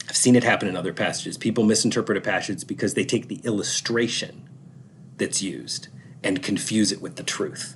I've 0.07 0.16
seen 0.16 0.36
it 0.36 0.43
happen 0.43 0.68
in 0.68 0.76
other 0.78 0.93
passages. 0.93 1.38
People 1.38 1.63
misinterpret 1.63 2.18
a 2.18 2.22
passage 2.22 2.66
because 2.66 2.93
they 2.93 3.03
take 3.03 3.28
the 3.28 3.41
illustration 3.43 4.47
that's 5.18 5.41
used 5.41 5.89
and 6.24 6.41
confuse 6.41 6.91
it 6.91 7.01
with 7.01 7.16
the 7.16 7.24
truth. 7.24 7.76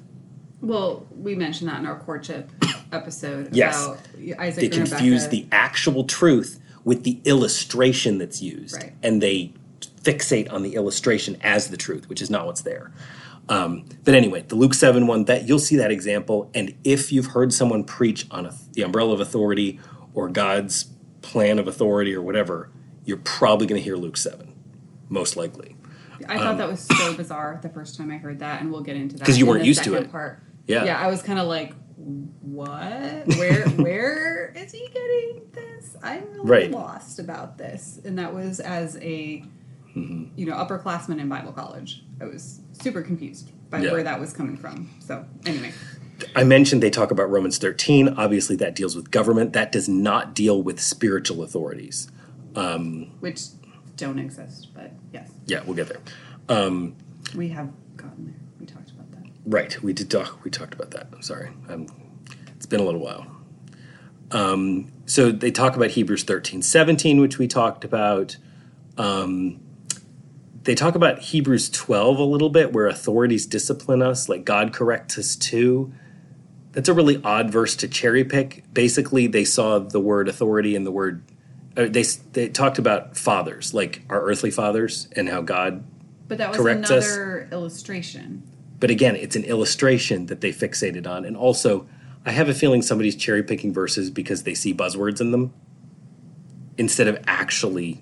Well, 0.62 1.08
we 1.12 1.36
mentioned 1.36 1.70
that 1.70 1.80
in 1.80 1.86
our 1.86 2.00
courtship 2.00 2.50
episode 2.92 3.56
Yes. 3.56 3.86
about 3.86 4.00
Isaac 4.40 4.62
They 4.62 4.70
confuse 4.70 5.26
Rebecca. 5.26 5.30
the 5.30 5.48
actual 5.52 6.04
truth 6.04 6.60
with 6.84 7.04
the 7.04 7.20
illustration 7.26 8.18
that's 8.18 8.42
used. 8.42 8.76
Right. 8.76 8.94
And 9.04 9.22
they 9.22 9.54
fixate 10.04 10.52
on 10.52 10.64
the 10.64 10.76
illustration 10.76 11.38
as 11.42 11.70
the 11.70 11.78
truth, 11.78 12.10
which 12.10 12.22
is 12.22 12.30
not 12.30 12.46
what's 12.46 12.62
there. 12.62 12.92
Um, 13.48 13.86
but 14.04 14.14
anyway, 14.14 14.44
the 14.48 14.56
Luke 14.56 14.74
7 14.74 15.08
one, 15.08 15.26
that 15.26 15.48
you'll 15.48 15.60
see 15.60 15.76
that 15.78 15.92
example. 15.92 16.50
And 16.54 16.76
if 16.84 17.12
you've 17.12 17.28
heard 17.28 17.52
someone 17.54 17.84
preach 17.84 18.26
on 18.32 18.46
a, 18.46 18.54
the 18.74 18.84
umbrella 18.84 19.14
of 19.14 19.20
authority 19.20 19.80
or 20.14 20.30
God's 20.30 20.86
plan 21.22 21.60
of 21.60 21.68
authority 21.68 22.14
or 22.14 22.22
whatever, 22.22 22.70
you're 23.06 23.18
probably 23.18 23.66
going 23.66 23.80
to 23.80 23.84
hear 23.84 23.96
Luke 23.98 24.18
7, 24.18 24.54
most 25.10 25.36
likely. 25.36 25.76
I 26.28 26.38
thought 26.38 26.58
that 26.60 26.70
was 26.70 26.82
so 26.82 27.14
bizarre 27.18 27.60
the 27.62 27.70
first 27.70 27.98
time 27.98 28.12
I 28.12 28.18
heard 28.18 28.40
that, 28.40 28.62
and 28.62 28.72
we'll 28.72 28.82
get 28.82 28.96
into 28.96 29.16
that 29.16 29.22
because 29.22 29.40
you 29.40 29.46
weren't 29.48 29.66
used 29.66 29.84
to 29.86 29.96
it. 29.96 30.12
Part. 30.12 30.44
Yeah. 30.70 30.86
yeah. 30.86 31.00
I 31.00 31.08
was 31.08 31.22
kind 31.22 31.40
of 31.40 31.48
like, 31.48 31.74
what? 32.42 33.28
Where? 33.38 33.68
where 33.78 34.54
is 34.56 34.72
he 34.72 34.88
getting 34.94 35.42
this? 35.52 35.96
I'm 36.04 36.24
really 36.34 36.46
Right. 36.50 36.72
lost 36.72 37.20
about 37.20 37.58
this, 37.58 38.00
and 38.06 38.18
that 38.20 38.34
was 38.34 38.60
as 38.60 38.98
a 38.98 39.44
Mm-hmm. 39.96 40.26
you 40.36 40.46
know 40.46 40.54
upperclassman 40.54 41.20
in 41.20 41.28
Bible 41.30 41.52
college. 41.52 42.04
I 42.22 42.26
was 42.26 42.62
super 42.74 43.02
confused 43.02 43.52
by 43.72 43.80
Yeah. 43.82 43.92
where 43.92 44.04
that 44.04 44.20
was 44.20 44.32
coming 44.32 44.56
from. 44.56 44.88
So 45.00 45.26
anyway, 45.48 45.74
I 46.36 46.44
mentioned 46.44 46.84
they 46.84 46.92
talk 46.92 47.10
about 47.10 47.28
Romans 47.32 47.58
13. 47.58 48.08
Obviously, 48.10 48.56
that 48.58 48.76
deals 48.76 48.96
with 48.96 49.10
government. 49.10 49.54
That 49.54 49.72
does 49.72 49.90
not 49.90 50.36
deal 50.36 50.62
with 50.62 50.80
spiritual 50.80 51.42
authorities. 51.44 52.08
um, 52.56 53.12
which 53.20 53.42
don't 53.98 54.20
exist, 54.20 54.68
but 54.76 54.92
yes, 55.12 55.30
Yeah, 55.48 55.62
we'll 55.66 55.76
get 55.76 55.88
there. 55.88 56.00
Um, 56.50 56.96
we 57.36 57.50
have 57.50 57.70
gotten 57.98 58.26
there. 58.26 58.36
We 58.60 58.66
talked 58.68 58.92
about 58.92 59.10
that. 59.12 59.24
Right, 59.50 59.82
we 59.82 59.94
did 59.94 60.12
talk. 60.12 60.44
We 60.44 60.52
talked 60.52 60.76
about 60.76 60.92
that. 60.92 61.08
I'm 61.12 61.24
sorry. 61.24 61.50
Um, 61.70 61.88
it's 62.56 62.68
been 62.68 62.80
a 62.80 62.84
little 62.84 63.00
while. 63.00 63.26
Um, 64.30 64.92
so 65.08 65.32
they 65.32 65.50
talk 65.50 65.76
about 65.76 65.90
Hebrews 65.90 66.22
13, 66.24 66.62
17, 66.62 67.20
which 67.20 67.40
we 67.40 67.48
talked 67.48 67.84
about. 67.84 68.38
Um, 68.96 69.60
they 70.62 70.76
talk 70.76 70.94
about 70.94 71.18
Hebrews 71.18 71.72
12 71.72 72.20
a 72.20 72.24
little 72.24 72.52
bit, 72.52 72.74
where 72.74 72.86
authorities 72.86 73.48
discipline 73.48 74.04
us, 74.04 74.30
like 74.30 74.46
God 74.46 74.72
corrects 74.72 75.18
us 75.18 75.36
too. 75.36 75.92
That's 76.74 76.88
a 76.88 76.94
really 76.94 77.20
odd 77.24 77.50
verse 77.50 77.76
to 77.78 77.88
cherry 77.88 78.24
pick. 78.24 78.64
Basically, 78.72 79.26
they 79.26 79.46
saw 79.46 79.80
the 79.80 80.00
word 80.00 80.28
authority 80.28 80.76
and 80.76 80.86
the 80.86 80.92
word. 80.92 81.24
Uh, 81.76 81.88
they 81.90 82.04
they 82.34 82.50
talked 82.50 82.78
about 82.78 83.18
fathers, 83.18 83.74
like 83.74 84.04
our 84.12 84.22
earthly 84.22 84.52
fathers, 84.52 85.08
and 85.16 85.28
how 85.28 85.42
God 85.42 85.84
But 86.28 86.38
that 86.38 86.50
was 86.50 86.58
Corrects 86.58 86.92
us. 86.92 87.04
another 87.16 87.50
illustration. 87.52 88.44
But 88.80 88.90
again, 88.90 89.16
it's 89.16 89.36
an 89.36 89.44
illustration 89.44 90.28
that 90.28 90.42
they 90.42 90.52
fixated 90.52 91.08
on. 91.08 91.26
And 91.26 91.36
also, 91.36 91.88
I 92.26 92.32
have 92.32 92.50
a 92.50 92.54
feeling 92.54 92.82
somebody's 92.82 93.16
cherry 93.16 93.44
picking 93.44 93.74
verses 93.74 94.10
because 94.10 94.44
they 94.44 94.54
see 94.54 94.74
buzzwords 94.74 95.22
in 95.22 95.32
them 95.32 95.54
instead 96.78 97.08
of 97.08 97.22
actually 97.28 98.02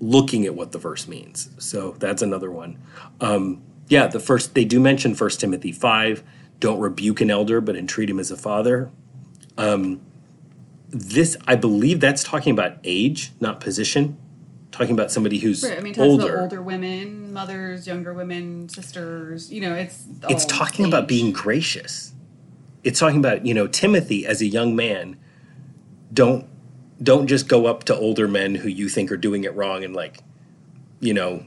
looking 0.00 0.44
at 0.44 0.54
what 0.54 0.72
the 0.72 0.78
verse 0.78 1.08
means. 1.08 1.48
So 1.58 1.92
that's 1.98 2.20
another 2.20 2.50
one. 2.50 2.78
Um, 3.20 3.62
yeah, 3.88 4.06
the 4.06 4.20
first, 4.20 4.54
they 4.54 4.64
do 4.64 4.80
mention 4.80 5.14
1 5.14 5.30
Timothy 5.30 5.72
5 5.72 6.22
don't 6.60 6.78
rebuke 6.78 7.20
an 7.20 7.30
elder, 7.30 7.60
but 7.60 7.76
entreat 7.76 8.08
him 8.08 8.18
as 8.18 8.30
a 8.30 8.36
father. 8.36 8.90
Um, 9.58 10.00
this, 10.88 11.36
I 11.46 11.56
believe 11.56 12.00
that's 12.00 12.22
talking 12.22 12.52
about 12.52 12.78
age, 12.84 13.32
not 13.40 13.60
position. 13.60 14.16
Talking 14.70 14.92
about 14.92 15.10
somebody 15.10 15.38
who's 15.38 15.62
Right. 15.62 15.78
I 15.78 15.80
mean, 15.80 15.94
older. 15.98 16.34
about 16.34 16.42
older 16.42 16.62
women, 16.62 17.23
mothers, 17.34 17.86
younger 17.86 18.14
women, 18.14 18.68
sisters. 18.68 19.52
You 19.52 19.60
know, 19.60 19.74
it's 19.74 20.06
it's 20.30 20.46
talking 20.46 20.86
about 20.86 21.08
being 21.08 21.32
gracious 21.32 22.12
it's 22.84 23.00
talking 23.00 23.18
about 23.18 23.46
you 23.46 23.54
know 23.54 23.66
timothy 23.66 24.26
as 24.26 24.42
a 24.42 24.46
young 24.46 24.76
man 24.76 25.16
don't 26.12 26.46
don't 27.02 27.26
just 27.28 27.48
go 27.48 27.64
up 27.64 27.84
to 27.84 27.96
older 27.96 28.28
men 28.28 28.54
who 28.54 28.68
you 28.68 28.90
think 28.90 29.10
are 29.10 29.16
doing 29.16 29.44
it 29.44 29.54
wrong 29.54 29.82
and 29.82 29.96
like 29.96 30.18
you 31.00 31.14
know 31.14 31.42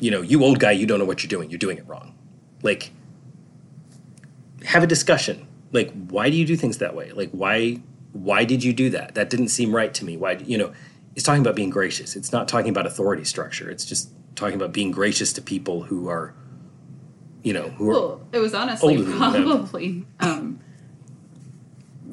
you 0.00 0.10
know, 0.10 0.20
you 0.20 0.42
old 0.44 0.58
guy, 0.58 0.72
you 0.72 0.86
don't 0.86 0.98
know 0.98 1.04
what 1.04 1.22
you're 1.22 1.28
doing. 1.28 1.50
You're 1.50 1.58
doing 1.58 1.78
it 1.78 1.86
wrong. 1.86 2.14
Like, 2.62 2.90
have 4.64 4.82
a 4.82 4.86
discussion. 4.86 5.46
Like, 5.72 5.92
why 6.08 6.30
do 6.30 6.36
you 6.36 6.44
do 6.44 6.56
things 6.56 6.78
that 6.78 6.94
way? 6.94 7.12
Like, 7.12 7.30
why 7.30 7.80
why 8.12 8.44
did 8.44 8.64
you 8.64 8.72
do 8.72 8.90
that? 8.90 9.14
That 9.14 9.28
didn't 9.30 9.48
seem 9.48 9.74
right 9.74 9.92
to 9.94 10.04
me. 10.04 10.16
Why 10.16 10.32
you 10.32 10.58
know? 10.58 10.72
It's 11.14 11.24
talking 11.24 11.40
about 11.40 11.56
being 11.56 11.70
gracious. 11.70 12.14
It's 12.14 12.30
not 12.30 12.46
talking 12.46 12.68
about 12.68 12.84
authority 12.86 13.24
structure. 13.24 13.70
It's 13.70 13.86
just 13.86 14.10
talking 14.36 14.54
about 14.54 14.72
being 14.72 14.92
gracious 14.92 15.32
to 15.34 15.42
people 15.42 15.82
who 15.82 16.08
are, 16.08 16.32
you 17.42 17.52
know, 17.52 17.70
who 17.70 17.88
are. 17.90 17.92
Well, 17.92 18.20
it 18.32 18.38
was 18.38 18.54
honestly 18.54 19.02
probably. 19.02 20.06
Um, 20.20 20.60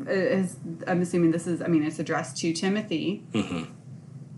is, 0.07 0.57
I'm 0.87 1.01
assuming 1.01 1.31
this 1.31 1.47
is. 1.47 1.61
I 1.61 1.67
mean, 1.67 1.83
it's 1.83 1.99
addressed 1.99 2.37
to 2.37 2.53
Timothy. 2.53 3.23
Mm-hmm. 3.33 3.71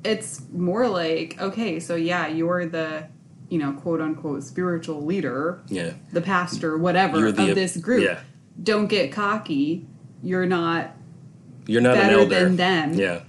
It's 0.04 0.42
more 0.52 0.88
like, 0.88 1.42
okay, 1.42 1.80
so 1.80 1.96
yeah, 1.96 2.28
you're 2.28 2.66
the, 2.68 3.08
you 3.50 3.58
know, 3.58 3.74
quote 3.74 4.02
unquote 4.02 4.44
spiritual 4.44 5.04
leader, 5.04 5.64
Yeah. 5.68 5.94
the 6.12 6.22
pastor, 6.22 6.78
whatever 6.78 7.32
the- 7.32 7.50
of 7.50 7.56
this 7.56 7.78
group. 7.78 8.04
yeah. 8.04 8.20
Don't 8.62 8.88
get 8.88 9.12
cocky. 9.12 9.86
You're 10.24 10.46
not 10.46 10.96
You're 11.68 11.82
not 11.82 11.96
an 11.96 12.02
better 12.02 12.20
elder. 12.20 12.36
than 12.46 12.56
them. 12.56 12.94
Yeah. 12.94 13.22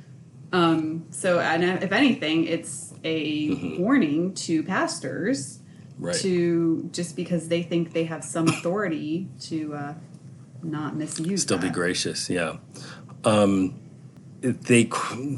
Um, 0.52 1.06
so, 1.10 1.40
and 1.40 1.64
if 1.82 1.90
anything, 1.92 2.44
it's 2.44 2.92
a 3.06 3.48
Mm-hmm. 3.50 3.82
warning 3.82 4.34
to 4.34 4.62
pastors 4.62 5.60
Right. 5.98 6.14
to 6.16 6.90
just 6.92 7.16
because 7.16 7.48
they 7.48 7.62
think 7.62 7.94
they 7.94 8.04
have 8.04 8.22
some 8.22 8.48
authority 8.48 9.28
to 9.48 9.74
uh, 9.74 9.94
not 10.62 10.94
misuse. 10.94 11.40
Still 11.42 11.56
be 11.56 11.70
gracious. 11.70 12.28
Yeah. 12.28 12.56
Um, 13.24 13.80
they 14.42 14.90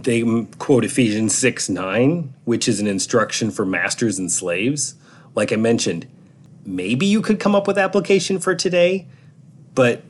they 0.03 0.25
quote 0.59 0.85
Ephesians 0.85 1.39
six 1.39 1.69
nine, 1.69 2.35
which 2.45 2.67
is 2.69 2.81
an 2.81 2.89
instruction 2.89 3.53
for 3.53 3.65
masters 3.65 4.19
and 4.19 4.33
slaves. 4.33 4.97
Like 5.37 5.53
I 5.53 5.57
mentioned, 5.57 6.09
maybe 6.67 7.07
you 7.07 7.23
could 7.23 7.39
come 7.39 7.55
up 7.55 7.69
with 7.69 7.79
application 7.79 8.41
for 8.41 8.57
today, 8.57 9.07
but 9.77 10.03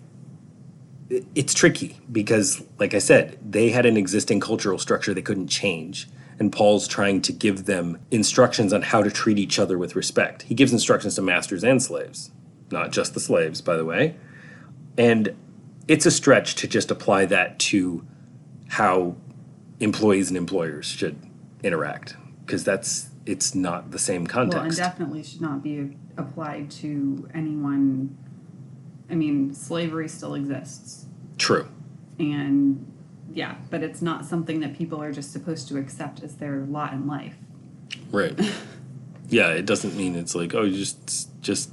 it's 1.34 1.52
tricky 1.52 1.98
because, 2.10 2.62
like 2.78 2.94
I 2.94 2.98
said, 2.98 3.38
they 3.52 3.68
had 3.68 3.84
an 3.84 3.96
existing 3.98 4.40
cultural 4.40 4.78
structure 4.78 5.12
they 5.12 5.22
couldn't 5.22 5.48
change. 5.48 6.08
And 6.38 6.52
Paul's 6.52 6.86
trying 6.86 7.20
to 7.22 7.32
give 7.32 7.64
them 7.64 7.98
instructions 8.10 8.72
on 8.72 8.82
how 8.82 9.02
to 9.02 9.10
treat 9.10 9.38
each 9.38 9.58
other 9.58 9.76
with 9.76 9.96
respect. 9.96 10.42
He 10.42 10.54
gives 10.54 10.72
instructions 10.72 11.16
to 11.16 11.22
masters 11.22 11.64
and 11.64 11.82
slaves, 11.82 12.30
not 12.70 12.92
just 12.92 13.14
the 13.14 13.20
slaves, 13.20 13.60
by 13.60 13.76
the 13.76 13.84
way. 13.84 14.16
And 14.96 15.34
it's 15.88 16.06
a 16.06 16.10
stretch 16.10 16.54
to 16.56 16.68
just 16.68 16.90
apply 16.90 17.26
that 17.26 17.58
to 17.58 18.06
how 18.68 19.16
employees 19.80 20.28
and 20.28 20.36
employers 20.36 20.86
should 20.86 21.18
interact 21.62 22.16
because 22.44 22.64
that's 22.64 23.08
it's 23.26 23.54
not 23.54 23.90
the 23.90 23.98
same 23.98 24.26
context. 24.26 24.56
Well, 24.56 24.64
and 24.66 24.76
definitely 24.76 25.22
should 25.22 25.42
not 25.42 25.62
be 25.62 25.96
applied 26.16 26.70
to 26.72 27.28
anyone. 27.34 28.16
I 29.10 29.14
mean, 29.14 29.52
slavery 29.54 30.08
still 30.08 30.34
exists, 30.34 31.06
True. 31.36 31.68
and 32.18 32.90
yeah, 33.32 33.56
but 33.70 33.82
it's 33.82 34.02
not 34.02 34.24
something 34.24 34.60
that 34.60 34.76
people 34.76 35.02
are 35.02 35.12
just 35.12 35.32
supposed 35.32 35.68
to 35.68 35.78
accept 35.78 36.22
as 36.22 36.36
their 36.36 36.60
lot 36.60 36.92
in 36.92 37.06
life. 37.06 37.36
Right. 38.10 38.38
yeah, 39.28 39.48
it 39.48 39.66
doesn't 39.66 39.96
mean 39.96 40.16
it's 40.16 40.34
like 40.34 40.54
oh, 40.54 40.62
you 40.62 40.76
just 40.76 41.28
just 41.42 41.70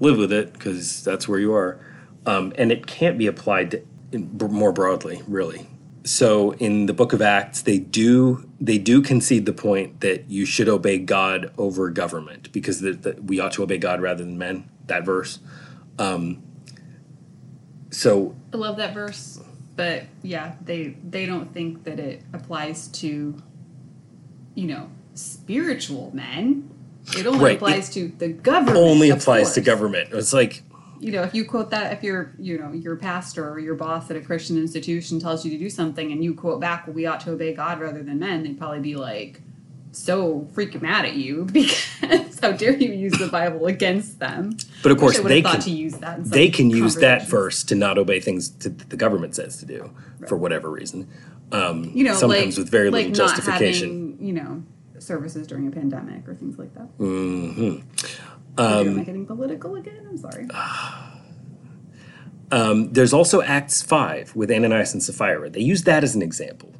live 0.00 0.18
with 0.18 0.32
it 0.32 0.52
because 0.52 1.02
that's 1.02 1.28
where 1.28 1.38
you 1.38 1.54
are, 1.54 1.78
um, 2.26 2.52
and 2.56 2.70
it 2.70 2.86
can't 2.86 3.18
be 3.18 3.26
applied 3.26 3.72
to, 3.72 3.82
in, 4.12 4.26
b- 4.26 4.46
more 4.46 4.72
broadly, 4.72 5.22
really. 5.26 5.66
So 6.04 6.52
in 6.54 6.86
the 6.86 6.94
Book 6.94 7.12
of 7.12 7.20
Acts, 7.20 7.62
they 7.62 7.78
do 7.78 8.48
they 8.60 8.78
do 8.78 9.02
concede 9.02 9.46
the 9.46 9.52
point 9.52 10.00
that 10.00 10.30
you 10.30 10.46
should 10.46 10.68
obey 10.68 10.98
God 10.98 11.52
over 11.58 11.90
government 11.90 12.50
because 12.52 12.80
the, 12.80 12.92
the, 12.92 13.22
we 13.22 13.40
ought 13.40 13.52
to 13.52 13.62
obey 13.62 13.78
God 13.78 14.00
rather 14.00 14.24
than 14.24 14.38
men. 14.38 14.68
That 14.86 15.04
verse. 15.04 15.38
Um, 15.98 16.42
so 17.90 18.34
I 18.52 18.56
love 18.56 18.76
that 18.78 18.94
verse, 18.94 19.40
but 19.78 20.02
yeah, 20.24 20.56
they 20.64 20.96
they 21.08 21.24
don't 21.24 21.54
think 21.54 21.84
that 21.84 22.00
it 22.00 22.20
applies 22.32 22.88
to, 22.88 23.40
you 24.56 24.66
know, 24.66 24.90
spiritual 25.14 26.10
men. 26.12 26.68
It 27.16 27.26
only 27.26 27.44
Right, 27.44 27.56
applies 27.56 27.88
to 27.90 28.08
the 28.18 28.28
government. 28.28 28.76
only 28.76 29.10
applies 29.10 29.52
to 29.52 29.60
government. 29.60 30.08
It's 30.12 30.32
like 30.32 30.62
You 31.00 31.12
know, 31.12 31.22
if 31.22 31.32
you 31.32 31.44
quote 31.44 31.70
that, 31.70 31.92
if 31.92 32.02
your 32.02 32.32
you 32.40 32.58
know 32.58 32.72
your 32.72 32.96
pastor 32.96 33.48
or 33.48 33.60
your 33.60 33.76
boss 33.76 34.10
at 34.10 34.16
a 34.16 34.20
Christian 34.20 34.58
institution 34.58 35.20
tells 35.20 35.44
you 35.44 35.50
to 35.52 35.58
do 35.58 35.70
something, 35.70 36.10
and 36.10 36.24
you 36.24 36.34
quote 36.34 36.60
back, 36.60 36.86
"Well, 36.88 36.94
we 36.94 37.06
ought 37.06 37.20
to 37.20 37.30
obey 37.30 37.54
God 37.54 37.78
rather 37.80 38.02
than 38.02 38.18
men," 38.18 38.42
they'd 38.42 38.58
probably 38.58 38.80
be 38.80 38.96
like 38.96 39.40
so 39.98 40.48
freaking 40.52 40.82
mad 40.82 41.04
at 41.04 41.14
you 41.14 41.44
because 41.52 42.38
how 42.40 42.52
dare 42.52 42.74
you 42.74 42.92
use 42.92 43.18
the 43.18 43.28
Bible 43.28 43.66
against 43.66 44.18
them? 44.18 44.56
But 44.82 44.92
of 44.92 44.98
course, 44.98 45.18
they 45.18 45.42
can- 45.42 45.60
to 45.60 45.70
use 45.70 45.94
that. 45.94 46.24
They 46.24 46.48
can 46.48 46.70
use 46.70 46.96
that 46.96 47.28
first 47.28 47.68
to 47.68 47.74
not 47.74 47.98
obey 47.98 48.20
things 48.20 48.48
to, 48.48 48.68
that 48.70 48.90
the 48.90 48.96
government 48.96 49.34
says 49.34 49.58
to 49.58 49.66
do 49.66 49.90
for 50.26 50.36
whatever 50.36 50.70
reason. 50.70 51.08
Um, 51.50 51.90
you 51.94 52.04
know, 52.04 52.14
sometimes 52.14 52.56
like, 52.56 52.64
with 52.64 52.70
very 52.70 52.90
like 52.90 53.08
little 53.08 53.26
not 53.26 53.36
justification. 53.36 53.88
having, 54.18 54.26
you 54.26 54.32
know, 54.34 54.62
services 54.98 55.46
during 55.46 55.66
a 55.66 55.70
pandemic 55.70 56.28
or 56.28 56.34
things 56.34 56.58
like 56.58 56.74
that. 56.74 56.88
hmm 56.98 57.78
am 58.58 58.98
I 59.00 59.04
getting 59.04 59.26
political 59.26 59.76
again? 59.76 60.06
I'm 60.08 60.18
sorry. 60.18 60.48
Um, 62.50 62.92
there's 62.94 63.12
also 63.12 63.42
Acts 63.42 63.82
5 63.82 64.34
with 64.34 64.50
Ananias 64.50 64.94
and 64.94 65.02
Sapphira. 65.02 65.50
They 65.50 65.60
use 65.60 65.82
that 65.82 66.02
as 66.02 66.14
an 66.14 66.22
example. 66.22 66.72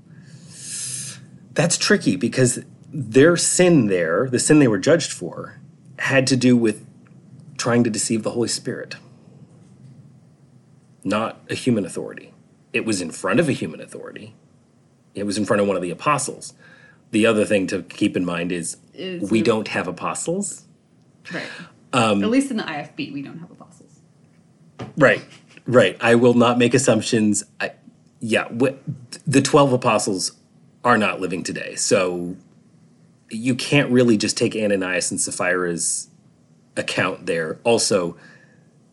That's 1.53 1.77
tricky 1.77 2.17
because 2.17 2.65
their 2.93 3.37
sin 3.37 3.87
there, 3.87 4.29
the 4.31 4.39
sin 4.39 4.59
they 4.59 4.69
were 4.69 4.79
judged 4.79 5.13
for, 5.13 5.59
had 5.99 6.27
to 6.29 6.37
do 6.37 6.57
with 6.57 6.87
trying 7.57 7.85
to 7.85 7.91
deceive 7.91 8.23
the 8.23 8.31
Holy 8.31 8.49
Spirit, 8.49 8.97
not 11.05 11.41
a 11.51 11.55
human 11.55 11.85
authority. 11.85 12.33
It 12.73 12.85
was 12.85 13.01
in 13.01 13.11
front 13.11 13.41
of 13.41 13.49
a 13.49 13.53
human 13.53 13.81
authority, 13.81 14.35
it 15.15 15.25
was 15.25 15.37
in 15.39 15.45
front 15.45 15.61
of 15.61 15.67
one 15.67 15.77
of 15.77 15.83
the 15.83 15.91
apostles. 15.91 16.55
The 17.11 17.25
other 17.27 17.45
thing 17.47 17.67
to 17.69 17.83
keep 17.83 18.17
in 18.17 18.25
mind 18.25 18.53
is, 18.53 18.77
Is 18.93 19.31
we 19.31 19.41
don't 19.43 19.69
have 19.69 19.89
apostles. 19.89 20.65
right. 21.33 21.47
Um, 21.95 22.23
At 22.23 22.29
least 22.29 22.51
in 22.51 22.59
the 22.59 22.65
IFB, 22.65 23.13
we 23.15 23.23
don't 23.23 23.39
have 23.39 23.51
apostles. 23.51 24.01
Right, 24.99 25.25
right. 25.67 25.97
I 26.03 26.17
will 26.17 26.35
not 26.35 26.59
make 26.59 26.75
assumptions. 26.75 27.45
I, 27.59 27.73
yeah, 28.21 28.45
wh- 28.49 28.77
the 29.27 29.41
12 29.41 29.73
apostles 29.73 30.33
are 30.85 30.99
not 30.99 31.19
living 31.21 31.43
today. 31.43 31.77
So 31.77 32.37
you 33.31 33.55
can't 33.55 33.91
really 33.91 34.17
just 34.17 34.37
take 34.37 34.55
Ananias 34.57 35.11
and 35.11 35.21
Sapphira's 35.21 36.09
account 36.77 37.27
there. 37.27 37.59
Also, 37.65 38.17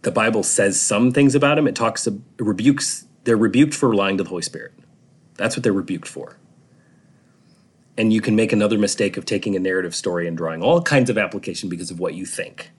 the 0.01 0.11
Bible 0.11 0.43
says 0.43 0.79
some 0.79 1.11
things 1.11 1.35
about 1.35 1.57
him. 1.57 1.67
It 1.67 1.75
talks, 1.75 2.05
it 2.07 2.13
rebukes, 2.39 3.05
they're 3.23 3.37
rebuked 3.37 3.73
for 3.73 3.89
relying 3.89 4.17
to 4.17 4.23
the 4.23 4.29
Holy 4.29 4.41
Spirit. 4.41 4.73
That's 5.35 5.55
what 5.55 5.63
they're 5.63 5.73
rebuked 5.73 6.07
for. 6.07 6.37
And 7.97 8.11
you 8.11 8.21
can 8.21 8.35
make 8.35 8.51
another 8.51 8.77
mistake 8.77 9.17
of 9.17 9.25
taking 9.25 9.55
a 9.55 9.59
narrative 9.59 9.95
story 9.95 10.27
and 10.27 10.37
drawing 10.37 10.61
all 10.61 10.81
kinds 10.81 11.09
of 11.09 11.17
application 11.17 11.69
because 11.69 11.91
of 11.91 11.99
what 11.99 12.13
you 12.13 12.25
think 12.25 12.71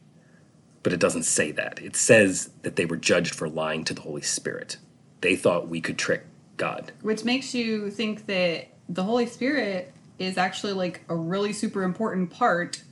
but 0.86 0.92
it 0.92 1.00
doesn't 1.00 1.24
say 1.24 1.50
that. 1.50 1.82
It 1.82 1.96
says 1.96 2.50
that 2.62 2.76
they 2.76 2.84
were 2.86 2.96
judged 2.96 3.34
for 3.34 3.48
lying 3.48 3.82
to 3.86 3.92
the 3.92 4.02
Holy 4.02 4.22
Spirit. 4.22 4.76
They 5.20 5.34
thought 5.34 5.66
we 5.66 5.80
could 5.80 5.98
trick 5.98 6.24
God. 6.58 6.92
Which 7.02 7.24
makes 7.24 7.56
you 7.56 7.90
think 7.90 8.26
that 8.26 8.68
the 8.88 9.02
Holy 9.02 9.26
Spirit 9.26 9.92
is 10.18 10.38
actually 10.38 10.72
like 10.72 11.02
a 11.08 11.14
really 11.14 11.52
super 11.52 11.82
important 11.82 12.30
part 12.30 12.82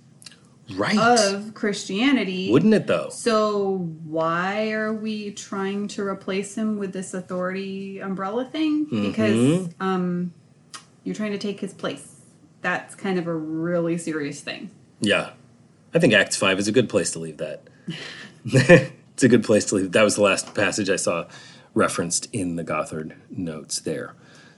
Right. 0.77 0.99
of 0.99 1.53
Christianity. 1.53 2.51
Wouldn't 2.51 2.72
it 2.72 2.87
though? 2.87 3.11
So 3.11 3.91
why 4.05 4.70
are 4.70 4.93
we 4.93 5.33
trying 5.33 5.89
to 5.89 6.07
replace 6.07 6.57
him 6.57 6.79
with 6.79 6.93
this 6.93 7.12
authority 7.12 7.99
umbrella 7.99 8.47
thing? 8.47 8.87
Mm-hmm. 8.87 9.03
Because 9.03 9.75
um, 9.81 10.33
you're 11.03 11.14
trying 11.14 11.33
to 11.33 11.39
take 11.39 11.61
his 11.61 11.75
place. 11.75 12.22
That's 12.62 12.95
kind 12.95 13.18
of 13.18 13.27
a 13.27 13.35
really 13.35 13.99
serious 13.99 14.41
thing. 14.41 14.70
Yeah. 15.01 15.31
I 15.93 15.99
think 15.99 16.14
Acts 16.14 16.37
5 16.37 16.59
is 16.59 16.66
a 16.66 16.72
good 16.72 16.89
place 16.89 17.11
to 17.12 17.18
leave 17.18 17.37
that. 17.37 17.68
it's 18.45 19.22
a 19.22 19.29
good 19.29 19.45
place 19.45 19.66
to 19.66 19.75
leave. 19.77 19.93
That 19.93 20.03
was 20.03 20.16
the 20.16 20.22
last 20.22 20.55
passage 20.55 20.89
I 20.89 20.97
saw 20.97 21.27
referenced 21.75 22.29
in 22.33 22.57
the 22.57 22.64
Gothard 22.64 23.16
notes 23.29 23.81
there. 23.81 24.14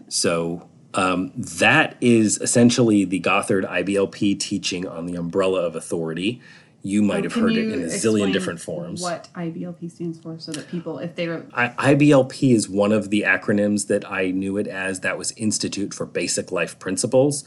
So 0.09 0.69
um, 0.97 1.33
that 1.37 1.97
is 2.01 2.39
essentially 2.39 3.05
the 3.05 3.21
Gothard 3.21 3.65
IBLP 3.65 4.39
teaching 4.41 4.87
on 4.89 5.07
the 5.07 5.15
umbrella 5.15 5.61
of 5.61 5.77
authority. 5.77 6.41
You 6.83 7.03
might 7.03 7.21
Oh, 7.21 7.23
have 7.25 7.35
heard 7.35 7.53
it 7.57 7.69
in 7.73 7.83
a 7.83 7.87
zillion 7.87 8.33
different 8.33 8.61
forms. 8.61 9.03
What 9.03 9.29
IBLP 9.35 9.91
stands 9.91 10.19
for, 10.19 10.39
so 10.39 10.53
that 10.53 10.69
people, 10.69 10.99
if 11.01 11.17
they 11.17 11.27
were 11.29 11.45
I, 11.53 11.69
IBLP 11.95 12.55
is 12.55 12.69
one 12.69 12.93
of 12.93 13.11
the 13.11 13.23
acronyms 13.23 13.89
that 13.89 14.11
I 14.11 14.31
knew 14.31 14.57
it 14.57 14.67
as. 14.69 15.01
That 15.01 15.19
was 15.19 15.33
Institute 15.33 15.93
for 15.93 16.07
Basic 16.07 16.51
Life 16.53 16.79
Principles. 16.79 17.45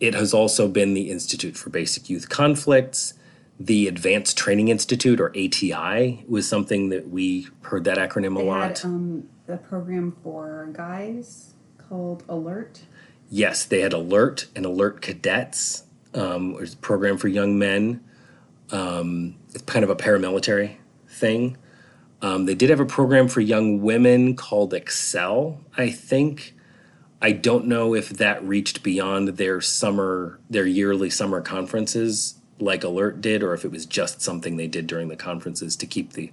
It 0.00 0.14
has 0.14 0.32
also 0.32 0.66
been 0.66 0.94
the 0.94 1.10
Institute 1.10 1.56
for 1.58 1.68
Basic 1.70 2.08
Youth 2.08 2.28
Conflicts. 2.30 3.14
The 3.58 3.86
Advanced 3.86 4.38
Training 4.38 4.68
Institute, 4.68 5.20
or 5.20 5.28
ATI, 5.36 6.24
was 6.26 6.48
something 6.48 6.88
that 6.88 7.10
we 7.10 7.48
heard 7.60 7.84
that 7.84 7.98
acronym 7.98 8.34
a 8.36 8.38
they 8.38 8.48
lot. 8.48 8.78
had 8.78 8.84
um, 8.86 9.28
a 9.46 9.58
program 9.58 10.16
for 10.22 10.70
guys 10.72 11.49
called 11.90 12.22
Alert. 12.28 12.82
yes, 13.28 13.64
they 13.64 13.80
had 13.80 13.92
Alert 13.92 14.46
and 14.54 14.64
Alert 14.64 15.02
Cadets, 15.02 15.84
um, 16.14 16.54
which 16.54 16.68
is 16.68 16.74
a 16.74 16.78
program 16.78 17.18
for 17.18 17.28
young 17.28 17.58
men. 17.58 18.02
Um, 18.70 19.34
it's 19.52 19.62
kind 19.62 19.84
of 19.84 19.90
a 19.90 19.96
paramilitary 19.96 20.76
thing. 21.08 21.56
Um, 22.22 22.46
they 22.46 22.54
did 22.54 22.70
have 22.70 22.80
a 22.80 22.86
program 22.86 23.26
for 23.26 23.40
young 23.40 23.80
women 23.82 24.36
called 24.36 24.72
Excel, 24.72 25.60
I 25.76 25.90
think. 25.90 26.54
I 27.20 27.32
don't 27.32 27.66
know 27.66 27.94
if 27.94 28.08
that 28.10 28.42
reached 28.44 28.82
beyond 28.82 29.28
their 29.36 29.60
summer, 29.60 30.38
their 30.48 30.66
yearly 30.66 31.10
summer 31.10 31.40
conferences 31.40 32.36
like 32.60 32.84
Alert 32.84 33.20
did, 33.20 33.42
or 33.42 33.52
if 33.52 33.64
it 33.64 33.70
was 33.72 33.84
just 33.84 34.22
something 34.22 34.56
they 34.56 34.68
did 34.68 34.86
during 34.86 35.08
the 35.08 35.16
conferences 35.16 35.74
to 35.76 35.86
keep 35.86 36.12
the 36.12 36.30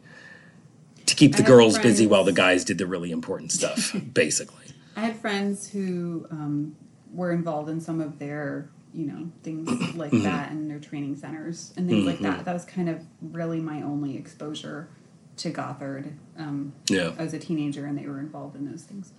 to 1.07 1.15
keep 1.15 1.35
the 1.35 1.43
girls 1.43 1.79
busy 1.79 2.05
while 2.05 2.25
the 2.25 2.33
guys 2.33 2.65
did 2.65 2.77
the 2.77 2.85
really 2.85 3.11
important 3.11 3.51
stuff, 3.51 3.95
basically. 4.13 4.66
I 4.97 5.01
had 5.01 5.15
friends 5.15 5.69
who 5.69 6.25
um, 6.31 6.75
were 7.13 7.31
involved 7.31 7.69
in 7.69 7.79
some 7.79 8.01
of 8.01 8.17
their, 8.17 8.67
you 8.93 9.05
know, 9.05 9.29
things 9.43 9.69
like 9.95 10.11
Mm-hmm. 10.11 10.23
that 10.23 10.51
and 10.51 10.69
their 10.69 10.79
training 10.79 11.15
centers 11.15 11.71
and 11.77 11.87
things 11.87 12.05
like 12.05 12.19
that. 12.19 12.43
That 12.45 12.53
was 12.53 12.65
kind 12.65 12.89
of 12.89 13.03
really 13.21 13.59
my 13.61 13.83
only 13.83 14.17
exposure 14.17 14.89
to 15.37 15.51
Gothard 15.51 16.13
um, 16.37 16.73
Yeah. 16.89 17.11
as 17.19 17.33
a 17.33 17.39
teenager, 17.39 17.85
and 17.85 17.95
they 17.97 18.07
were 18.07 18.19
involved 18.19 18.55
in 18.55 18.69
those 18.69 18.83
things. 18.83 19.13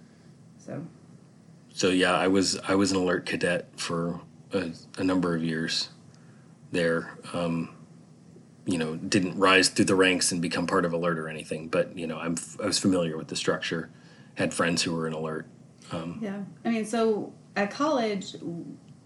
So 0.59 0.85
So 1.73 1.91
yeah, 1.91 2.13
I 2.17 2.27
was 2.27 2.59
I 2.67 2.75
was 2.75 2.91
an 2.91 2.97
alert 2.99 3.25
cadet 3.25 3.69
for 3.77 4.21
a, 4.53 4.73
a 4.99 5.05
number 5.05 5.37
of 5.37 5.45
years 5.45 5.91
there. 6.73 7.17
Um, 7.33 7.71
you 8.67 8.77
know, 8.79 8.97
didn't 8.97 9.39
rise 9.39 9.69
through 9.71 9.85
the 9.87 9.95
ranks 9.95 10.31
and 10.33 10.43
become 10.43 10.67
part 10.67 10.85
of 10.85 10.93
alert 10.93 11.19
or 11.19 11.29
anything, 11.29 11.69
but 11.69 11.97
you 11.97 12.07
know, 12.09 12.19
I'm 12.19 12.33
f- 12.37 12.57
I 12.61 12.67
was 12.67 12.79
familiar 12.81 13.17
with 13.17 13.29
the 13.29 13.37
structure. 13.37 13.91
Had 14.35 14.53
friends 14.53 14.83
who 14.83 14.93
were 14.95 15.07
in 15.07 15.13
alert. 15.15 15.47
Yeah, 16.21 16.43
I 16.65 16.71
mean, 16.71 16.85
so 16.85 17.33
at 17.57 17.71
college, 17.71 18.37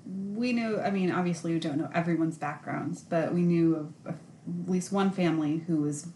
we 0.06 0.52
knew. 0.52 0.80
I 0.80 0.90
mean, 0.90 1.10
obviously, 1.10 1.52
we 1.54 1.60
don't 1.60 1.78
know 1.78 1.90
everyone's 1.94 2.38
backgrounds, 2.38 3.02
but 3.02 3.32
we 3.32 3.42
knew 3.42 3.76
of, 3.76 3.92
of 4.06 4.14
at 4.64 4.70
least 4.70 4.92
one 4.92 5.10
family 5.10 5.58
who 5.66 5.76
was 5.82 6.08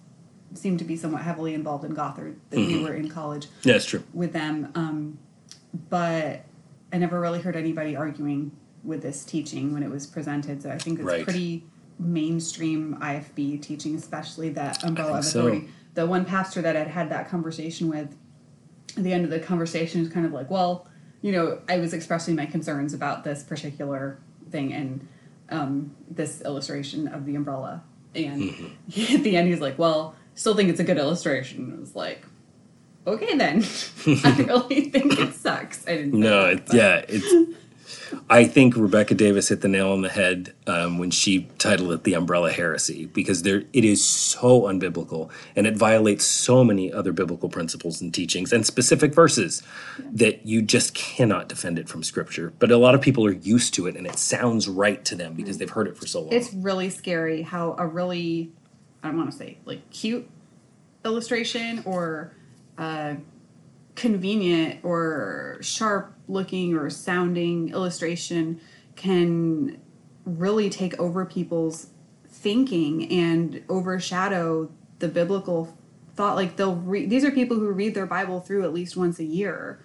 seemed 0.55 0.79
to 0.79 0.85
be 0.85 0.97
somewhat 0.97 1.23
heavily 1.23 1.55
involved 1.55 1.85
in 1.85 1.93
Gothard 1.95 2.37
that 2.51 2.59
we 2.59 2.83
were 2.83 2.95
in 2.95 3.09
college. 3.09 3.47
Yeah, 3.63 3.75
that's 3.75 3.85
true. 3.85 4.03
with 4.15 4.33
them. 4.33 4.71
Um, 4.75 5.19
but 5.91 6.45
I 6.93 6.99
never 6.99 7.21
really 7.21 7.41
heard 7.41 7.57
anybody 7.57 7.95
arguing 7.97 8.53
with 8.83 9.03
this 9.03 9.25
teaching 9.25 9.73
when 9.75 9.83
it 9.83 9.91
was 9.91 10.07
presented. 10.07 10.63
So 10.63 10.71
I 10.71 10.79
think 10.79 10.99
it's 11.01 11.07
Right. 11.07 11.25
pretty 11.25 11.65
mainstream 11.99 12.97
IFB 13.01 13.61
teaching, 13.61 13.95
especially 13.97 14.51
that 14.51 14.83
umbrella 14.85 15.19
of 15.19 15.25
so. 15.25 15.41
authority. 15.41 15.69
The 15.95 16.07
one 16.07 16.25
pastor 16.25 16.63
that 16.63 16.77
I'd 16.77 16.89
had 16.89 17.11
that 17.11 17.29
conversation 17.29 17.89
with, 17.89 18.17
the 18.97 19.13
end 19.13 19.25
of 19.25 19.31
the 19.31 19.41
conversation 19.41 20.01
is 20.01 20.09
kind 20.09 20.27
of 20.27 20.33
like, 20.33 20.51
well, 20.51 20.87
you 21.23 21.33
know, 21.33 21.61
I 21.69 21.79
was 21.79 21.93
expressing 21.93 22.37
my 22.37 22.47
concerns 22.47 22.95
about 22.95 23.25
this 23.25 23.43
particular 23.43 24.19
thing 24.51 24.73
and 24.73 25.09
um, 25.51 25.95
this 26.11 26.41
illustration 26.43 27.09
of 27.09 27.27
the 27.27 27.35
umbrella. 27.35 27.83
And 28.15 28.43
Mm-hmm. 28.43 29.15
at 29.17 29.23
the 29.23 29.37
end, 29.37 29.49
he's 29.49 29.61
like, 29.61 29.79
well, 29.79 30.15
still 30.35 30.55
think 30.55 30.71
it's 30.71 30.81
a 30.81 30.85
good 30.85 30.99
illustration. 30.99 31.73
It 31.73 31.81
was 31.81 31.95
like, 31.95 32.25
okay 33.07 33.37
then. 33.37 33.65
I 34.25 34.37
really 34.49 34.91
think 34.91 35.19
it 35.19 35.35
sucks. 35.35 35.87
I 35.87 35.97
didn't. 35.97 36.19
No, 36.19 36.47
it, 36.47 36.63
yeah, 36.73 37.05
it's. 37.09 37.57
I 38.29 38.45
think 38.45 38.77
Rebecca 38.77 39.15
Davis 39.15 39.49
hit 39.49 39.61
the 39.61 39.69
nail 39.69 39.93
on 39.93 40.03
the 40.03 40.09
head 40.09 40.55
um, 40.67 40.99
when 40.99 41.11
she 41.11 41.49
titled 41.59 41.93
it 41.93 42.05
"The 42.05 42.15
Umbrella 42.15 42.51
Heresy" 42.51 43.07
because 43.07 43.43
there 43.43 43.65
it 43.73 43.85
is 43.85 44.05
so 44.05 44.63
unbiblical 44.63 45.31
and 45.55 45.67
it 45.67 45.77
violates 45.77 46.25
so 46.25 46.65
many 46.65 46.93
other 46.93 47.13
biblical 47.13 47.49
principles 47.49 48.01
and 48.01 48.13
teachings 48.13 48.53
and 48.53 48.67
specific 48.67 49.15
verses 49.15 49.63
that 49.99 50.47
you 50.47 50.63
just 50.63 50.95
cannot 50.95 51.49
defend 51.49 51.79
it 51.79 51.89
from 51.89 52.03
Scripture. 52.03 52.53
But 52.59 52.71
a 52.71 52.77
lot 52.77 52.95
of 52.95 53.01
people 53.01 53.25
are 53.27 53.33
used 53.33 53.75
to 53.75 53.87
it 53.87 53.97
and 53.97 54.07
it 54.07 54.19
sounds 54.19 54.69
right 54.69 55.05
to 55.05 55.15
them 55.15 55.35
because 55.35 55.59
they've 55.59 55.71
heard 55.71 55.89
it 55.89 55.97
for 55.97 56.07
so 56.07 56.23
long. 56.23 56.33
It's 56.33 56.53
really 56.53 56.91
scary 56.91 57.43
how 57.43 57.77
a 57.79 57.87
really, 57.87 58.53
I 59.03 59.09
don't 59.09 59.19
want 59.19 59.31
to 59.31 59.37
say 59.37 59.59
like 59.65 59.89
cute 59.91 60.29
illustration 61.05 61.83
or 61.85 62.33
uh, 62.79 63.15
convenient 63.95 64.81
or 64.83 65.59
sharp 65.61 66.16
looking 66.29 66.75
or 66.75 66.91
sounding 66.91 67.71
illustration 67.71 68.61
can 68.95 69.81
really 70.25 70.69
take 70.69 70.99
over 70.99 71.25
people's 71.25 71.89
thinking 72.29 73.11
and 73.11 73.63
overshadow 73.69 74.71
the 74.99 75.09
biblical 75.09 75.77
thought. 76.15 76.37
Like 76.37 76.57
they'll 76.57 76.77
read 76.77 77.11
these 77.11 77.25
are 77.25 77.31
people 77.31 77.57
who 77.59 77.71
read 77.71 77.95
their 77.95 78.07
bible 78.07 78.41
through 78.41 78.65
at 78.65 78.73
least 78.73 78.97
once 78.97 79.19
a 79.19 79.25
year 79.25 79.81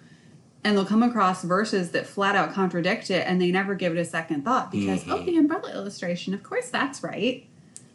and 0.64 0.76
they'll 0.76 0.84
come 0.84 1.02
across 1.02 1.42
verses 1.42 1.90
that 1.90 2.06
flat 2.06 2.36
out 2.36 2.52
contradict 2.52 3.10
it 3.10 3.26
and 3.26 3.40
they 3.40 3.50
never 3.50 3.74
give 3.74 3.96
it 3.96 4.00
a 4.00 4.04
second 4.04 4.44
thought 4.44 4.70
because 4.70 5.00
mm-hmm. 5.00 5.12
oh 5.12 5.24
the 5.24 5.36
umbrella 5.36 5.72
illustration 5.72 6.34
of 6.34 6.42
course 6.42 6.70
that's 6.70 7.02
right 7.02 7.48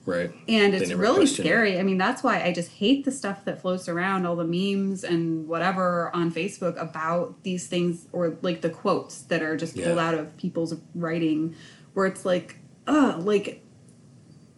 right. 0.08 0.32
and 0.48 0.74
it's 0.74 0.92
really 0.94 1.18
question 1.26 1.46
it. 1.46 1.48
scary. 1.48 1.80
I 1.80 1.84
mean, 1.84 2.00
that's 2.00 2.24
why 2.24 2.42
I 2.44 2.52
just 2.54 2.72
hate 2.72 3.06
the 3.06 3.12
stuff 3.12 3.46
that 3.46 3.62
floats 3.62 3.88
around, 3.88 4.26
all 4.26 4.36
the 4.36 4.44
memes 4.46 5.04
and 5.04 5.48
whatever 5.48 6.10
on 6.16 6.32
Facebook 6.32 6.76
about 6.82 7.44
these 7.44 7.68
things, 7.68 8.08
or 8.12 8.36
like 8.42 8.62
the 8.62 8.70
quotes 8.72 9.22
that 9.24 9.44
are 9.44 9.56
just 9.56 9.76
pulled 9.76 9.98
Yeah. 9.98 10.08
out 10.08 10.16
of 10.16 10.36
people's 10.38 10.74
writing, 10.96 11.54
where 11.94 12.08
it's 12.08 12.26
like, 12.26 12.58
uh, 12.88 13.18
like 13.20 13.64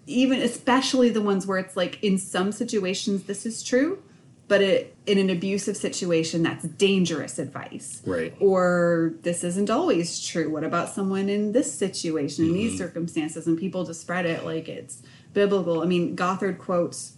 even 0.07 0.41
especially 0.41 1.09
the 1.09 1.21
ones 1.21 1.45
where 1.45 1.57
it's 1.59 1.77
like 1.77 1.99
in 2.03 2.17
some 2.17 2.51
situations 2.51 3.23
this 3.23 3.45
is 3.45 3.61
true, 3.61 4.01
but 4.47 4.61
it 4.61 4.95
in 5.05 5.17
an 5.19 5.29
abusive 5.29 5.77
situation 5.77 6.41
that's 6.43 6.63
dangerous 6.65 7.37
advice 7.39 8.01
Right. 8.05 8.33
or 8.39 9.13
this 9.21 9.43
isn't 9.43 9.69
always 9.69 10.19
true 10.25 10.49
what 10.49 10.63
about 10.63 10.89
someone 10.89 11.29
in 11.29 11.51
this 11.51 11.71
situation 11.71 12.45
in 12.45 12.51
Mm-hmm. 12.51 12.57
these 12.59 12.77
circumstances 12.77 13.45
and 13.47 13.57
people 13.57 13.83
just 13.85 14.01
spread 14.01 14.25
it 14.25 14.43
like 14.45 14.67
it's 14.67 15.01
biblical 15.33 15.81
i 15.81 15.85
mean 15.85 16.15
gothard 16.15 16.57
quotes 16.57 17.13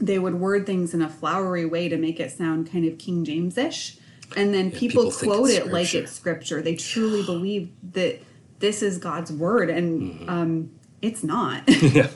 they 0.00 0.18
would 0.18 0.34
word 0.34 0.66
things 0.66 0.92
in 0.94 1.00
a 1.02 1.08
flowery 1.08 1.64
way 1.64 1.88
to 1.88 1.96
make 1.96 2.18
it 2.20 2.30
sound 2.30 2.70
kind 2.70 2.84
of 2.86 2.98
king 2.98 3.24
james-ish 3.24 3.96
and 4.36 4.52
then 4.54 4.70
people, 4.70 5.10
people 5.10 5.34
quote 5.36 5.50
it 5.50 5.68
like 5.72 5.94
it's 5.94 6.12
scripture 6.12 6.60
they 6.62 6.74
truly 6.74 7.22
believe 7.26 7.70
that 7.92 8.20
this 8.60 8.82
is 8.82 8.98
god's 8.98 9.32
word 9.32 9.70
and 9.70 10.00
Mm-hmm. 10.14 10.28
um, 10.28 10.70
it's 11.02 11.22
not 11.22 11.62
yeah. 11.82 12.08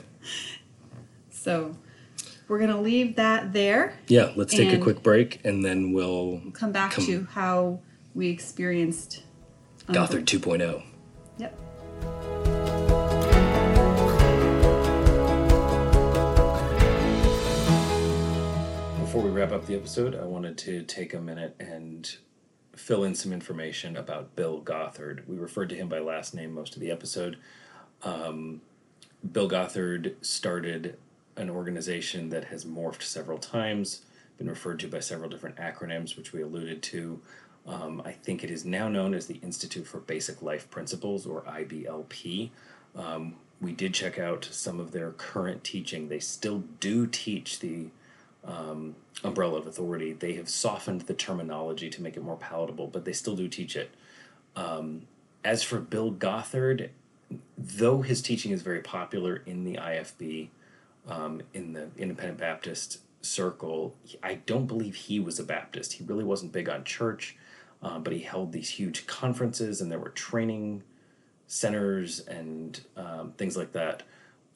so 1.29 1.75
we're 2.47 2.59
gonna 2.59 2.81
leave 2.81 3.15
that 3.17 3.53
there 3.53 3.93
Yeah. 4.07 4.31
Let's 4.35 4.53
take 4.55 4.73
a 4.73 4.81
quick 4.81 5.03
break 5.03 5.39
and 5.45 5.63
then 5.63 5.93
we'll 5.93 6.41
come 6.53 6.71
back 6.71 6.93
Come- 6.93 7.05
to 7.05 7.27
how 7.31 7.79
we 8.15 8.29
experienced 8.29 9.23
um, 9.87 9.93
Gothard 9.93 10.21
oh. 10.33 10.39
2.0. 10.39 10.83
Before 19.19 19.31
we 19.33 19.37
wrap 19.37 19.51
up 19.51 19.65
the 19.65 19.75
episode, 19.75 20.15
I 20.15 20.23
wanted 20.23 20.57
to 20.59 20.81
take 20.83 21.13
a 21.13 21.19
minute 21.19 21.53
and 21.59 22.09
fill 22.73 23.03
in 23.03 23.15
some 23.15 23.33
information 23.33 23.97
about 23.97 24.33
Bill 24.37 24.61
Gothard. 24.61 25.27
We 25.27 25.37
referred 25.37 25.67
to 25.71 25.75
him 25.75 25.89
by 25.89 25.99
last 25.99 26.33
name 26.33 26.53
most 26.53 26.75
of 26.75 26.79
the 26.79 26.89
episode. 26.89 27.35
Um, 28.01 28.61
Bill 29.29 29.49
Gothard 29.49 30.15
started 30.21 30.97
an 31.35 31.49
organization 31.49 32.29
that 32.29 32.45
has 32.45 32.63
morphed 32.63 33.01
several 33.01 33.37
times, 33.37 34.03
been 34.37 34.47
referred 34.47 34.79
to 34.79 34.87
by 34.87 35.01
several 35.01 35.29
different 35.29 35.57
acronyms, 35.57 36.15
which 36.15 36.31
we 36.31 36.41
alluded 36.41 36.81
to. 36.83 37.21
Um, 37.67 38.01
I 38.05 38.13
think 38.13 38.45
it 38.45 38.49
is 38.49 38.63
now 38.63 38.87
known 38.87 39.13
as 39.13 39.25
the 39.25 39.41
Institute 39.43 39.85
for 39.85 39.99
Basic 39.99 40.41
Life 40.41 40.71
Principles, 40.71 41.25
or 41.25 41.41
IBLP. 41.41 42.51
Um, 42.95 43.35
we 43.59 43.73
did 43.73 43.93
check 43.93 44.17
out 44.17 44.47
some 44.49 44.79
of 44.79 44.93
their 44.93 45.11
current 45.11 45.65
teaching. 45.65 46.07
They 46.07 46.19
still 46.19 46.63
do 46.79 47.05
teach 47.05 47.59
the 47.59 47.87
um, 48.43 48.95
umbrella 49.23 49.57
of 49.57 49.67
authority. 49.67 50.13
They 50.13 50.33
have 50.33 50.49
softened 50.49 51.01
the 51.01 51.13
terminology 51.13 51.89
to 51.89 52.01
make 52.01 52.17
it 52.17 52.23
more 52.23 52.37
palatable, 52.37 52.87
but 52.87 53.05
they 53.05 53.13
still 53.13 53.35
do 53.35 53.47
teach 53.47 53.75
it. 53.75 53.91
Um, 54.55 55.03
as 55.43 55.63
for 55.63 55.79
Bill 55.79 56.11
Gothard, 56.11 56.89
though 57.57 58.01
his 58.01 58.21
teaching 58.21 58.51
is 58.51 58.61
very 58.61 58.81
popular 58.81 59.41
in 59.45 59.63
the 59.63 59.75
IFB, 59.75 60.49
um, 61.07 61.41
in 61.53 61.73
the 61.73 61.89
Independent 61.97 62.39
Baptist 62.39 62.99
circle, 63.21 63.95
I 64.23 64.35
don't 64.35 64.65
believe 64.65 64.95
he 64.95 65.19
was 65.19 65.39
a 65.39 65.43
Baptist. 65.43 65.93
He 65.93 66.03
really 66.03 66.23
wasn't 66.23 66.51
big 66.51 66.69
on 66.69 66.83
church, 66.83 67.35
uh, 67.81 67.99
but 67.99 68.13
he 68.13 68.19
held 68.19 68.51
these 68.51 68.69
huge 68.69 69.07
conferences 69.07 69.81
and 69.81 69.91
there 69.91 69.99
were 69.99 70.09
training 70.09 70.83
centers 71.47 72.19
and 72.21 72.79
um, 72.95 73.33
things 73.37 73.57
like 73.57 73.73
that. 73.73 74.03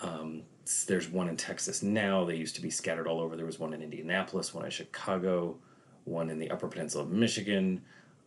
Um, 0.02 0.44
there's 0.88 1.10
one 1.10 1.30
in 1.30 1.38
Texas 1.38 1.84
now. 1.84 2.24
They 2.24 2.36
used 2.36 2.56
to 2.56 2.62
be 2.62 2.70
scattered 2.70 3.08
all 3.08 3.20
over. 3.20 3.36
There 3.36 3.46
was 3.46 3.60
one 3.60 3.74
in 3.74 3.82
Indianapolis, 3.82 4.54
one 4.54 4.66
in 4.66 4.72
Chicago, 4.72 5.58
one 6.06 6.30
in 6.30 6.40
the 6.40 6.52
Upper 6.52 6.68
Peninsula 6.68 7.04
of 7.04 7.12
Michigan. 7.12 7.82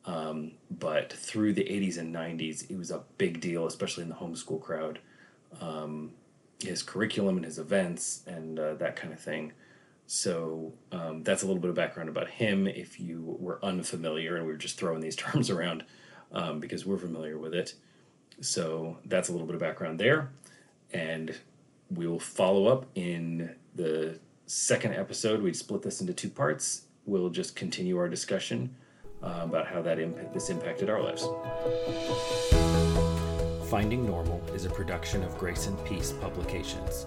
Um, 0.04 0.52
but 0.70 1.12
through 1.12 1.54
the 1.54 1.64
80s 1.64 1.98
and 1.98 2.14
90s, 2.14 2.70
it 2.70 2.76
was 2.76 2.90
a 2.90 3.02
big 3.18 3.40
deal, 3.40 3.66
especially 3.66 4.04
in 4.04 4.08
the 4.08 4.14
homeschool 4.14 4.60
crowd. 4.60 5.00
Um, 5.60 6.12
his 6.62 6.82
curriculum 6.82 7.36
and 7.36 7.44
his 7.44 7.58
events 7.58 8.22
and 8.26 8.58
uh, 8.58 8.74
that 8.74 8.96
kind 8.96 9.12
of 9.12 9.20
thing. 9.20 9.52
So 10.06 10.72
um, 10.92 11.22
that's 11.24 11.42
a 11.42 11.46
little 11.46 11.60
bit 11.60 11.70
of 11.70 11.76
background 11.76 12.08
about 12.08 12.28
him. 12.28 12.66
If 12.66 13.00
you 13.00 13.36
were 13.40 13.58
unfamiliar, 13.64 14.36
and 14.36 14.46
we 14.46 14.52
were 14.52 14.58
just 14.58 14.78
throwing 14.78 15.00
these 15.00 15.16
terms 15.16 15.50
around 15.50 15.84
um, 16.32 16.60
because 16.60 16.86
we're 16.86 16.98
familiar 16.98 17.38
with 17.38 17.54
it. 17.54 17.74
So 18.40 18.98
that's 19.04 19.28
a 19.28 19.32
little 19.32 19.46
bit 19.46 19.54
of 19.54 19.60
background 19.60 19.98
there. 19.98 20.30
And 20.92 21.36
we 21.94 22.06
will 22.06 22.20
follow 22.20 22.66
up 22.66 22.86
in 22.94 23.54
the 23.74 24.18
second 24.46 24.94
episode. 24.94 25.42
We 25.42 25.52
split 25.52 25.82
this 25.82 26.00
into 26.00 26.12
two 26.12 26.30
parts. 26.30 26.82
We'll 27.04 27.30
just 27.30 27.54
continue 27.54 27.96
our 27.98 28.08
discussion 28.08 28.74
uh, 29.22 29.40
about 29.42 29.66
how 29.66 29.82
that 29.82 29.98
imp- 29.98 30.32
this 30.32 30.50
impacted 30.50 30.90
our 30.90 31.00
lives. 31.00 31.26
Finding 33.70 34.06
Normal 34.06 34.42
is 34.54 34.64
a 34.64 34.70
production 34.70 35.22
of 35.22 35.36
Grace 35.38 35.66
and 35.66 35.84
Peace 35.84 36.12
Publications. 36.12 37.06